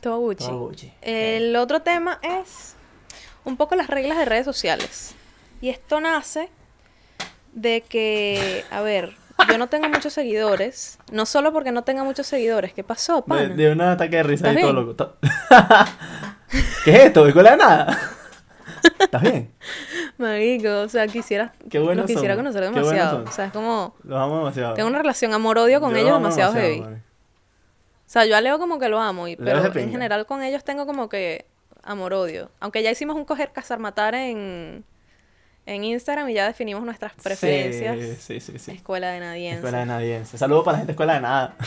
Todo 0.00 0.18
Gucci. 0.20 0.46
Todo 0.46 0.58
Gucci. 0.60 0.92
El 1.02 1.54
otro 1.56 1.82
tema 1.82 2.18
es 2.22 2.74
un 3.44 3.56
poco 3.56 3.76
las 3.76 3.88
reglas 3.88 4.18
de 4.18 4.24
redes 4.24 4.44
sociales. 4.46 5.14
Y 5.60 5.68
esto 5.68 6.00
nace 6.00 6.48
de 7.60 7.82
que, 7.82 8.64
a 8.70 8.80
ver, 8.80 9.14
yo 9.50 9.58
no 9.58 9.68
tengo 9.68 9.88
muchos 9.88 10.12
seguidores. 10.12 10.98
No 11.12 11.26
solo 11.26 11.52
porque 11.52 11.72
no 11.72 11.82
tenga 11.82 12.04
muchos 12.04 12.26
seguidores. 12.26 12.72
¿Qué 12.72 12.84
pasó, 12.84 13.16
De, 13.16 13.22
pana? 13.22 13.48
de 13.48 13.72
un 13.72 13.80
ataque 13.80 14.16
de 14.16 14.22
risa 14.22 14.48
¿Estás 14.48 14.58
y 14.58 14.66
todo 14.66 14.72
loco. 14.72 15.14
¿Qué 16.84 16.90
es 16.90 17.00
esto? 17.06 17.26
¿Escuela 17.26 17.52
de 17.52 17.56
nada? 17.58 17.98
¿Estás 18.98 19.22
bien? 19.22 19.52
Marico, 20.18 20.80
o 20.80 20.88
sea, 20.88 21.06
quisiera, 21.06 21.52
Qué 21.70 21.78
los 21.78 22.06
quisiera 22.06 22.34
son, 22.34 22.44
conocer 22.44 22.62
demasiado. 22.62 23.24
O 23.24 23.30
sea, 23.30 23.46
es 23.46 23.52
como, 23.52 23.94
Los 24.02 24.18
amo 24.18 24.38
demasiado. 24.38 24.74
tengo 24.74 24.88
una 24.88 24.98
relación 24.98 25.32
amor-odio 25.32 25.80
con 25.80 25.92
Yo 25.92 25.98
ellos 25.98 26.14
demasiado, 26.14 26.52
demasiado, 26.52 26.84
heavy. 26.86 27.00
O 28.08 28.10
sea, 28.10 28.24
yo 28.24 28.36
a 28.36 28.40
Leo 28.40 28.58
como 28.58 28.78
que 28.78 28.88
lo 28.88 28.98
amo, 28.98 29.28
y, 29.28 29.36
pero 29.36 29.60
de 29.60 29.66
en 29.66 29.72
pinga. 29.72 29.90
general 29.90 30.26
con 30.26 30.42
ellos 30.42 30.64
tengo 30.64 30.86
como 30.86 31.08
que 31.08 31.46
amor-odio. 31.82 32.50
Aunque 32.60 32.82
ya 32.82 32.90
hicimos 32.90 33.16
un 33.16 33.24
coger 33.24 33.52
cazar-matar 33.52 34.14
en, 34.14 34.84
en 35.68 35.84
Instagram 35.84 36.28
y 36.30 36.34
ya 36.34 36.46
definimos 36.46 36.82
nuestras 36.82 37.12
preferencias. 37.22 37.96
Sí, 38.20 38.40
sí, 38.40 38.42
sí. 38.52 38.58
sí. 38.58 38.70
Escuela 38.72 39.10
de 39.10 39.20
Nadiense. 39.20 39.56
Escuela 39.56 39.78
de 39.78 39.86
Nadiense. 39.86 40.38
Saludos 40.38 40.64
para 40.64 40.72
la 40.72 40.78
gente 40.78 40.88
de 40.88 40.92
Escuela 40.94 41.14
de 41.14 41.20
Nada. 41.20 41.54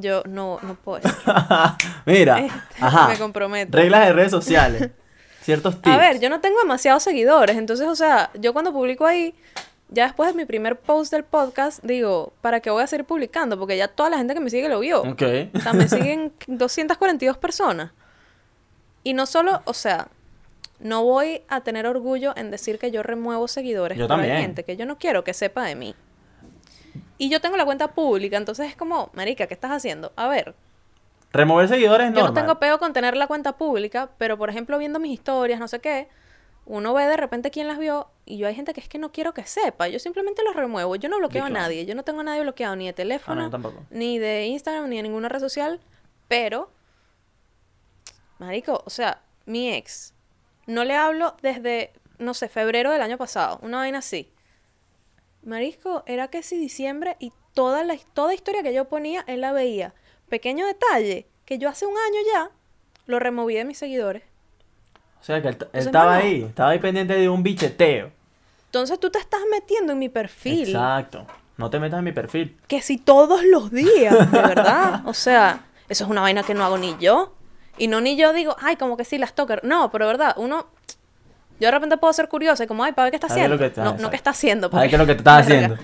Yo 0.00 0.22
no, 0.26 0.58
no 0.62 0.74
puedo. 0.74 1.08
Mira, 2.06 2.40
Este, 2.40 2.52
ajá. 2.80 3.08
Me 3.08 3.16
comprometo. 3.16 3.76
Reglas 3.76 4.06
de 4.06 4.12
redes 4.12 4.30
sociales. 4.30 4.90
Ciertos 5.42 5.76
tips. 5.76 5.94
A 5.94 5.96
ver, 5.96 6.20
yo 6.20 6.28
no 6.28 6.40
tengo 6.40 6.58
demasiados 6.60 7.02
seguidores, 7.02 7.56
entonces, 7.56 7.86
o 7.86 7.94
sea, 7.94 8.28
yo 8.34 8.52
cuando 8.52 8.70
publico 8.70 9.06
ahí, 9.06 9.34
ya 9.88 10.04
después 10.04 10.30
de 10.30 10.36
mi 10.36 10.44
primer 10.44 10.78
post 10.78 11.10
del 11.10 11.24
podcast, 11.24 11.82
digo, 11.82 12.34
¿para 12.42 12.60
qué 12.60 12.68
voy 12.68 12.82
a 12.82 12.86
seguir 12.86 13.06
publicando? 13.06 13.58
Porque 13.58 13.78
ya 13.78 13.88
toda 13.88 14.10
la 14.10 14.18
gente 14.18 14.34
que 14.34 14.40
me 14.40 14.50
sigue 14.50 14.68
lo 14.68 14.80
vio. 14.80 15.00
Ok. 15.02 15.22
O 15.54 15.60
sea, 15.60 15.72
me 15.72 15.88
siguen 15.88 16.32
242 16.48 17.38
personas. 17.38 17.92
Y 19.04 19.14
no 19.14 19.24
solo, 19.24 19.62
o 19.64 19.72
sea, 19.72 20.08
no 20.80 21.04
voy 21.04 21.42
a 21.48 21.60
tener 21.62 21.86
orgullo 21.86 22.32
en 22.36 22.50
decir 22.50 22.78
que 22.78 22.90
yo 22.90 23.02
remuevo 23.02 23.48
seguidores. 23.48 23.98
Yo 23.98 24.06
también. 24.06 24.36
gente 24.38 24.64
que 24.64 24.76
yo 24.76 24.86
no 24.86 24.98
quiero 24.98 25.24
que 25.24 25.34
sepa 25.34 25.64
de 25.64 25.74
mí. 25.74 25.94
Y 27.18 27.30
yo 27.30 27.40
tengo 27.40 27.56
la 27.56 27.64
cuenta 27.64 27.88
pública, 27.88 28.36
entonces 28.36 28.68
es 28.68 28.76
como, 28.76 29.10
marica, 29.12 29.46
¿qué 29.48 29.54
estás 29.54 29.72
haciendo? 29.72 30.12
A 30.16 30.28
ver, 30.28 30.54
Remover 31.32 31.68
seguidores 31.68 32.06
es 32.08 32.14
Yo 32.14 32.20
normal. 32.22 32.34
no 32.34 32.40
tengo 32.40 32.58
peo 32.60 32.78
con 32.78 32.92
tener 32.94 33.16
la 33.16 33.26
cuenta 33.26 33.56
pública, 33.58 34.08
pero 34.18 34.38
por 34.38 34.48
ejemplo, 34.50 34.78
viendo 34.78 34.98
mis 34.98 35.12
historias, 35.12 35.60
no 35.60 35.68
sé 35.68 35.80
qué, 35.80 36.08
uno 36.64 36.94
ve 36.94 37.06
de 37.06 37.16
repente 37.18 37.50
quién 37.50 37.66
las 37.68 37.78
vio 37.78 38.08
y 38.24 38.38
yo 38.38 38.46
hay 38.46 38.54
gente 38.54 38.72
que 38.72 38.80
es 38.80 38.88
que 38.88 38.98
no 38.98 39.10
quiero 39.12 39.34
que 39.34 39.44
sepa. 39.44 39.88
Yo 39.88 39.98
simplemente 39.98 40.42
los 40.42 40.54
remuevo. 40.56 40.96
Yo 40.96 41.08
no 41.08 41.18
bloqueo 41.18 41.44
a 41.44 41.50
nadie. 41.50 41.84
Yo 41.86 41.94
no 41.94 42.02
tengo 42.02 42.20
a 42.20 42.22
nadie 42.24 42.42
bloqueado 42.42 42.76
ni 42.76 42.84
de 42.84 42.90
Ah, 42.90 42.92
no, 42.92 42.96
teléfono, 42.96 43.50
tampoco. 43.50 43.82
ni 43.90 44.18
de 44.18 44.46
Instagram, 44.46 44.88
ni 44.88 44.96
de 44.96 45.02
ninguna 45.02 45.28
red 45.28 45.40
social. 45.40 45.80
Pero, 46.28 46.70
marico, 48.38 48.82
o 48.84 48.90
sea, 48.90 49.20
mi 49.46 49.72
ex, 49.72 50.14
no 50.68 50.84
le 50.84 50.94
hablo 50.94 51.34
desde, 51.42 51.92
no 52.18 52.34
sé, 52.34 52.48
febrero 52.48 52.92
del 52.92 53.00
año 53.00 53.16
pasado. 53.16 53.58
Una 53.62 53.78
vaina 53.78 53.98
así. 53.98 54.30
Marisco, 55.42 56.04
era 56.06 56.28
que 56.28 56.42
si 56.42 56.58
diciembre 56.58 57.16
y 57.18 57.32
toda 57.54 57.82
la 57.84 57.96
toda 58.12 58.34
historia 58.34 58.62
que 58.62 58.74
yo 58.74 58.84
ponía, 58.84 59.24
él 59.26 59.40
la 59.40 59.52
veía. 59.52 59.94
Pequeño 60.28 60.66
detalle, 60.66 61.26
que 61.46 61.58
yo 61.58 61.70
hace 61.70 61.86
un 61.86 61.94
año 61.96 62.20
ya 62.32 62.50
lo 63.06 63.18
removí 63.18 63.54
de 63.54 63.64
mis 63.64 63.78
seguidores. 63.78 64.22
O 65.20 65.24
sea, 65.24 65.40
que 65.40 65.48
él, 65.48 65.58
estaba 65.72 66.16
ahí, 66.16 66.42
estaba 66.42 66.70
ahí 66.70 66.78
pendiente 66.78 67.14
de 67.14 67.30
un 67.30 67.42
bicheteo. 67.42 68.12
Entonces 68.66 69.00
tú 69.00 69.08
te 69.10 69.18
estás 69.18 69.40
metiendo 69.50 69.94
en 69.94 69.98
mi 69.98 70.10
perfil. 70.10 70.68
Exacto. 70.68 71.26
No 71.56 71.70
te 71.70 71.80
metas 71.80 72.00
en 72.00 72.04
mi 72.04 72.12
perfil. 72.12 72.58
Que 72.68 72.82
si 72.82 72.98
todos 72.98 73.42
los 73.42 73.70
días, 73.70 74.30
de 74.30 74.38
verdad. 74.38 75.02
O 75.06 75.14
sea, 75.14 75.64
eso 75.88 76.04
es 76.04 76.10
una 76.10 76.20
vaina 76.20 76.42
que 76.42 76.52
no 76.52 76.62
hago 76.62 76.76
ni 76.76 76.94
yo. 76.98 77.34
Y 77.78 77.88
no 77.88 78.00
ni 78.00 78.16
yo 78.16 78.32
digo, 78.32 78.56
ay, 78.60 78.76
como 78.76 78.96
que 78.96 79.04
sí, 79.04 79.18
las 79.18 79.30
stalker. 79.30 79.62
No, 79.64 79.90
pero 79.90 80.06
verdad, 80.06 80.34
uno. 80.36 80.66
Yo 81.60 81.66
de 81.66 81.70
repente 81.72 81.96
puedo 81.96 82.12
ser 82.12 82.28
curiosa 82.28 82.64
y 82.64 82.66
como, 82.66 82.84
ay, 82.84 82.92
para 82.92 83.04
ver 83.04 83.10
qué 83.12 83.16
está 83.16 83.26
A 83.28 83.30
haciendo. 83.30 83.58
que 83.58 83.66
está- 83.66 83.84
no, 83.94 84.10
qué 84.10 84.16
está 84.16 84.30
haciendo. 84.30 84.68
A 84.72 84.80
ver 84.80 84.88
qué 84.90 84.96
es 84.96 85.00
lo 85.00 85.06
que 85.06 85.14
te 85.14 85.18
estás 85.18 85.42
haciendo. 85.46 85.76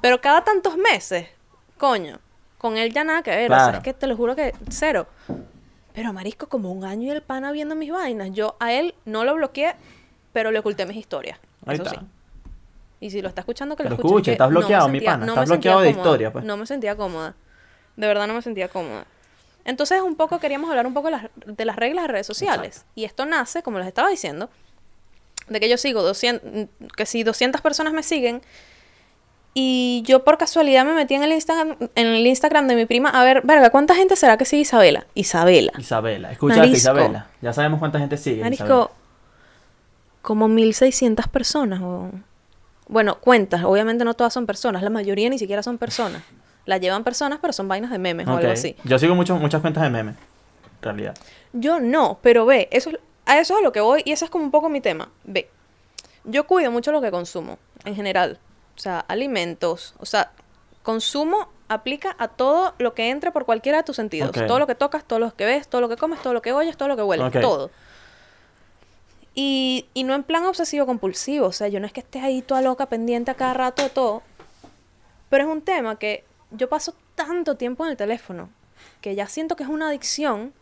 Pero 0.00 0.20
cada 0.20 0.42
tantos 0.42 0.76
meses, 0.76 1.28
coño, 1.78 2.18
con 2.58 2.76
él 2.76 2.92
ya 2.92 3.04
nada 3.04 3.22
que 3.22 3.30
ver. 3.30 3.50
O 3.50 3.54
sea, 3.54 3.64
Claro. 3.64 3.78
es 3.78 3.84
que 3.84 3.94
te 3.94 4.06
lo 4.06 4.16
juro 4.16 4.34
que 4.34 4.52
cero. 4.70 5.06
Pero 5.94 6.12
marisco, 6.12 6.48
como 6.48 6.72
un 6.72 6.84
año 6.84 7.08
y 7.08 7.10
el 7.10 7.22
pana 7.22 7.52
viendo 7.52 7.74
mis 7.74 7.92
vainas. 7.92 8.30
Yo 8.32 8.56
a 8.60 8.72
él 8.72 8.94
no 9.04 9.24
lo 9.24 9.34
bloqueé, 9.34 9.74
pero 10.32 10.50
le 10.50 10.58
oculté 10.58 10.86
mis 10.86 10.96
historias. 10.96 11.38
Ahí 11.66 11.74
eso 11.74 11.84
está. 11.84 12.00
sí. 12.00 12.06
Y 13.00 13.10
si 13.10 13.20
lo 13.20 13.28
está 13.28 13.40
escuchando, 13.42 13.76
que 13.76 13.82
lo, 13.84 13.90
escuche. 13.90 14.06
escuche, 14.08 14.32
estás 14.32 14.48
no 14.50 14.58
bloqueado, 14.60 14.88
mi 14.88 15.00
pana, 15.00 15.26
no 15.26 15.32
estás 15.32 15.48
bloqueado 15.48 15.80
de 15.80 15.90
historia, 15.90 16.32
pues. 16.32 16.44
No 16.44 16.56
me 16.56 16.66
sentía 16.66 16.96
cómoda. 16.96 17.34
De 17.96 18.06
verdad 18.06 18.26
no 18.26 18.34
me 18.34 18.42
sentía 18.42 18.68
cómoda. 18.68 19.04
Entonces, 19.64 20.00
un 20.02 20.16
poco 20.16 20.38
queríamos 20.38 20.70
hablar 20.70 20.86
un 20.86 20.94
poco 20.94 21.08
de 21.08 21.12
las, 21.12 21.26
de 21.34 21.64
las 21.64 21.76
reglas 21.76 22.04
de 22.04 22.08
redes 22.08 22.26
sociales. 22.26 22.84
Y 22.94 23.04
esto 23.04 23.26
nace, 23.26 23.62
como 23.62 23.78
les 23.78 23.86
estaba 23.86 24.08
diciendo, 24.08 24.50
de 25.48 25.60
que 25.60 25.68
yo 25.68 25.76
sigo 25.76 26.02
200, 26.02 26.68
que 26.96 27.06
si 27.06 27.22
200 27.22 27.60
personas 27.60 27.92
me 27.92 28.02
siguen 28.02 28.42
y 29.54 30.02
yo 30.06 30.24
por 30.24 30.38
casualidad 30.38 30.84
me 30.84 30.94
metí 30.94 31.14
en 31.14 31.22
el 31.22 31.32
Instagram 31.32 31.76
en 31.94 32.06
el 32.06 32.26
Instagram 32.26 32.68
de 32.68 32.74
mi 32.74 32.86
prima 32.86 33.10
a 33.10 33.22
ver, 33.22 33.42
verga, 33.44 33.68
¿cuánta 33.68 33.94
gente 33.94 34.16
será 34.16 34.38
que 34.38 34.46
sigue 34.46 34.62
Isabela? 34.62 35.06
Isabela. 35.14 35.72
Isabela. 35.78 36.28
Marisco. 36.40 36.76
Isabela. 36.76 37.26
Ya 37.42 37.52
sabemos 37.52 37.78
cuánta 37.78 37.98
gente 37.98 38.16
sigue. 38.16 38.42
Marisco, 38.42 38.64
Isabela. 38.64 38.90
como 40.22 40.48
1600 40.48 41.28
personas 41.28 41.80
o 41.82 42.10
bueno, 42.88 43.18
cuentas, 43.20 43.64
obviamente 43.64 44.04
no 44.04 44.14
todas 44.14 44.32
son 44.32 44.46
personas, 44.46 44.82
la 44.82 44.90
mayoría 44.90 45.28
ni 45.28 45.38
siquiera 45.38 45.62
son 45.62 45.78
personas. 45.78 46.22
La 46.64 46.78
llevan 46.78 47.02
personas, 47.04 47.38
pero 47.40 47.52
son 47.52 47.66
vainas 47.68 47.90
de 47.90 47.98
memes 47.98 48.26
o 48.26 48.30
algo 48.30 48.52
así. 48.52 48.76
Yo 48.84 48.98
sigo 48.98 49.14
mucho, 49.14 49.36
muchas 49.36 49.60
cuentas 49.60 49.82
de 49.82 49.90
memes. 49.90 50.16
En 50.16 50.82
realidad. 50.82 51.14
Yo 51.52 51.80
no, 51.80 52.18
pero 52.22 52.46
ve, 52.46 52.68
eso 52.70 52.90
es- 52.90 52.98
a 53.26 53.38
eso 53.38 53.54
es 53.54 53.60
a 53.60 53.62
lo 53.62 53.72
que 53.72 53.80
voy 53.80 54.02
y 54.04 54.12
ese 54.12 54.24
es 54.24 54.30
como 54.30 54.44
un 54.44 54.50
poco 54.50 54.68
mi 54.68 54.80
tema. 54.80 55.08
Ve, 55.24 55.48
yo 56.24 56.46
cuido 56.46 56.70
mucho 56.70 56.92
lo 56.92 57.00
que 57.00 57.10
consumo, 57.10 57.58
en 57.84 57.94
general. 57.94 58.38
O 58.76 58.80
sea, 58.80 59.00
alimentos, 59.00 59.94
o 59.98 60.06
sea, 60.06 60.30
consumo 60.82 61.48
aplica 61.68 62.14
a 62.18 62.28
todo 62.28 62.74
lo 62.78 62.94
que 62.94 63.10
entre 63.10 63.30
por 63.32 63.44
cualquiera 63.44 63.78
de 63.78 63.84
tus 63.84 63.96
sentidos. 63.96 64.30
Todo 64.46 64.58
lo 64.58 64.66
que 64.66 64.74
tocas, 64.74 65.04
todo 65.04 65.18
lo 65.18 65.34
que 65.34 65.44
ves, 65.44 65.68
todo 65.68 65.80
lo 65.80 65.88
que 65.88 65.96
comes, 65.96 66.20
todo 66.22 66.32
lo 66.32 66.42
que 66.42 66.52
oyes, 66.52 66.76
todo 66.76 66.88
lo 66.88 66.96
que 66.96 67.02
hueles, 67.02 67.24
todo. 67.40 67.70
Y, 69.34 69.86
y 69.94 70.04
no 70.04 70.14
en 70.14 70.24
plan 70.24 70.44
obsesivo 70.44 70.84
compulsivo, 70.84 71.46
o 71.46 71.52
sea, 71.52 71.68
yo 71.68 71.80
no 71.80 71.86
es 71.86 71.92
que 71.92 72.00
estés 72.00 72.22
ahí 72.22 72.42
toda 72.42 72.60
loca 72.60 72.86
pendiente 72.86 73.30
a 73.30 73.34
cada 73.34 73.54
rato 73.54 73.82
de 73.82 73.88
todo, 73.88 74.22
pero 75.30 75.44
es 75.44 75.50
un 75.50 75.62
tema 75.62 75.96
que 75.98 76.24
yo 76.52 76.68
paso 76.68 76.94
tanto 77.14 77.56
tiempo 77.56 77.84
en 77.84 77.90
el 77.90 77.96
teléfono 77.96 78.50
que 79.00 79.14
ya 79.14 79.26
siento 79.26 79.56
que 79.56 79.62
es 79.62 79.68
una 79.68 79.88
adicción 79.88 80.52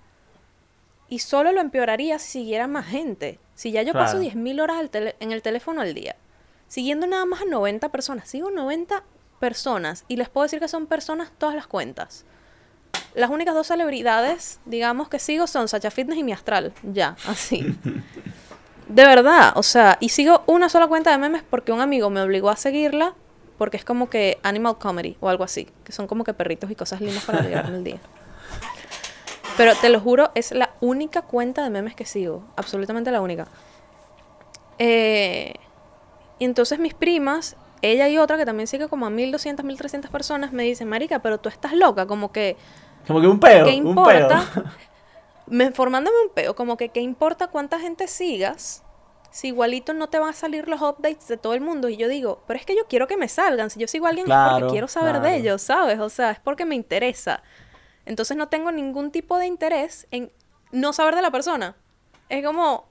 y 1.08 1.20
solo 1.20 1.52
lo 1.52 1.60
empeoraría 1.60 2.18
si 2.18 2.32
siguiera 2.32 2.66
más 2.66 2.86
gente. 2.86 3.38
Si 3.54 3.72
ya 3.72 3.82
yo 3.82 3.92
paso 3.92 4.18
Claro. 4.18 4.36
10.000 4.36 4.62
horas 4.62 4.90
en 5.20 5.32
el 5.32 5.42
teléfono 5.42 5.80
al 5.80 5.92
día, 5.92 6.16
siguiendo 6.68 7.06
nada 7.06 7.24
más 7.26 7.42
a 7.42 7.44
90 7.44 7.88
personas, 7.90 8.28
sigo 8.28 8.50
90 8.50 9.02
personas 9.40 10.04
y 10.08 10.16
les 10.16 10.28
puedo 10.28 10.44
decir 10.44 10.60
que 10.60 10.68
son 10.68 10.86
personas 10.86 11.32
todas 11.36 11.54
las 11.54 11.66
cuentas. 11.66 12.24
Las 13.14 13.30
únicas 13.30 13.54
dos 13.54 13.66
celebridades, 13.66 14.60
digamos, 14.66 15.08
que 15.08 15.18
sigo 15.18 15.46
son 15.46 15.66
Sacha 15.66 15.90
Fitness 15.90 16.18
y 16.18 16.22
Mi 16.22 16.32
Astral. 16.32 16.72
Ya, 16.84 17.16
así. 17.26 17.76
De 18.88 19.04
verdad, 19.04 19.52
o 19.54 19.62
sea, 19.62 19.98
y 20.00 20.08
sigo 20.08 20.42
una 20.46 20.68
sola 20.68 20.88
cuenta 20.88 21.12
de 21.12 21.18
memes 21.18 21.44
porque 21.48 21.70
un 21.70 21.80
amigo 21.80 22.10
me 22.10 22.20
obligó 22.22 22.50
a 22.50 22.56
seguirla 22.56 23.14
porque 23.60 23.76
es 23.76 23.84
como 23.84 24.08
que 24.08 24.38
Animal 24.42 24.78
Comedy 24.78 25.18
o 25.20 25.28
algo 25.28 25.44
así, 25.44 25.68
que 25.84 25.92
son 25.92 26.06
como 26.06 26.24
que 26.24 26.32
perritos 26.32 26.70
y 26.70 26.74
cosas 26.74 27.02
lindas 27.02 27.26
para 27.26 27.38
alegrarme 27.40 27.76
el 27.76 27.84
día. 27.84 28.00
Pero 29.58 29.74
te 29.74 29.90
lo 29.90 30.00
juro, 30.00 30.30
es 30.34 30.52
la 30.52 30.70
única 30.80 31.20
cuenta 31.20 31.62
de 31.62 31.68
memes 31.68 31.94
que 31.94 32.06
sigo, 32.06 32.42
absolutamente 32.56 33.10
la 33.10 33.20
única. 33.20 33.48
Eh, 34.78 35.52
y 36.38 36.46
entonces 36.46 36.78
mis 36.78 36.94
primas, 36.94 37.58
ella 37.82 38.08
y 38.08 38.16
otra 38.16 38.38
que 38.38 38.46
también 38.46 38.66
sigue 38.66 38.88
como 38.88 39.04
a 39.04 39.10
1200, 39.10 39.62
1300 39.62 40.10
personas, 40.10 40.52
me 40.52 40.62
dicen, 40.62 40.88
Marica, 40.88 41.18
pero 41.18 41.36
tú 41.36 41.50
estás 41.50 41.74
loca, 41.74 42.06
como 42.06 42.32
que 42.32 42.56
Como 43.06 43.20
que 43.20 43.26
un 43.26 43.38
peo. 43.38 43.66
¿Qué 43.66 43.78
un 43.78 43.88
importa? 43.88 44.42
peo. 44.54 44.64
me, 45.48 45.70
formándome 45.72 46.16
un 46.26 46.32
peo, 46.32 46.54
como 46.54 46.78
que 46.78 46.88
qué 46.88 47.02
importa 47.02 47.48
cuánta 47.48 47.78
gente 47.78 48.08
sigas, 48.08 48.84
si 49.30 49.48
igualito 49.48 49.94
no 49.94 50.08
te 50.08 50.18
van 50.18 50.30
a 50.30 50.32
salir 50.32 50.68
los 50.68 50.80
updates 50.82 51.28
de 51.28 51.36
todo 51.36 51.54
el 51.54 51.60
mundo. 51.60 51.88
Y 51.88 51.96
yo 51.96 52.08
digo, 52.08 52.42
pero 52.46 52.58
es 52.58 52.66
que 52.66 52.76
yo 52.76 52.86
quiero 52.88 53.06
que 53.06 53.16
me 53.16 53.28
salgan. 53.28 53.70
Si 53.70 53.78
yo 53.78 53.86
sigo 53.86 54.06
a 54.06 54.10
alguien 54.10 54.30
es 54.30 54.36
porque 54.36 54.72
quiero 54.72 54.88
saber 54.88 55.20
de 55.20 55.36
ellos, 55.36 55.62
¿sabes? 55.62 55.98
O 56.00 56.08
sea, 56.08 56.32
es 56.32 56.40
porque 56.40 56.64
me 56.64 56.74
interesa. 56.74 57.42
Entonces 58.06 58.36
no 58.36 58.48
tengo 58.48 58.72
ningún 58.72 59.10
tipo 59.10 59.38
de 59.38 59.46
interés 59.46 60.06
en 60.10 60.32
no 60.72 60.92
saber 60.92 61.14
de 61.14 61.22
la 61.22 61.30
persona. 61.30 61.76
Es 62.28 62.44
como, 62.44 62.88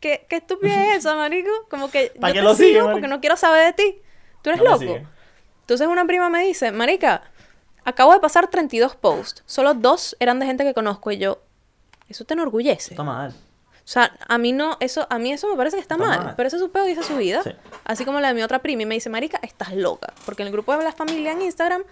¿qué, 0.00 0.26
qué 0.28 0.36
estupidez 0.36 0.78
es 0.88 0.96
esa, 0.98 1.14
marico? 1.14 1.50
Como 1.68 1.90
que 1.90 2.12
¿Pa' 2.20 2.28
yo 2.28 2.34
qué 2.34 2.38
te 2.40 2.44
lo 2.44 2.54
sigo 2.54 2.90
porque 2.90 3.08
no 3.08 3.20
quiero 3.20 3.36
saber 3.36 3.66
de 3.66 3.72
ti. 3.72 4.02
Tú 4.42 4.50
eres 4.50 4.62
No 4.62 4.70
loco. 4.70 4.98
Entonces 5.60 5.86
una 5.86 6.04
prima 6.06 6.28
me 6.28 6.44
dice, 6.44 6.72
Marica, 6.72 7.22
acabo 7.84 8.12
de 8.12 8.20
pasar 8.20 8.48
32 8.48 8.96
posts. 8.96 9.42
Solo 9.46 9.74
dos 9.74 10.16
eran 10.20 10.38
de 10.40 10.46
gente 10.46 10.64
que 10.64 10.74
conozco. 10.74 11.10
Y 11.12 11.18
yo, 11.18 11.40
eso 12.08 12.24
te 12.24 12.34
enorgullece. 12.34 12.94
Está 12.94 13.04
mal. 13.04 13.32
O 13.84 13.88
sea, 13.92 14.12
a 14.28 14.38
mí 14.38 14.52
no, 14.52 14.76
eso, 14.80 15.06
a 15.10 15.18
mí 15.18 15.32
eso 15.32 15.48
me 15.50 15.56
parece 15.56 15.76
que 15.76 15.80
está, 15.82 15.96
Está 15.96 16.06
mal, 16.06 16.24
mal. 16.24 16.34
Pero 16.36 16.46
esa 16.46 16.56
es 16.56 16.62
su 16.62 16.70
pedo 16.70 16.88
y 16.88 16.92
esa 16.92 17.00
es 17.00 17.06
su 17.08 17.16
vida. 17.16 17.42
Sí. 17.42 17.50
Así 17.84 18.04
como 18.04 18.20
la 18.20 18.28
de 18.28 18.34
mi 18.34 18.42
otra 18.42 18.60
prima. 18.60 18.82
Y 18.82 18.86
me 18.86 18.94
dice, 18.94 19.10
Marica, 19.10 19.38
estás 19.42 19.72
loca. 19.74 20.12
Porque 20.24 20.42
en 20.42 20.46
el 20.48 20.52
grupo 20.52 20.76
de 20.76 20.84
la 20.84 20.92
familia 20.92 21.32
en 21.32 21.42
Instagram 21.42 21.82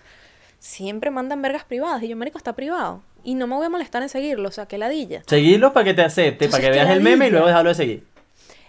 siempre 0.59 1.11
mandan 1.11 1.42
vergas 1.42 1.64
privadas. 1.64 2.03
Y 2.03 2.09
yo, 2.09 2.16
Marico, 2.16 2.38
está 2.38 2.53
privado. 2.55 3.03
Y 3.24 3.35
no 3.35 3.46
me 3.46 3.57
voy 3.57 3.66
a 3.66 3.68
molestar 3.68 4.03
en 4.03 4.09
seguirlo. 4.09 4.48
O 4.48 4.53
sea, 4.53 4.66
que 4.66 4.79
ladilla. 4.79 5.22
Seguirlo 5.26 5.72
para 5.72 5.85
que 5.85 5.94
te 5.94 6.03
acepte, 6.03 6.44
Entonces, 6.44 6.50
para 6.50 6.62
que 6.62 6.70
veas 6.79 6.90
el 6.96 7.03
meme 7.03 7.26
y 7.26 7.31
luego 7.31 7.46
dejarlo 7.46 7.70
de 7.70 7.74
seguir. 7.74 8.07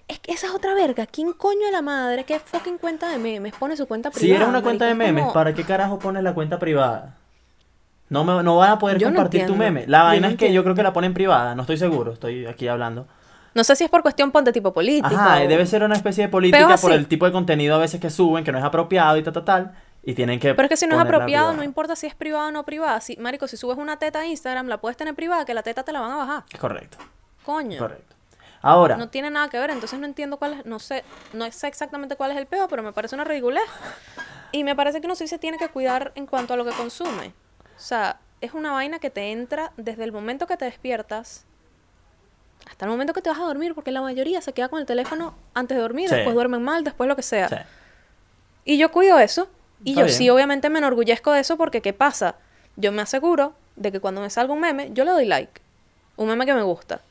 Es 0.08 0.20
que 0.20 0.34
esa 0.34 0.48
es 0.48 0.54
otra 0.54 0.74
verga. 0.74 1.06
¿Quién 1.06 1.32
coño 1.34 1.66
de 1.68 1.72
la 1.72 1.82
madre? 1.82 2.26
¿Qué 2.26 2.40
fucking 2.40 2.80
cuenta 2.80 3.10
de 3.10 3.18
memes? 3.18 3.54
Pone 3.54 3.78
su 3.78 3.88
cuenta 3.88 4.10
privada. 4.12 4.28
Si 4.28 4.36
eres 4.36 4.48
una 4.48 4.62
cuenta 4.62 4.86
de 4.88 4.96
memes, 4.96 5.22
como- 5.24 5.34
¿para 5.34 5.54
qué 5.54 5.64
carajo 5.64 6.00
pones 6.00 6.24
la 6.24 6.34
cuenta 6.34 6.60
privada? 6.60 7.16
No, 8.12 8.26
me, 8.26 8.44
no 8.44 8.58
van 8.58 8.72
a 8.72 8.78
poder 8.78 8.98
Yo 8.98 9.08
no 9.10 9.16
compartir 9.16 9.46
tu 9.46 9.56
meme. 9.56 9.86
La 9.88 10.04
vaina 10.04 10.28
no 10.28 10.34
es 10.34 10.38
que 10.38 10.52
yo 10.52 10.64
creo 10.64 10.76
que 10.76 10.84
la 10.84 10.92
ponen 10.92 11.14
privada, 11.14 11.56
no 11.56 11.62
estoy 11.62 11.78
seguro, 11.78 12.12
estoy 12.12 12.46
aquí 12.46 12.68
hablando. 12.68 13.08
No 13.54 13.64
sé 13.64 13.74
si 13.78 13.86
es 13.86 13.90
por 13.90 14.02
cuestión 14.02 14.32
ponte 14.32 14.52
tipo 14.52 14.74
político. 14.74 15.08
Ajá, 15.08 15.42
o- 15.42 15.48
debe 15.48 15.66
ser 15.66 15.82
una 15.82 15.96
especie 15.96 16.26
de 16.26 16.30
política 16.30 16.76
por 16.76 16.92
el 16.92 17.08
tipo 17.08 17.26
de 17.26 17.32
contenido 17.32 17.76
a 17.76 17.78
veces 17.78 18.02
que 18.02 18.10
suben, 18.10 18.44
que 18.44 18.52
no 18.52 18.58
es 18.58 18.66
apropiado 18.66 19.16
y 19.16 19.24
tal, 19.24 19.32
tal, 19.32 19.46
tal, 19.46 19.72
y 20.04 20.14
tienen 20.14 20.42
que 20.42 20.54
Pero 20.54 20.66
es 20.66 20.70
que 20.70 20.76
si 20.76 20.88
no 20.88 20.96
es 20.96 21.02
apropiado, 21.02 21.54
no 21.54 21.64
importa 21.64 21.96
si 21.96 22.06
es 22.06 22.14
privada 22.14 22.50
o 22.50 22.52
no 22.52 22.66
privada. 22.66 23.00
Si, 23.00 23.16
marico, 23.16 23.48
si 23.48 23.56
subes 23.56 23.78
una 23.78 23.98
teta 23.98 24.20
a 24.20 24.26
Instagram, 24.26 24.68
la 24.68 24.80
puedes 24.80 24.98
tener 24.98 25.16
privada, 25.16 25.46
que 25.46 25.54
la 25.54 25.64
teta 25.64 25.84
te 25.84 25.94
la 25.94 26.02
van 26.02 26.12
a 26.12 26.18
bajar. 26.18 26.44
Es 26.52 26.60
correcto, 26.60 26.98
Coño. 27.46 27.78
correcto. 27.80 28.14
Ahora, 28.62 28.98
No 28.98 29.08
tiene 29.08 29.30
nada 29.30 29.48
que 29.48 29.58
ver, 29.58 29.70
entonces 29.72 29.98
no 30.00 30.06
entiendo 30.06 30.36
cuál 30.36 30.54
es, 30.54 30.66
no 30.66 30.80
sé, 30.80 31.06
no 31.32 31.50
sé 31.50 31.68
exactamente 31.68 32.18
cuál 32.18 32.32
es 32.32 32.38
el 32.38 32.46
peo, 32.46 32.68
pero 32.68 32.84
me 32.84 32.92
parece 32.92 33.16
una 33.16 33.24
ridiculez. 33.24 33.64
Y 34.52 34.66
me 34.66 34.76
parece 34.76 35.00
que 35.00 35.08
uno 35.08 35.16
sí 35.16 35.28
se 35.28 35.40
tiene 35.40 35.58
que 35.58 35.70
cuidar 35.70 36.12
en 36.16 36.26
cuanto 36.26 36.54
a 36.54 36.58
lo 36.58 36.66
que 36.66 36.72
consume. 36.72 37.34
O 37.82 37.84
sea, 37.84 38.20
es 38.42 38.54
una 38.54 38.72
vaina 38.72 39.00
que 39.00 39.10
te 39.10 39.32
entra 39.32 39.72
desde 39.76 40.04
el 40.04 40.12
momento 40.12 40.46
que 40.46 40.56
te 40.56 40.66
despiertas 40.66 41.46
hasta 42.70 42.86
el 42.86 42.92
momento 42.92 43.12
que 43.14 43.24
te 43.24 43.30
vas 43.30 43.40
a 43.40 43.44
dormir, 43.44 43.74
porque 43.74 43.90
la 43.92 44.02
mayoría 44.02 44.40
se 44.40 44.54
queda 44.54 44.70
con 44.70 44.80
el 44.80 44.86
teléfono 44.86 45.34
antes 45.56 45.76
de 45.76 45.82
dormir, 45.82 46.10
Sí. 46.10 46.16
después 46.16 46.36
duermen 46.36 46.62
mal, 46.64 46.84
después 46.84 47.08
lo 47.08 47.16
que 47.16 47.24
sea. 47.24 47.50
sí, 47.50 47.56
Y 48.66 48.78
yo 48.78 48.92
cuido 48.92 49.18
eso. 49.18 49.48
Y 49.84 49.90
Está 49.92 50.02
yo 50.02 50.06
bien. 50.06 50.18
sí, 50.18 50.30
obviamente, 50.30 50.70
me 50.70 50.78
enorgullezco 50.78 51.32
de 51.32 51.40
eso 51.40 51.58
porque, 51.58 51.82
¿qué 51.82 51.92
pasa? 51.92 52.36
Yo 52.76 52.92
me 52.92 53.02
aseguro 53.02 53.54
de 53.78 53.92
que 53.92 54.00
cuando 54.00 54.22
me 54.22 54.30
salga 54.30 54.54
un 54.54 54.60
meme, 54.60 54.92
yo 54.94 55.06
le 55.06 55.12
doy 55.12 55.26
like. 55.26 55.60
Un 56.18 56.28
meme 56.28 56.46
que 56.46 56.54
me 56.54 56.62
gusta. 56.62 57.02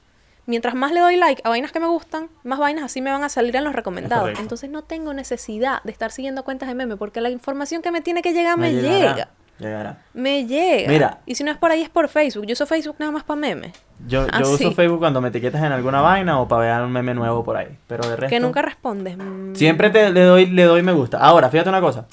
Mientras 0.46 0.74
más 0.76 0.92
le 0.92 1.00
doy 1.00 1.16
like 1.16 1.42
a 1.44 1.48
vainas 1.48 1.72
que 1.72 1.80
me 1.80 1.88
gustan, 1.88 2.28
más 2.44 2.60
vainas 2.60 2.84
así 2.84 3.00
me 3.02 3.10
van 3.10 3.24
a 3.24 3.28
salir 3.28 3.56
en 3.56 3.64
los 3.64 3.74
recomendados. 3.74 4.38
Entonces 4.38 4.70
no 4.70 4.82
tengo 4.82 5.12
necesidad 5.14 5.82
de 5.82 5.90
estar 5.90 6.12
siguiendo 6.12 6.44
cuentas 6.44 6.68
de 6.68 6.76
meme 6.76 6.96
porque 6.96 7.20
la 7.20 7.30
información 7.30 7.82
que 7.82 7.90
me 7.90 8.00
tiene 8.00 8.22
que 8.22 8.32
llegar 8.32 8.56
me, 8.56 8.72
llega. 8.72 9.30
Llegará. 9.60 9.98
Me 10.14 10.46
llega. 10.46 10.88
Mira. 10.90 11.18
Y 11.26 11.34
si 11.34 11.44
no 11.44 11.50
es 11.52 11.58
por 11.58 11.70
ahí, 11.70 11.82
es 11.82 11.90
por 11.90 12.08
Facebook. 12.08 12.46
Yo 12.46 12.54
uso 12.54 12.66
Facebook 12.66 12.96
nada 12.98 13.12
más 13.12 13.24
para 13.24 13.38
memes. 13.38 13.72
Yo, 14.06 14.26
Ah, 14.32 14.40
yo 14.40 14.48
uso 14.48 14.56
sí. 14.70 14.74
Facebook 14.74 14.98
cuando 14.98 15.20
me 15.20 15.28
etiquetas 15.28 15.62
en 15.62 15.70
alguna 15.72 16.00
vaina 16.00 16.40
o 16.40 16.48
para 16.48 16.62
ver 16.78 16.82
un 16.86 16.90
meme 16.92 17.12
nuevo 17.14 17.44
por 17.44 17.56
ahí. 17.58 17.76
Pero 17.86 18.08
de 18.08 18.16
resto. 18.16 18.30
Que 18.34 18.40
nunca 18.40 18.62
respondes. 18.62 19.18
Mm, 19.18 19.54
Siempre 19.54 19.90
te, 19.90 20.10
le, 20.10 20.22
doy, 20.22 20.46
le 20.46 20.64
doy 20.64 20.82
me 20.82 20.92
gusta. 20.92 21.18
Ahora, 21.18 21.50
fíjate 21.50 21.68
una 21.68 21.80
cosa. 21.82 22.06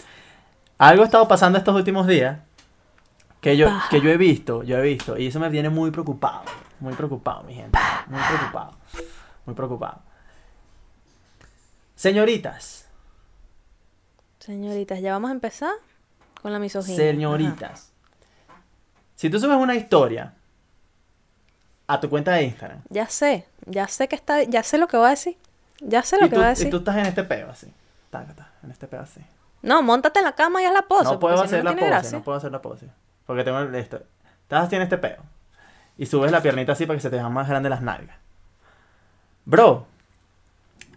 Algo 0.77 1.03
ha 1.03 1.05
estado 1.05 1.27
pasando 1.27 1.57
estos 1.57 1.73
últimos 1.73 2.05
días 2.05 2.39
que 3.39 3.55
yo, 3.55 3.69
que 3.89 4.01
yo 4.01 4.09
he 4.09 4.17
visto, 4.17 4.63
yo 4.63 4.77
he 4.77 4.81
visto, 4.81 5.17
y 5.17 5.27
eso 5.27 5.39
me 5.39 5.49
tiene 5.49 5.69
muy 5.69 5.89
preocupado. 5.91 6.41
Muy 6.81 6.93
preocupado, 6.93 7.43
mi 7.43 7.53
gente. 7.55 7.79
Muy 8.07 8.19
preocupado. 8.21 8.71
Muy 9.45 9.55
preocupado. 9.55 10.01
Señoritas, 11.95 12.83
Señoritas, 14.39 15.01
ya 15.01 15.11
vamos 15.13 15.29
a 15.29 15.33
empezar 15.33 15.71
con 16.41 16.53
la 16.53 16.59
misoginia. 16.59 16.97
señoritas. 16.97 17.91
Si 19.15 19.29
tú 19.29 19.39
subes 19.39 19.57
una 19.57 19.75
historia 19.75 20.33
a 21.87 21.99
tu 21.99 22.09
cuenta 22.09 22.33
de 22.33 22.43
Instagram. 22.43 22.81
Ya 22.89 23.07
sé, 23.07 23.47
ya 23.65 23.87
sé 23.87 24.07
que 24.07 24.15
está, 24.15 24.43
ya 24.43 24.61
sé 24.63 24.77
lo 24.77 24.87
que 24.87 24.97
va 24.97 25.07
a 25.07 25.11
decir. 25.11 25.37
Ya 25.79 26.03
sé 26.03 26.17
lo 26.19 26.25
y 26.25 26.29
que 26.29 26.35
tú, 26.35 26.41
va 26.41 26.47
a 26.47 26.51
y 26.51 26.55
decir. 26.55 26.69
tú 26.69 26.77
estás 26.77 26.97
en 26.97 27.05
este 27.05 27.23
peo 27.23 27.49
así, 27.49 27.71
tácata, 28.09 28.51
en 28.63 28.71
este 28.71 28.87
peo 28.87 29.01
así. 29.01 29.21
No, 29.61 29.81
montate 29.81 30.19
en 30.19 30.25
la 30.25 30.33
cama 30.33 30.61
y 30.61 30.65
haz 30.65 30.73
la 30.73 30.81
pose. 30.83 31.03
no 31.05 31.19
puedo 31.19 31.37
si 31.37 31.43
hacer 31.45 31.63
no, 31.63 31.71
la 31.71 31.75
pose, 31.75 31.85
gracia. 31.87 32.17
no 32.17 32.23
puedo 32.23 32.37
hacer 32.37 32.51
la 32.51 32.61
pose. 32.61 32.87
Porque 33.25 33.43
tengo 33.43 33.59
el- 33.59 33.73
esto. 33.75 34.01
Estás 34.43 34.65
así 34.67 34.75
en 34.75 34.81
este 34.83 34.97
peo. 34.97 35.17
Y 35.97 36.05
subes 36.05 36.31
la 36.31 36.41
piernita 36.41 36.71
así 36.73 36.85
para 36.85 36.97
que 36.97 37.01
se 37.01 37.09
te 37.09 37.15
vean 37.15 37.33
más 37.33 37.47
grandes 37.47 37.69
las 37.69 37.81
nalgas. 37.81 38.17
Bro, 39.45 39.87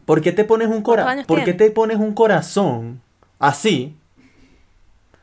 ¿por 0.04 0.20
qué 0.20 0.32
te 0.32 0.44
pones 0.44 0.68
un 0.68 0.82
¿Cuántos 0.82 1.04
corazón? 1.06 1.24
¿Por 1.26 1.44
qué 1.44 1.52
te 1.54 1.70
pones 1.70 1.98
un 1.98 2.12
corazón 2.14 3.00
así? 3.38 3.96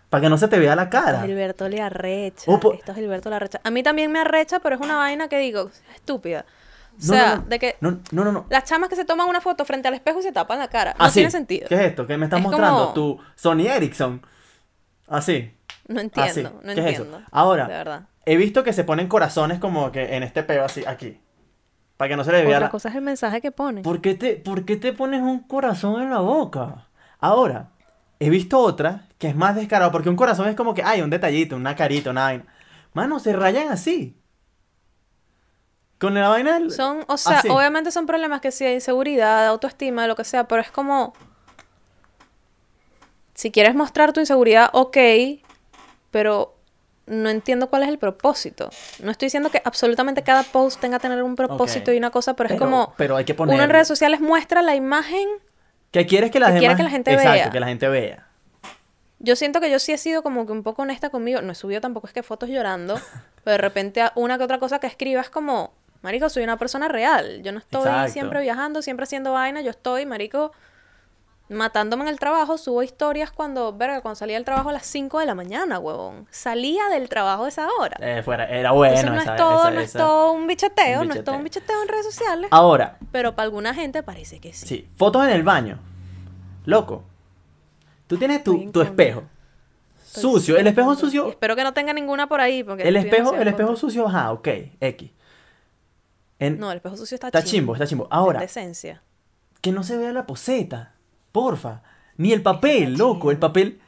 Para 0.09 0.21
que 0.21 0.29
no 0.29 0.37
se 0.37 0.47
te 0.47 0.57
vea 0.57 0.75
la 0.75 0.89
cara. 0.89 1.21
Gilberto 1.23 1.67
le 1.67 1.81
arrecha. 1.81 2.49
Esto 2.51 2.93
Gilberto 2.95 3.29
le 3.29 3.35
arrecha. 3.35 3.59
A 3.63 3.71
mí 3.71 3.83
también 3.83 4.11
me 4.11 4.19
arrecha, 4.19 4.59
pero 4.59 4.75
es 4.75 4.81
una 4.81 4.95
vaina 4.97 5.27
que 5.27 5.37
digo, 5.39 5.69
estúpida. 5.95 6.45
O 6.93 6.99
No, 6.99 7.13
sea, 7.13 7.35
no, 7.35 7.41
no. 7.41 7.47
de 7.49 7.59
que 7.59 7.75
No, 7.81 7.99
no, 8.11 8.31
no. 8.31 8.45
las 8.49 8.63
chamas 8.63 8.89
que 8.89 8.95
se 8.95 9.05
toman 9.05 9.27
una 9.27 9.41
foto 9.41 9.65
frente 9.65 9.87
al 9.87 9.93
espejo 9.93 10.19
y 10.19 10.23
se 10.23 10.31
tapan 10.31 10.59
la 10.59 10.67
cara. 10.69 10.95
No 10.97 11.05
Así. 11.05 11.15
tiene 11.15 11.29
sentido. 11.31 11.67
¿Qué 11.67 11.75
es 11.75 11.81
esto? 11.81 12.07
¿Qué 12.07 12.17
me 12.17 12.25
estás 12.25 12.39
Es 12.39 12.43
mostrando? 12.45 12.79
como- 12.79 12.93
Tu 12.93 13.19
Sony 13.35 13.67
Ericsson. 13.67 14.25
Así. 15.07 15.53
No 15.87 15.99
entiendo, 16.01 16.31
Así. 16.31 16.43
no 16.43 16.59
¿Qué 16.61 16.71
es 16.71 16.77
eso? 16.77 17.03
entiendo. 17.03 17.21
Ahora, 17.31 17.67
De 17.67 17.73
verdad. 17.73 18.01
he 18.25 18.35
visto 18.37 18.63
que 18.63 18.73
se 18.73 18.83
ponen 18.83 19.07
corazones 19.07 19.59
como 19.59 19.91
que 19.91 20.15
en 20.15 20.23
este 20.23 20.43
peo 20.43 20.65
así, 20.65 20.83
aquí. 20.85 21.19
Para 21.97 22.09
que 22.09 22.15
no 22.17 22.23
se 22.23 22.31
le 22.31 22.39
vea 22.43 22.57
Otra 22.57 22.59
la... 22.67 22.69
cosa 22.69 22.89
es 22.89 22.95
el 22.95 23.01
mensaje 23.01 23.41
que 23.41 23.51
pone. 23.51 23.81
¿Por 23.83 24.01
qué, 24.01 24.15
te, 24.15 24.35
¿Por 24.35 24.65
qué 24.65 24.75
te 24.77 24.93
pones 24.93 25.21
un 25.21 25.39
corazón 25.41 26.01
en 26.01 26.09
la 26.09 26.19
boca? 26.19 26.87
Ahora, 27.19 27.69
he 28.19 28.29
visto 28.29 28.59
otra 28.59 29.07
que 29.17 29.27
es 29.27 29.35
más 29.35 29.55
descarado, 29.55 29.91
porque 29.91 30.09
un 30.09 30.15
corazón 30.15 30.47
es 30.47 30.55
como 30.55 30.73
que, 30.73 30.83
hay 30.83 31.01
un 31.01 31.09
detallito, 31.09 31.55
una 31.55 31.75
carita, 31.75 32.11
una 32.11 32.23
vaina. 32.23 32.45
Mano, 32.93 33.19
se 33.19 33.33
rayan 33.33 33.69
así. 33.69 34.15
Con 35.99 36.13
la 36.13 36.29
vaina 36.29 36.59
del... 36.59 36.71
Son, 36.71 37.03
o 37.07 37.17
sea, 37.17 37.39
así. 37.39 37.49
obviamente 37.49 37.91
son 37.91 38.05
problemas 38.05 38.41
que 38.41 38.51
sí 38.51 38.65
hay 38.65 38.75
inseguridad, 38.75 39.47
autoestima, 39.47 40.05
lo 40.07 40.15
que 40.15 40.23
sea, 40.23 40.47
pero 40.47 40.61
es 40.61 40.69
como. 40.69 41.13
Si 43.33 43.51
quieres 43.51 43.75
mostrar 43.75 44.13
tu 44.13 44.19
inseguridad, 44.19 44.69
ok, 44.73 44.97
pero 46.11 46.55
no 47.07 47.29
entiendo 47.29 47.69
cuál 47.69 47.83
es 47.83 47.89
el 47.89 47.97
propósito. 47.97 48.69
No 49.01 49.11
estoy 49.11 49.27
diciendo 49.27 49.49
que 49.49 49.61
absolutamente 49.63 50.23
cada 50.23 50.43
post 50.43 50.79
tenga 50.79 50.99
que 50.99 51.03
tener 51.03 51.23
un 51.23 51.35
propósito 51.35 51.91
y 51.91 51.97
una 51.97 52.11
cosa, 52.11 52.35
pero, 52.35 52.53
es 52.53 52.59
como. 52.59 52.93
pero 52.97 53.15
hay 53.15 53.25
que 53.25 53.35
Uno 53.37 53.61
en 53.61 53.69
redes 53.69 53.87
sociales 53.87 54.19
muestra 54.19 54.61
la 54.61 54.75
imagen. 54.75 55.27
Que 55.91 56.05
quieres 56.05 56.31
que 56.31 56.39
la, 56.39 56.47
que 56.47 56.53
demás... 56.53 56.61
quiere 56.61 56.75
que 56.75 56.83
la 56.83 56.89
gente 56.89 57.13
Exacto, 57.13 57.31
vea. 57.31 57.49
que 57.49 57.59
la 57.59 57.67
gente 57.67 57.87
vea. 57.87 58.27
Yo 59.19 59.35
siento 59.35 59.59
que 59.59 59.71
yo 59.71 59.79
sí 59.79 59.93
he 59.93 59.97
sido 59.97 60.21
como 60.21 60.45
que 60.45 60.51
un 60.51 60.63
poco 60.63 60.83
honesta 60.83 61.09
conmigo. 61.09 61.41
No 61.41 61.51
he 61.51 61.55
subido 61.55 61.81
tampoco 61.81 62.07
es 62.07 62.13
que 62.13 62.23
fotos 62.23 62.49
llorando, 62.49 62.95
pero 63.43 63.53
de 63.53 63.57
repente 63.57 64.03
una 64.15 64.37
que 64.37 64.43
otra 64.43 64.59
cosa 64.59 64.79
que 64.79 64.87
escriba 64.87 65.21
es 65.21 65.29
como, 65.29 65.73
marico, 66.01 66.29
soy 66.29 66.43
una 66.43 66.57
persona 66.57 66.87
real. 66.87 67.41
Yo 67.41 67.51
no 67.51 67.59
estoy 67.59 67.81
Exacto. 67.81 68.13
siempre 68.13 68.41
viajando, 68.41 68.81
siempre 68.81 69.05
haciendo 69.05 69.33
vaina. 69.33 69.61
Yo 69.61 69.71
estoy, 69.71 70.05
marico, 70.05 70.51
matándome 71.49 72.03
en 72.03 72.09
el 72.09 72.19
trabajo. 72.19 72.57
Subo 72.57 72.83
historias 72.83 73.31
cuando, 73.31 73.73
verga, 73.73 74.01
cuando 74.01 74.15
salía 74.15 74.35
del 74.35 74.45
trabajo 74.45 74.69
a 74.69 74.73
las 74.73 74.85
5 74.85 75.19
de 75.19 75.25
la 75.25 75.35
mañana, 75.35 75.79
huevón. 75.79 76.27
Salía 76.31 76.87
del 76.89 77.07
trabajo 77.09 77.45
a 77.45 77.47
esa 77.49 77.67
hora. 77.79 77.97
Eh, 77.99 78.21
fuera, 78.23 78.45
era 78.49 78.71
bueno 78.71 78.97
Entonces 78.97 79.15
no 79.15 79.21
esa- 79.21 79.35
es 79.35 79.41
todo, 79.41 79.61
esa- 79.61 79.71
no 79.71 79.79
es 79.81 79.93
todo 79.93 80.31
un 80.33 80.47
bicheteo, 80.47 81.01
un 81.01 81.07
no 81.07 81.13
es 81.13 81.23
todo 81.23 81.35
un 81.35 81.43
bicheteo. 81.43 81.81
en 81.81 81.87
redes 81.87 82.05
sociales. 82.05 82.49
Ahora, 82.51 82.97
Pero 83.11 83.35
para 83.35 83.45
alguna 83.45 83.73
gente 83.73 84.03
parece 84.03 84.39
que 84.39 84.53
sí. 84.53 84.65
sí, 84.67 84.89
fotos 84.95 85.23
en 85.25 85.29
el 85.31 85.43
baño. 85.43 85.79
Loco. 86.65 87.03
Tú 88.07 88.17
tienes 88.17 88.43
tu, 88.43 88.71
tu 88.71 88.81
espejo. 88.81 89.23
Estoy 90.05 90.21
Sucio. 90.21 90.57
El 90.57 90.67
espejo. 90.67 90.93
Y 90.93 90.97
sucio... 90.97 91.27
espero 91.29 91.55
que 91.55 91.63
no 91.63 91.73
tenga 91.73 91.93
ninguna 91.93 92.27
por 92.27 92.39
ahí. 92.41 92.63
Porque 92.63 92.83
El 92.87 92.95
espejo, 92.95 93.35
el 93.35 93.47
espejo 93.47 93.67
contra. 93.69 93.79
sucio, 93.81 94.07
ajá, 94.07 94.31
ok, 94.31 94.47
X. 94.79 95.11
En- 96.39 96.59
No, 96.59 96.71
el 96.71 96.77
espejo 96.77 96.95
sucio 96.97 97.15
está, 97.15 97.27
Está 97.27 97.43
chimbo, 97.43 97.73
está 97.73 97.85
chimbo. 97.87 98.07
Ahora, 98.11 98.39
De 98.39 98.45
esencia. 98.45 99.01
que 99.61 99.71
no 99.71 99.83
se 99.83 99.97
vea 99.97 100.11
la 100.13 100.25
poseta. 100.25 100.93
Porfa. 101.31 101.81
Ni 102.17 102.33
el 102.33 102.41
papel, 102.41 102.95
loco. 102.97 103.31
El 103.31 103.37
papel. 103.37 103.79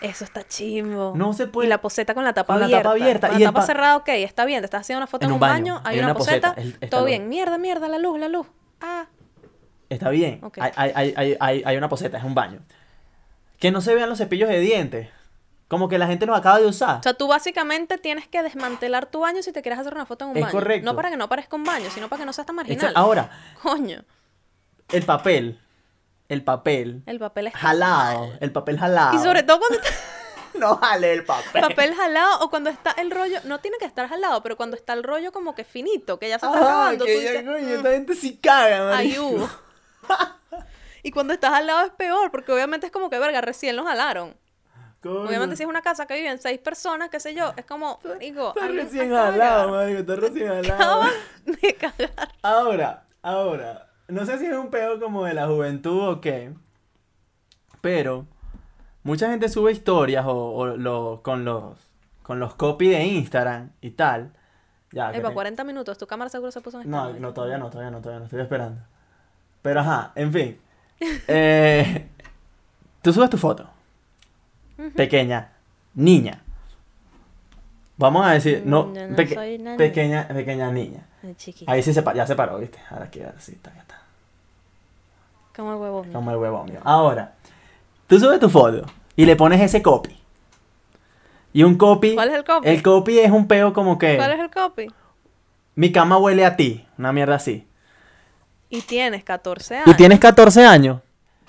Eso 0.00 0.24
está 0.24 0.46
chimbo. 0.46 1.12
No 1.16 1.32
se 1.32 1.46
puede- 1.46 1.66
Y 1.66 1.70
la 1.70 1.80
poseta 1.80 2.14
con 2.14 2.22
la 2.24 2.34
tapa 2.34 2.52
con 2.54 2.60
la 2.60 2.66
abierta. 2.66 2.82
tapa 2.82 2.94
abierta. 2.94 3.28
Con 3.28 3.36
Y 3.38 3.40
la 3.42 3.48
tapa 3.48 3.60
pa- 3.60 3.66
cerrada, 3.66 3.96
ok, 3.96 4.08
está 4.10 4.44
bien. 4.44 4.60
Te 4.60 4.66
estás 4.66 4.82
haciendo 4.82 4.98
una 4.98 5.06
foto 5.06 5.26
en, 5.26 5.32
un 5.32 5.40
baño, 5.40 5.80
hay, 5.84 5.98
una, 5.98 6.14
poseta, 6.14 6.54
todo 6.90 7.04
bien. 7.06 7.28
Mierda, 7.28 7.58
mierda, 7.58 7.88
la 7.88 7.98
luz, 7.98 8.18
la 8.18 8.28
luz. 8.28 8.46
Ah, 8.80 9.06
Está 9.88 10.10
bien. 10.10 10.40
Ok. 10.42 10.58
Hay, 10.60 10.72
hay, 10.94 11.36
hay, 11.40 11.62
hay, 11.64 11.76
una 11.76 11.88
poseta, 11.88 12.18
es 12.18 12.24
un 12.24 12.34
baño. 12.34 12.60
Que 13.58 13.70
no 13.70 13.80
se 13.80 13.94
vean 13.94 14.08
los 14.08 14.18
cepillos 14.18 14.48
de 14.48 14.58
dientes. 14.58 15.08
Como 15.68 15.88
que 15.88 15.96
la 15.98 16.06
gente 16.08 16.26
los 16.26 16.36
acaba 16.36 16.58
de 16.60 16.66
usar. 16.66 16.98
o 16.98 17.02
sea, 17.02 17.14
tú 17.14 17.26
básicamente 17.28 17.96
tienes 17.98 18.26
que 18.28 18.42
desmantelar 18.42 19.06
tu 19.06 19.20
baño 19.20 19.42
si 19.42 19.52
te 19.52 19.62
quieres 19.62 19.78
hacer 19.80 19.94
una 19.94 20.04
foto 20.04 20.24
en 20.24 20.30
un 20.32 20.36
Es 20.36 20.42
baño. 20.42 20.52
correcto. 20.52 20.84
No 20.84 20.94
para 20.96 21.10
que 21.10 21.16
no 21.16 21.28
parezca 21.28 21.56
un 21.56 21.64
baño, 21.64 21.88
sino 21.90 22.08
para 22.08 22.20
que 22.20 22.26
no 22.26 22.32
seas 22.32 22.46
tan 22.46 22.56
marginal. 22.56 22.92
ahora, 22.96 23.30
Coño, 23.62 24.02
el 24.92 25.02
papel. 25.04 25.60
El 26.28 26.42
papel. 26.42 27.02
el 27.06 27.18
papel 27.18 27.46
es 27.48 27.54
Jalado. 27.54 28.32
El 28.40 28.52
papel 28.52 28.78
jalado. 28.78 29.14
Y 29.14 29.18
sobre 29.22 29.42
todo 29.42 29.58
cuando 29.60 29.78
está 29.78 29.90
No 30.58 30.76
jale 30.76 31.12
el 31.12 31.24
papel. 31.24 31.60
papel 31.60 31.94
jalado 31.94 32.40
o 32.40 32.48
cuando 32.50 32.70
está 32.70 32.92
el 32.92 33.10
rollo, 33.10 33.38
no 33.44 33.58
tiene 33.60 33.76
que 33.78 33.84
estar 33.84 34.08
jalado, 34.08 34.42
pero 34.42 34.56
cuando 34.56 34.74
está 34.74 34.94
el 34.94 35.02
rollo 35.02 35.30
como 35.30 35.54
que 35.54 35.64
finito, 35.64 36.18
que 36.18 36.28
ya 36.30 36.38
se 36.38 36.46
está 36.46 36.58
acabando, 36.58 37.04
tú 37.04 37.04
que 37.04 37.22
ya, 37.22 37.30
dices, 37.30 37.44
coño, 37.44 37.58
"Mm, 37.68 37.72
esta 37.76 37.90
gente 37.90 38.14
sí 38.14 38.38
caga, 38.38 39.02
hubo. 39.20 39.48
y 41.02 41.10
cuando 41.10 41.34
estás 41.34 41.52
al 41.52 41.66
lado 41.66 41.84
es 41.86 41.92
peor, 41.92 42.30
porque 42.30 42.52
obviamente 42.52 42.86
es 42.86 42.92
como 42.92 43.10
que, 43.10 43.18
verga, 43.18 43.40
recién 43.42 43.76
los 43.76 43.86
jalaron. 43.86 44.34
Coño. 45.02 45.28
Obviamente 45.28 45.56
si 45.56 45.62
es 45.62 45.68
una 45.68 45.82
casa 45.82 46.06
que 46.06 46.14
viven 46.14 46.40
seis 46.40 46.58
personas, 46.58 47.10
qué 47.10 47.20
sé 47.20 47.34
yo, 47.34 47.52
es 47.56 47.66
como, 47.66 48.00
digo, 48.18 48.54
Está 48.56 48.68
recién 48.68 49.10
jalado, 49.10 49.68
marico. 49.72 50.00
Está 50.00 50.16
recién 50.16 50.48
jalado. 50.48 51.02
De 51.44 51.74
cagar. 51.78 52.32
Ahora, 52.42 53.04
ahora, 53.22 53.85
no 54.08 54.24
sé 54.26 54.38
si 54.38 54.46
es 54.46 54.56
un 54.56 54.70
pedo 54.70 55.00
como 55.00 55.24
de 55.24 55.34
la 55.34 55.46
juventud 55.46 56.08
o 56.08 56.20
qué, 56.20 56.52
pero 57.80 58.26
mucha 59.02 59.28
gente 59.30 59.48
sube 59.48 59.72
historias 59.72 60.24
o, 60.26 60.34
o 60.54 60.66
lo- 60.66 61.20
con 61.22 61.44
los 61.44 61.78
con 62.22 62.40
los 62.40 62.54
copy 62.56 62.88
de 62.88 63.04
Instagram 63.04 63.70
y 63.80 63.90
tal. 63.90 64.32
Ya, 64.92 65.12
Epa, 65.12 65.28
te- 65.28 65.34
40 65.34 65.62
minutos, 65.64 65.96
tu 65.98 66.06
cámara 66.08 66.28
seguro 66.28 66.50
se 66.50 66.60
puso 66.60 66.80
en 66.80 66.90
No, 66.90 67.12
no, 67.12 67.32
todavía 67.32 67.58
no, 67.58 67.70
todavía 67.70 67.90
no, 67.90 68.00
todavía 68.00 68.18
no, 68.20 68.24
estoy 68.24 68.40
esperando. 68.40 68.80
Pero 69.62 69.80
ajá, 69.80 70.12
en 70.14 70.32
fin. 70.32 70.58
Eh, 71.28 72.08
tú 73.02 73.12
subes 73.12 73.28
tu 73.30 73.36
foto. 73.36 73.68
Pequeña, 74.96 75.52
niña. 75.94 76.42
Vamos 77.98 78.26
a 78.26 78.30
decir, 78.32 78.62
no, 78.66 78.84
Mm, 78.86 78.94
yo 78.94 79.06
no 79.08 79.16
peque- 79.16 79.34
soy 79.34 79.54
una 79.54 79.64
niña. 79.70 79.76
pequeña, 79.78 80.28
pequeña 80.28 80.70
niña. 80.70 81.06
Chiquita. 81.36 81.72
Ahí 81.72 81.82
sí 81.82 81.92
se 81.94 82.04
ya 82.14 82.26
se 82.26 82.34
paró, 82.36 82.58
¿viste? 82.58 82.78
Ahora 82.90 83.06
aquí, 83.06 83.20
ahora 83.20 83.40
sí, 83.40 83.52
está, 83.52 83.72
ya 83.74 83.80
está. 83.80 84.00
Como 85.56 85.72
el 85.72 85.78
huevo 85.80 86.04
mío. 86.04 86.12
Como 86.12 86.30
el 86.30 86.36
huevón 86.36 86.66
mío. 86.66 86.80
Ahora, 86.84 87.32
tú 88.06 88.20
subes 88.20 88.38
tu 88.38 88.50
foto 88.50 88.84
y 89.16 89.24
le 89.24 89.34
pones 89.36 89.60
ese 89.60 89.80
copy. 89.82 90.16
Y 91.54 91.62
un 91.62 91.76
copy. 91.78 92.14
¿Cuál 92.14 92.28
es 92.28 92.34
el 92.36 92.44
copy? 92.44 92.68
El 92.68 92.82
copy 92.82 93.18
es 93.18 93.30
un 93.30 93.48
peo 93.48 93.72
como 93.72 93.98
que. 93.98 94.16
¿Cuál 94.16 94.32
es 94.32 94.40
el 94.40 94.50
copy? 94.50 94.88
Mi 95.74 95.90
cama 95.90 96.18
huele 96.18 96.44
a 96.44 96.56
ti. 96.56 96.86
Una 96.98 97.12
mierda 97.12 97.36
así. 97.36 97.66
Y 98.68 98.82
tienes 98.82 99.24
14 99.24 99.76
años. 99.76 99.88
Y 99.88 99.94
tienes 99.94 100.20
14 100.20 100.66
años. 100.66 101.00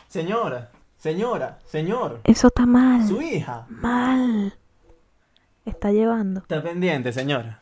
Señora, 0.08 0.70
señora, 0.98 1.60
señor. 1.66 2.22
Eso 2.24 2.48
está 2.48 2.66
mal. 2.66 3.06
Su 3.06 3.22
hija. 3.22 3.66
Mal. 3.70 4.54
Está 5.68 5.92
llevando. 5.92 6.40
Está 6.42 6.64
pendiente, 6.64 7.12
señora. 7.12 7.62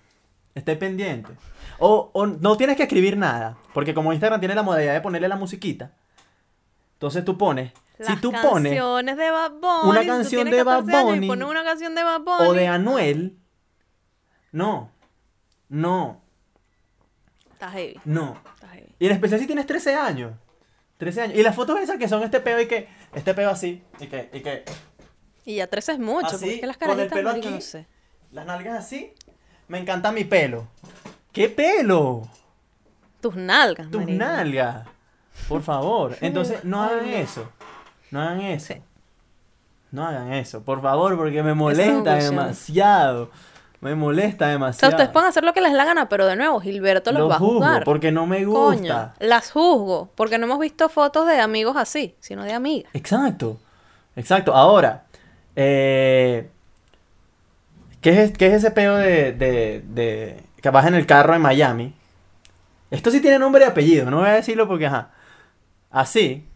Esté 0.53 0.75
pendiente. 0.75 1.33
O, 1.79 2.11
o 2.13 2.27
no 2.27 2.55
tienes 2.55 2.77
que 2.77 2.83
escribir 2.83 3.17
nada. 3.17 3.57
Porque 3.73 3.93
como 3.93 4.13
Instagram 4.13 4.39
tiene 4.39 4.55
la 4.55 4.63
modalidad 4.63 4.93
de 4.93 5.01
ponerle 5.01 5.27
la 5.27 5.35
musiquita. 5.35 5.91
Entonces 6.93 7.25
tú 7.25 7.37
pones. 7.37 7.71
si 7.99 8.11
Las 8.13 8.21
tú 8.21 8.31
pones. 8.31 8.71
canciones 8.73 9.17
de 9.17 9.31
Bad 9.31 9.51
Bunny. 9.51 9.89
una 9.89 10.01
si 10.01 10.07
canción 10.07 10.49
de 10.49 10.63
Bad 10.63 10.85
14 10.85 10.95
años 10.97 11.07
y 11.07 11.15
Bunny 11.15 11.27
pones 11.27 11.47
una 11.49 11.63
canción 11.63 11.95
de 11.95 12.03
Bad 12.03 12.21
Bunny. 12.21 12.47
o 12.47 12.53
de 12.53 12.67
Anuel. 12.67 13.37
No. 14.51 14.91
No. 15.67 16.21
Está 17.51 17.71
heavy. 17.71 17.99
No. 18.05 18.37
Está 18.53 18.67
heavy. 18.69 18.95
Y 18.99 19.05
en 19.07 19.11
especial 19.11 19.39
si 19.39 19.47
tienes 19.47 19.65
13 19.65 19.95
años. 19.95 20.33
13 20.97 21.21
años. 21.21 21.37
Y 21.37 21.43
las 21.43 21.55
fotos 21.55 21.79
esas 21.81 21.97
que 21.97 22.07
son 22.07 22.23
este 22.23 22.39
peo 22.39 22.61
y 22.61 22.67
que. 22.67 22.87
Este 23.13 23.33
peo 23.33 23.49
así. 23.49 23.83
Y 23.99 24.07
que. 24.07 24.29
Y 24.31 24.39
que. 24.41 24.63
Y 25.43 25.55
ya 25.57 25.67
tres 25.67 25.89
es 25.89 25.99
mucho, 25.99 26.27
Así, 26.27 26.37
porque 26.37 26.53
es 26.55 26.59
que 26.61 26.67
las 26.67 26.77
con 26.77 26.89
el 26.91 26.95
carajitas, 26.95 27.17
pelo 27.17 27.29
marico, 27.29 27.47
aquí. 27.49 27.55
no 27.55 27.61
sé. 27.61 27.87
Las 28.35 28.45
nalgas 28.45 28.77
así. 28.79 29.13
Me 29.69 29.79
encanta 29.79 30.11
mi 30.11 30.25
pelo. 30.25 30.67
¿Qué 31.31 31.47
pelo? 31.47 32.23
Tus 33.21 33.33
nalgas, 33.37 33.89
Tus 33.89 34.05
nalgas. 34.05 34.85
Por 35.47 35.63
favor. 35.63 36.17
Entonces, 36.21 36.63
no 36.65 36.83
hagan 36.83 37.05
eso. 37.07 37.49
No 38.11 38.21
hagan 38.21 38.41
eso. 38.41 38.73
Sí. 38.73 38.81
No 39.91 40.05
hagan 40.05 40.33
eso, 40.33 40.61
por 40.63 40.81
favor, 40.81 41.15
porque 41.15 41.41
me 41.43 41.51
es 41.51 41.55
molesta 41.55 42.15
demasiado. 42.15 43.29
Me 43.79 43.95
molesta 43.95 44.43
O 44.43 44.47
sea, 44.47 44.51
demasiado. 44.51 44.91
ustedes 44.95 45.09
pueden 45.11 45.29
hacer 45.29 45.45
lo 45.45 45.53
que 45.53 45.61
les 45.61 45.71
la 45.71 45.85
gana, 45.85 46.09
pero 46.09 46.25
de 46.25 46.35
nuevo, 46.35 46.59
Gilberto 46.59 47.13
los 47.13 47.21
Lo 47.21 47.27
va 47.29 47.35
a 47.35 47.39
juzgo 47.39 47.79
porque 47.85 48.11
no 48.11 48.25
me 48.25 48.43
Coño, 48.43 48.77
gusta. 48.79 49.13
las 49.19 49.51
juzgo, 49.51 50.09
porque 50.15 50.37
no 50.37 50.45
hemos 50.45 50.59
visto 50.59 50.89
fotos 50.89 51.25
de 51.27 51.39
amigos 51.39 51.77
así, 51.77 52.15
sino 52.19 52.43
de 52.43 52.51
amigas. 52.51 52.91
Exacto. 52.93 53.57
Exacto. 54.17 54.53
Ahora, 54.53 55.05
eh, 55.55 56.49
¿qué, 58.05 58.21
es, 58.21 58.37
qué 58.37 58.45
es 58.45 58.53
ese 58.53 58.69
peo 58.69 58.97
de, 58.97 59.33
de, 59.33 59.83
de 59.83 60.39
que 60.61 60.69
vas 60.69 60.85
en 60.85 60.93
el 60.93 61.07
carro 61.07 61.33
en 61.33 61.41
Miami? 61.41 61.91
Esto 62.91 63.09
sí 63.09 63.19
tiene 63.19 63.39
nombre 63.39 63.63
y 63.63 63.67
apellido, 63.67 64.11
no 64.11 64.19
voy 64.19 64.29
a 64.29 64.33
decirlo 64.33 64.67
porque, 64.67 64.85
ajá. 64.85 65.09
Así. 65.89 66.47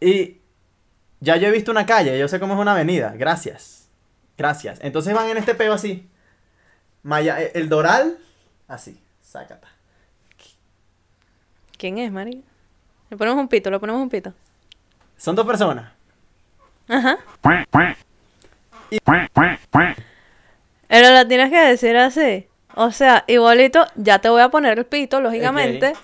Y 0.00 0.38
ya 1.18 1.36
yo 1.38 1.48
he 1.48 1.50
visto 1.50 1.72
una 1.72 1.86
calle, 1.86 2.16
yo 2.16 2.28
sé 2.28 2.38
cómo 2.38 2.54
es 2.54 2.60
una 2.60 2.70
avenida. 2.70 3.14
Gracias. 3.16 3.88
Gracias. 4.38 4.78
Entonces 4.80 5.12
van 5.12 5.28
en 5.28 5.38
este 5.38 5.56
peo 5.56 5.72
así. 5.72 6.08
Maya, 7.02 7.42
eh, 7.42 7.50
el 7.56 7.68
Doral, 7.68 8.16
así. 8.68 9.02
Sácata. 9.22 9.66
¿Quién 11.76 11.98
es, 11.98 12.12
Mari? 12.12 12.44
Le 13.10 13.16
ponemos 13.16 13.40
un 13.40 13.48
pito, 13.48 13.72
le 13.72 13.80
ponemos 13.80 14.00
un 14.00 14.08
pito. 14.08 14.32
Son 15.16 15.34
dos 15.34 15.44
personas. 15.44 15.90
Ajá. 16.86 17.18
Pero 20.88 21.10
la 21.10 21.26
tienes 21.26 21.50
que 21.50 21.60
decir 21.60 21.96
así. 21.96 22.48
O 22.74 22.90
sea, 22.90 23.24
igualito, 23.28 23.86
ya 23.94 24.18
te 24.18 24.28
voy 24.28 24.42
a 24.42 24.48
poner 24.48 24.78
el 24.78 24.86
pito, 24.86 25.20
lógicamente. 25.20 25.94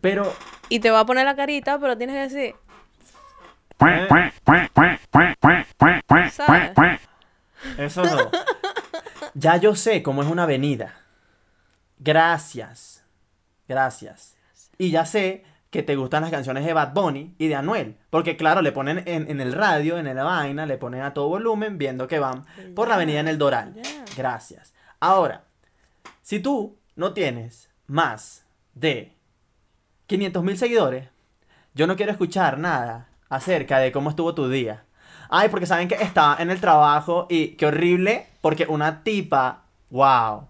Pero 0.00 0.32
Y 0.68 0.80
te 0.80 0.90
voy 0.90 1.00
a 1.00 1.04
poner 1.04 1.24
la 1.24 1.34
carita, 1.34 1.78
pero 1.78 1.96
tienes 1.96 2.16
que 2.16 2.34
decir. 2.36 2.54
¿Sabes? 6.32 7.00
Eso 7.78 8.04
no. 8.04 8.30
Ya 9.34 9.56
yo 9.56 9.74
sé 9.74 10.02
cómo 10.02 10.22
es 10.22 10.28
una 10.28 10.44
avenida. 10.44 10.94
Gracias. 11.98 13.04
Gracias. 13.66 14.36
Y 14.78 14.90
ya 14.90 15.04
sé 15.04 15.44
que 15.70 15.82
te 15.82 15.96
gustan 15.96 16.22
las 16.22 16.30
canciones 16.30 16.64
de 16.64 16.72
Bad 16.72 16.94
Bunny 16.94 17.34
y 17.38 17.48
de 17.48 17.54
Anuel. 17.54 17.96
Porque 18.10 18.36
claro, 18.36 18.62
le 18.62 18.72
ponen 18.72 19.02
en, 19.06 19.30
en 19.30 19.40
el 19.40 19.52
radio, 19.52 19.98
en 19.98 20.14
la 20.14 20.24
vaina, 20.24 20.66
le 20.66 20.78
ponen 20.78 21.02
a 21.02 21.12
todo 21.12 21.28
volumen 21.28 21.78
viendo 21.78 22.06
que 22.06 22.18
van 22.18 22.44
por 22.74 22.88
la 22.88 22.94
avenida 22.94 23.20
en 23.20 23.28
el 23.28 23.38
Doral. 23.38 23.74
Gracias. 24.16 24.72
Ahora, 25.00 25.44
si 26.22 26.40
tú 26.40 26.78
no 26.96 27.12
tienes 27.12 27.70
más 27.86 28.44
de 28.74 29.14
500 30.06 30.42
mil 30.42 30.58
seguidores, 30.58 31.08
yo 31.74 31.86
no 31.86 31.96
quiero 31.96 32.12
escuchar 32.12 32.58
nada 32.58 33.08
acerca 33.28 33.78
de 33.78 33.92
cómo 33.92 34.10
estuvo 34.10 34.34
tu 34.34 34.48
día. 34.48 34.84
Ay, 35.30 35.48
porque 35.50 35.66
saben 35.66 35.88
que 35.88 35.94
estaba 35.96 36.36
en 36.40 36.50
el 36.50 36.60
trabajo 36.60 37.26
y 37.28 37.48
qué 37.56 37.66
horrible, 37.66 38.26
porque 38.40 38.66
una 38.68 39.02
tipa, 39.02 39.64
wow, 39.90 40.48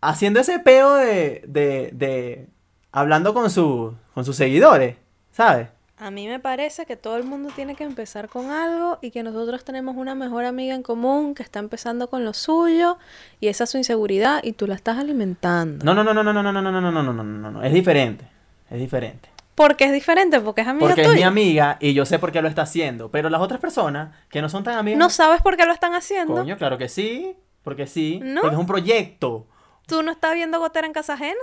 haciendo 0.00 0.40
ese 0.40 0.58
peo 0.58 0.94
de, 0.96 1.42
de, 1.46 1.90
de, 1.92 2.48
hablando 2.92 3.32
con, 3.32 3.50
su, 3.50 3.94
con 4.16 4.24
sus 4.24 4.34
seguidores, 4.36 4.96
¿sabes? 5.30 5.68
A 5.98 6.10
mí 6.10 6.26
me 6.26 6.40
parece 6.40 6.86
que 6.86 6.96
todo 6.96 7.18
el 7.18 7.24
mundo 7.24 7.50
tiene 7.54 7.74
que 7.74 7.84
empezar 7.84 8.30
con 8.30 8.48
algo 8.50 8.96
y 9.02 9.10
que 9.10 9.22
nosotros 9.22 9.62
tenemos 9.62 9.94
una 9.94 10.14
mejor 10.14 10.46
amiga 10.46 10.74
en 10.74 10.82
común 10.82 11.34
que 11.34 11.42
está 11.42 11.58
empezando 11.58 12.08
con 12.08 12.24
lo 12.24 12.32
suyo 12.32 12.96
y 13.40 13.48
esa 13.48 13.64
es 13.64 13.70
su 13.70 13.76
inseguridad 13.76 14.40
y 14.42 14.52
tú 14.52 14.66
la 14.66 14.74
estás 14.74 14.96
alimentando. 14.96 15.84
No, 15.84 15.92
no, 15.92 16.02
no, 16.02 16.14
no, 16.14 16.22
no, 16.22 16.32
no, 16.32 16.42
no, 16.50 16.50
no, 16.50 16.62
no, 16.62 16.80
no, 16.80 16.90
no, 16.90 17.02
no, 17.02 17.12
no, 17.12 17.22
no, 17.22 17.50
no, 17.50 17.62
es 17.62 17.74
diferente, 17.74 18.26
es 18.70 18.80
diferente. 18.80 19.28
Porque 19.54 19.84
es 19.84 19.92
diferente, 19.92 20.40
porque 20.40 20.62
es 20.62 20.66
amiga 20.68 20.86
Porque 20.86 21.02
es 21.02 21.08
tuya. 21.08 21.18
mi 21.18 21.22
amiga 21.24 21.76
y 21.78 21.92
yo 21.92 22.06
sé 22.06 22.18
por 22.18 22.32
qué 22.32 22.40
lo 22.40 22.48
está 22.48 22.62
haciendo, 22.62 23.10
pero 23.10 23.28
las 23.28 23.42
otras 23.42 23.60
personas 23.60 24.16
que 24.30 24.40
no 24.40 24.48
son 24.48 24.64
tan 24.64 24.78
amigas, 24.78 24.98
No 24.98 25.10
sabes 25.10 25.42
por 25.42 25.58
qué 25.58 25.66
lo 25.66 25.74
están 25.74 25.92
haciendo. 25.92 26.32
coño, 26.32 26.56
claro 26.56 26.78
que 26.78 26.88
sí, 26.88 27.36
porque 27.62 27.86
sí, 27.86 28.18
¿No? 28.22 28.40
porque 28.40 28.54
es 28.54 28.60
un 28.60 28.66
proyecto. 28.66 29.46
¿Tú 29.86 30.02
no 30.02 30.10
estás 30.10 30.34
viendo 30.34 30.58
gotera 30.58 30.86
en 30.86 30.94
casa 30.94 31.12
ajena? 31.14 31.36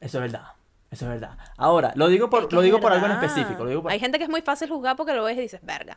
Eso 0.00 0.18
es 0.18 0.22
verdad. 0.22 0.44
Eso 0.90 1.04
es 1.04 1.10
verdad. 1.10 1.36
Ahora, 1.56 1.92
lo 1.94 2.08
digo 2.08 2.28
por, 2.28 2.42
Es 2.42 2.48
que 2.48 2.56
lo 2.56 2.62
digo 2.62 2.80
por 2.80 2.92
algo 2.92 3.06
en 3.06 3.12
específico. 3.12 3.62
Lo 3.64 3.70
digo 3.70 3.82
por... 3.82 3.92
Hay 3.92 4.00
gente 4.00 4.18
que 4.18 4.24
es 4.24 4.30
muy 4.30 4.42
fácil 4.42 4.68
juzgar 4.68 4.96
porque 4.96 5.12
lo 5.14 5.22
ves 5.24 5.38
y 5.38 5.42
dices, 5.42 5.60
verga. 5.62 5.96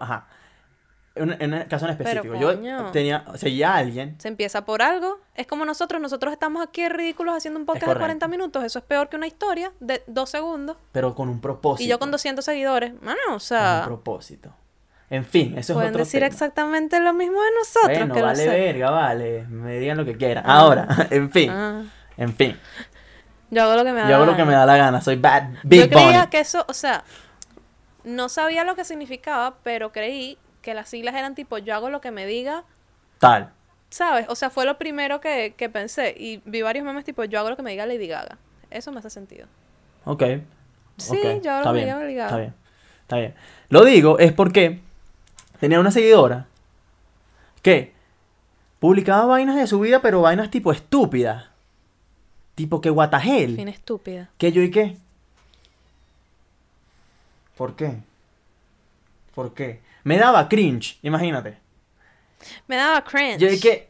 Ajá. 0.00 0.26
En, 1.14 1.34
en 1.42 1.54
un 1.54 1.62
caso 1.64 1.86
en 1.86 1.92
específico. 1.92 2.34
Yo 2.36 2.54
tenía, 2.92 3.24
seguía 3.34 3.72
a 3.72 3.76
alguien. 3.78 4.14
Se 4.20 4.28
empieza 4.28 4.64
por 4.64 4.82
algo. 4.82 5.18
Es 5.34 5.46
como 5.46 5.64
nosotros. 5.64 6.00
Nosotros 6.00 6.32
estamos 6.32 6.62
aquí 6.62 6.88
ridículos 6.88 7.34
haciendo 7.36 7.58
un 7.58 7.66
podcast 7.66 7.82
de 7.82 7.86
correcto. 7.86 8.02
40 8.04 8.28
minutos. 8.28 8.64
Eso 8.64 8.78
es 8.78 8.84
peor 8.84 9.08
que 9.08 9.16
una 9.16 9.26
historia 9.26 9.72
de 9.80 10.04
dos 10.06 10.30
segundos. 10.30 10.76
pero 10.92 11.14
con 11.14 11.28
un 11.28 11.40
propósito. 11.40 11.84
Y 11.84 11.88
yo 11.88 11.98
con 11.98 12.10
200 12.10 12.44
seguidores. 12.44 12.92
Mano, 13.02 13.18
o 13.22 13.26
Con 13.26 13.34
un 13.34 13.40
sea, 13.40 13.82
propósito. 13.84 14.54
En 15.10 15.24
fin, 15.24 15.56
eso 15.56 15.72
es 15.72 15.76
pueden 15.76 15.88
otro 15.90 16.04
decir 16.04 16.20
tema. 16.20 16.26
exactamente 16.26 17.00
lo 17.00 17.14
mismo 17.14 17.40
de 17.42 17.48
nosotros. 17.58 17.98
Bueno, 17.98 18.14
que 18.14 18.22
vale 18.22 18.46
verga, 18.46 18.90
vale. 18.90 19.46
Me 19.48 19.78
digan 19.78 19.96
lo 19.96 20.04
que 20.04 20.16
quieran. 20.18 20.44
Ahora, 20.46 20.86
en 21.10 21.30
fin. 21.30 21.50
Ah, 21.50 21.82
En 22.18 22.34
fin. 22.34 22.58
Yo 23.50 23.62
hago 23.62 23.74
lo 23.76 23.84
que 23.84 23.92
me 23.92 24.00
da 24.00 24.08
Yo 24.08 24.16
hago 24.16 24.24
la 24.26 24.30
lo 24.32 24.36
que 24.36 24.44
me 24.44 24.52
da 24.52 24.66
la 24.66 24.76
gana. 24.76 25.00
Soy 25.00 25.16
bad 25.16 25.48
Big 25.62 25.82
Yo 25.82 25.88
creía 25.88 26.20
Bunny. 26.20 26.30
que 26.30 26.40
eso, 26.40 26.64
o 26.68 26.72
sea, 26.74 27.04
no 28.04 28.28
sabía 28.28 28.64
lo 28.64 28.74
que 28.74 28.84
significaba, 28.84 29.56
pero 29.62 29.92
creí 29.92 30.38
que 30.62 30.74
las 30.74 30.88
siglas 30.88 31.14
eran 31.14 31.34
tipo, 31.34 31.58
yo 31.58 31.74
hago 31.74 31.90
lo 31.90 32.00
que 32.00 32.10
me 32.10 32.26
diga, 32.26 32.64
Tal. 33.18 33.50
¿sabes? 33.90 34.26
O 34.28 34.34
sea, 34.34 34.50
fue 34.50 34.64
lo 34.64 34.78
primero 34.78 35.20
que, 35.20 35.54
que 35.56 35.68
pensé. 35.68 36.14
Y 36.16 36.42
vi 36.44 36.62
varios 36.62 36.84
memes 36.84 37.04
tipo, 37.04 37.24
yo 37.24 37.38
hago 37.38 37.50
lo 37.50 37.56
que 37.56 37.62
me 37.62 37.70
diga 37.70 37.86
Lady 37.86 38.06
Gaga. 38.06 38.38
Eso 38.70 38.92
me 38.92 38.98
hace 38.98 39.10
sentido. 39.10 39.46
Ok. 40.04 40.22
Sí, 40.98 41.16
ok, 41.16 41.42
yo 41.42 41.50
ahora 41.52 41.58
está 41.58 41.72
me 41.72 41.78
bien, 41.78 41.88
llamo 41.88 42.00
Lady 42.02 42.14
Gaga. 42.14 42.26
Está 42.26 42.38
bien. 42.38 42.54
Está 43.02 43.16
bien. 43.16 43.34
Lo 43.70 43.84
digo 43.84 44.18
es 44.18 44.32
porque 44.32 44.80
tenía 45.60 45.80
una 45.80 45.90
seguidora 45.90 46.46
que 47.62 47.94
publicaba 48.78 49.24
vainas 49.26 49.56
de 49.56 49.66
su 49.66 49.80
vida, 49.80 50.00
pero 50.02 50.20
vainas 50.20 50.50
tipo 50.50 50.72
estúpidas. 50.72 51.46
Tipo 52.58 52.80
que 52.80 52.90
what 52.90 53.10
the 53.10 53.18
hell. 53.18 53.54
Fin 53.54 53.68
estúpida. 53.68 54.30
¿Qué 54.36 54.50
yo 54.50 54.60
y 54.62 54.70
qué? 54.72 54.96
¿Por 57.56 57.76
qué? 57.76 57.98
¿Por 59.32 59.54
qué? 59.54 59.78
Me 60.02 60.18
daba 60.18 60.48
cringe, 60.48 60.98
imagínate. 61.02 61.56
Me 62.66 62.74
daba 62.74 63.04
cringe. 63.04 63.38
Yo 63.38 63.48
y 63.48 63.60
que. 63.60 63.88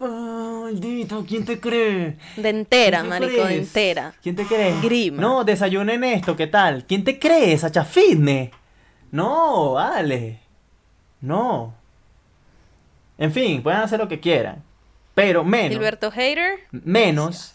Maldito, 0.00 1.24
¿quién 1.24 1.44
te 1.44 1.60
cree? 1.60 2.16
De 2.36 2.48
entera, 2.48 3.02
¿Quién 3.02 3.12
te 3.12 3.20
marico, 3.20 3.42
de 3.42 3.44
crees? 3.46 3.68
entera. 3.68 4.14
¿Quién 4.20 4.34
te 4.34 4.44
cree? 4.46 4.80
Grima. 4.80 5.22
No, 5.22 5.44
desayunen 5.44 6.02
esto, 6.02 6.34
¿qué 6.34 6.48
tal? 6.48 6.84
¿Quién 6.86 7.04
te 7.04 7.20
cree, 7.20 7.56
Sacha 7.56 7.84
Fitness? 7.84 8.50
No, 9.12 9.74
vale. 9.74 10.40
No. 11.20 11.72
En 13.16 13.30
fin, 13.30 13.62
pueden 13.62 13.78
hacer 13.80 14.00
lo 14.00 14.08
que 14.08 14.18
quieran. 14.18 14.60
Pero 15.14 15.44
menos. 15.44 15.70
Gilberto 15.70 16.10
Hater. 16.10 16.66
Menos 16.72 17.52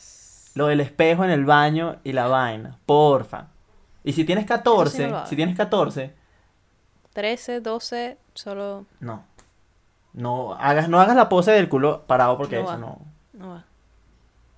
lo 0.56 0.68
del 0.68 0.82
espejo 0.82 1.24
en 1.24 1.30
el 1.30 1.46
baño 1.46 1.98
y 2.04 2.14
la 2.14 2.28
vaina. 2.28 2.78
Porfa. 2.86 3.48
Y 4.04 4.14
si 4.14 4.24
tienes 4.26 4.46
14, 4.46 4.88
Eso 4.90 4.98
sí 4.98 5.04
no 5.04 5.10
lo 5.10 5.18
hago. 5.18 5.28
si 5.28 5.36
tienes 5.36 5.56
14, 5.56 6.14
13, 7.14 7.62
12, 7.62 8.18
solo 8.34 8.86
no. 9.00 9.24
No 10.14 10.54
hagas, 10.60 10.90
no 10.90 11.00
hagas 11.00 11.16
la 11.16 11.28
pose 11.30 11.52
del 11.52 11.70
culo 11.70 12.04
parado 12.08 12.38
porque 12.38 12.56
No 12.56 12.62
eso 12.64 12.72
va. 12.72 12.78
no, 12.78 13.00
no 13.34 13.50
va. 13.50 13.64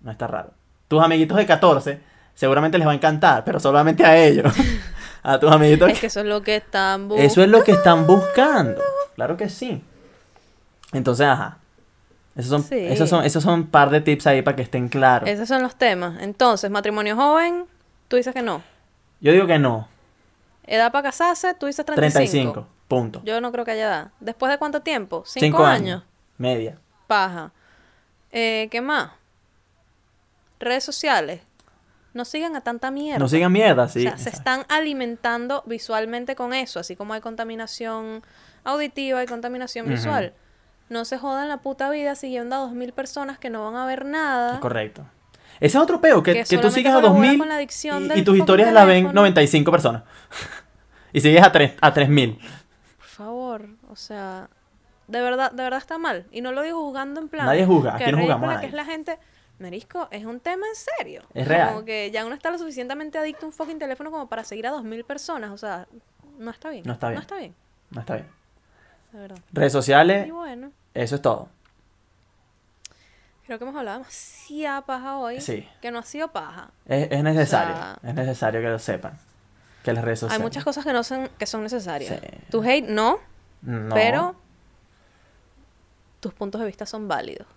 no 0.01 0.11
está 0.11 0.27
raro. 0.27 0.51
Tus 0.87 1.01
amiguitos 1.03 1.35
de 1.37 1.45
14 1.45 1.99
seguramente 2.33 2.77
les 2.77 2.87
va 2.87 2.91
a 2.91 2.95
encantar, 2.95 3.43
pero 3.43 3.59
solamente 3.59 4.05
a 4.05 4.15
ellos. 4.17 4.53
a 5.23 5.39
tus 5.39 5.51
amiguitos. 5.51 5.89
Es 5.89 5.99
que 5.99 6.07
eso 6.07 6.19
es 6.19 6.25
lo 6.27 6.41
que 6.43 6.57
están 6.57 7.07
buscando. 7.07 7.25
Eso 7.27 7.41
es 7.43 7.49
lo 7.49 7.63
que 7.63 7.71
están 7.71 8.05
buscando. 8.05 8.81
Claro 9.15 9.35
que 9.35 9.49
sí. 9.49 9.83
Entonces, 10.93 11.25
ajá. 11.27 11.57
Esos 12.37 12.49
son, 12.51 12.63
Sí. 12.63 12.77
esos 12.79 13.09
son, 13.09 13.25
esos 13.25 13.43
son 13.43 13.53
un 13.61 13.67
par 13.67 13.89
de 13.89 13.99
tips 13.99 14.27
ahí 14.27 14.41
para 14.41 14.55
que 14.55 14.61
estén 14.61 14.87
claros. 14.89 15.27
Esos 15.27 15.47
son 15.47 15.63
los 15.63 15.75
temas. 15.75 16.21
Entonces, 16.21 16.69
matrimonio 16.71 17.15
joven, 17.15 17.65
tú 18.07 18.15
dices 18.15 18.33
que 18.33 18.41
no. 18.43 18.61
Yo 19.19 19.31
digo 19.31 19.47
que 19.47 19.57
no. 19.59 19.87
Edad 20.65 20.91
para 20.91 21.03
casarse, 21.09 21.53
tú 21.55 21.65
dices 21.65 21.85
35. 21.85 22.51
35. 22.53 22.67
Punto. 22.87 23.21
Yo 23.25 23.41
no 23.41 23.51
creo 23.51 23.65
que 23.65 23.71
haya 23.71 23.83
edad. 23.85 24.11
¿Después 24.19 24.51
de 24.51 24.57
cuánto 24.57 24.81
tiempo? 24.81 25.23
¿Cinco, 25.25 25.45
Cinco 25.57 25.65
años? 25.65 26.03
Media. 26.37 26.77
Paja. 27.07 27.51
Eh, 28.31 28.67
¿Qué 28.71 28.81
más? 28.81 29.11
Redes 30.59 30.83
sociales. 30.83 31.41
No 32.13 32.25
sigan 32.25 32.55
a 32.55 32.61
tanta 32.61 32.89
mierda. 32.91 33.19
No 33.19 33.27
sigan 33.27 33.51
mierda, 33.51 33.87
sí. 33.89 33.99
o 33.99 34.09
sea, 34.09 34.17
se 34.17 34.29
están 34.29 34.65
alimentando 34.69 35.63
visualmente 35.65 36.35
con 36.35 36.53
eso, 36.53 36.79
así 36.79 36.95
como 36.95 37.13
hay 37.13 37.21
contaminación 37.21 38.23
auditiva 38.63 39.23
y 39.23 39.27
contaminación 39.27 39.85
Ujú. 39.85 39.95
visual. 39.95 40.33
No 40.89 41.05
se 41.05 41.17
jodan 41.17 41.49
la 41.49 41.57
puta 41.57 41.89
vida 41.89 42.15
siguiendo 42.15 42.55
a 42.55 42.59
2.000 42.67 42.93
personas 42.93 43.37
que 43.37 43.49
no 43.49 43.63
van 43.65 43.75
a 43.75 43.85
ver 43.85 44.05
nada. 44.05 44.59
Correcto. 44.59 45.05
Ese 45.59 45.77
es 45.77 45.83
otro 45.83 45.99
peo, 45.99 46.21
que, 46.23 46.33
Que 46.33 46.43
que 46.43 46.57
tú 46.57 46.69
sigues 46.69 46.91
a 46.91 46.95
colabora 46.95 47.21
2000 47.21 47.39
con 47.39 47.49
la 47.49 47.55
adicción 47.55 48.11
y, 48.15 48.19
y 48.19 48.23
tus 48.23 48.37
historias 48.37 48.71
las 48.71 48.85
ven 48.85 49.05
teléfono. 49.05 49.21
95 49.21 49.71
personas. 49.71 50.03
y 51.13 51.21
sigues 51.21 51.43
a, 51.43 51.51
tres, 51.51 51.73
a 51.81 51.93
3000. 51.93 52.37
Por 52.97 53.07
favor, 53.07 53.67
o 53.89 53.95
sea, 53.95 54.49
de 55.07 55.21
verdad, 55.21 55.51
de 55.51 55.63
verdad 55.63 55.79
está 55.79 55.97
mal. 55.97 56.25
Y 56.31 56.41
no 56.41 56.51
lo 56.51 56.61
digo 56.61 56.79
jugando 56.79 57.19
en 57.19 57.27
plan. 57.29 57.47
Nadie 57.47 57.65
juzga, 57.65 57.97
que 57.97 58.03
aquí 58.03 58.11
no 58.13 58.21
jugamos 58.21 58.55
a 58.55 58.59
que 58.59 58.67
es 58.67 58.73
la 58.73 58.85
gente. 58.85 59.17
Marisco, 59.59 60.07
es 60.11 60.25
un 60.25 60.39
tema 60.39 60.67
en 60.67 60.75
serio. 60.75 61.23
Es 61.33 61.47
real. 61.47 61.69
Como 61.69 61.85
que 61.85 62.11
ya 62.11 62.25
uno 62.25 62.35
está 62.35 62.51
lo 62.51 62.59
suficientemente 62.59 63.17
adicto 63.17 63.45
a 63.45 63.49
un 63.49 63.53
fucking 63.53 63.79
teléfono 63.79 64.11
como 64.11 64.27
para 64.27 64.43
seguir 64.43 64.67
a 64.67 64.71
dos 64.71 64.83
mil 64.83 65.03
personas. 65.03 65.49
O 65.51 65.57
sea, 65.57 65.87
no 66.37 66.51
está 66.51 66.69
bien. 66.69 66.83
No 66.85 66.93
está 66.93 67.09
bien. 67.09 67.15
No 67.15 67.21
está 67.21 67.37
bien, 67.37 67.55
No 67.89 67.99
está 68.01 68.13
bien. 68.15 68.27
Verdad. 69.13 69.37
Redes 69.53 69.71
sociales, 69.71 70.27
Y 70.27 70.31
bueno, 70.31 70.71
eso 70.93 71.15
es 71.15 71.21
todo. 71.21 71.49
creo 73.45 73.57
que 73.57 73.63
hemos 73.63 73.75
hablado 73.77 73.99
demasiada 73.99 74.81
paja 74.85 75.17
hoy. 75.17 75.39
Sí. 75.41 75.67
Que 75.81 75.89
no 75.91 75.99
ha 75.99 76.03
sido 76.03 76.29
paja. 76.31 76.71
Es, 76.85 77.07
es 77.11 77.23
necesario. 77.23 77.73
O 77.73 77.77
sea- 77.77 77.99
es 78.03 78.13
necesario 78.13 78.61
que 78.61 78.67
lo 78.69 78.79
sepan. 78.79 79.17
Que 79.83 79.93
las 79.93 80.03
redes 80.03 80.19
sociales. 80.19 80.39
Hay 80.39 80.43
muchas 80.43 80.63
cosas 80.65 80.83
que 80.83 80.91
no 80.91 81.03
son, 81.03 81.29
que 81.37 81.45
son 81.45 81.63
necesarias. 81.63 82.19
Sí. 82.21 82.27
Tu 82.51 82.61
hate 82.61 82.89
no, 82.89 83.19
No. 83.61 83.95
pero 83.95 84.35
tus 86.19 86.33
puntos 86.33 86.59
de 86.59 86.67
vista 86.67 86.85
son 86.85 87.07
válidos. 87.07 87.47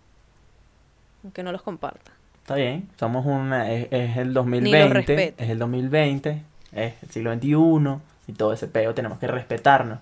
Aunque 1.24 1.42
no 1.42 1.50
los 1.52 1.62
compartas. 1.62 2.14
Está 2.42 2.54
bien. 2.54 2.88
Somos 2.98 3.26
una. 3.26 3.70
Es, 3.72 3.88
es 3.90 4.16
el 4.16 4.32
2020. 4.32 4.94
respete. 4.94 5.44
Es 5.44 5.50
el 5.50 5.58
2020. 5.58 6.42
Es 6.72 6.94
el 7.02 7.10
siglo 7.10 7.34
XXI. 7.34 7.98
Y 8.28 8.32
todo 8.34 8.52
ese 8.52 8.68
peo. 8.68 8.94
Tenemos 8.94 9.18
que 9.18 9.26
respetarnos. 9.26 9.98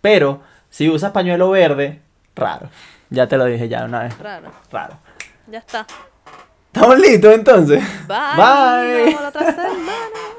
Pero, 0.00 0.42
si 0.74 0.90
usas 0.90 1.12
pañuelo 1.12 1.50
verde, 1.50 2.00
raro. 2.34 2.68
Ya 3.08 3.28
te 3.28 3.36
lo 3.36 3.44
dije 3.44 3.68
ya 3.68 3.84
una 3.84 4.02
vez. 4.02 4.18
Raro. 4.18 4.50
Raro. 4.72 4.98
Ya 5.46 5.60
está. 5.60 5.86
¿Estamos 6.72 6.98
listos 6.98 7.32
entonces? 7.32 7.80
Bye. 8.08 8.16
Bye. 8.34 8.96
Nos 8.96 9.04
vemos 9.06 9.22
la 9.22 9.28
otra 9.28 9.52
semana. 9.52 10.33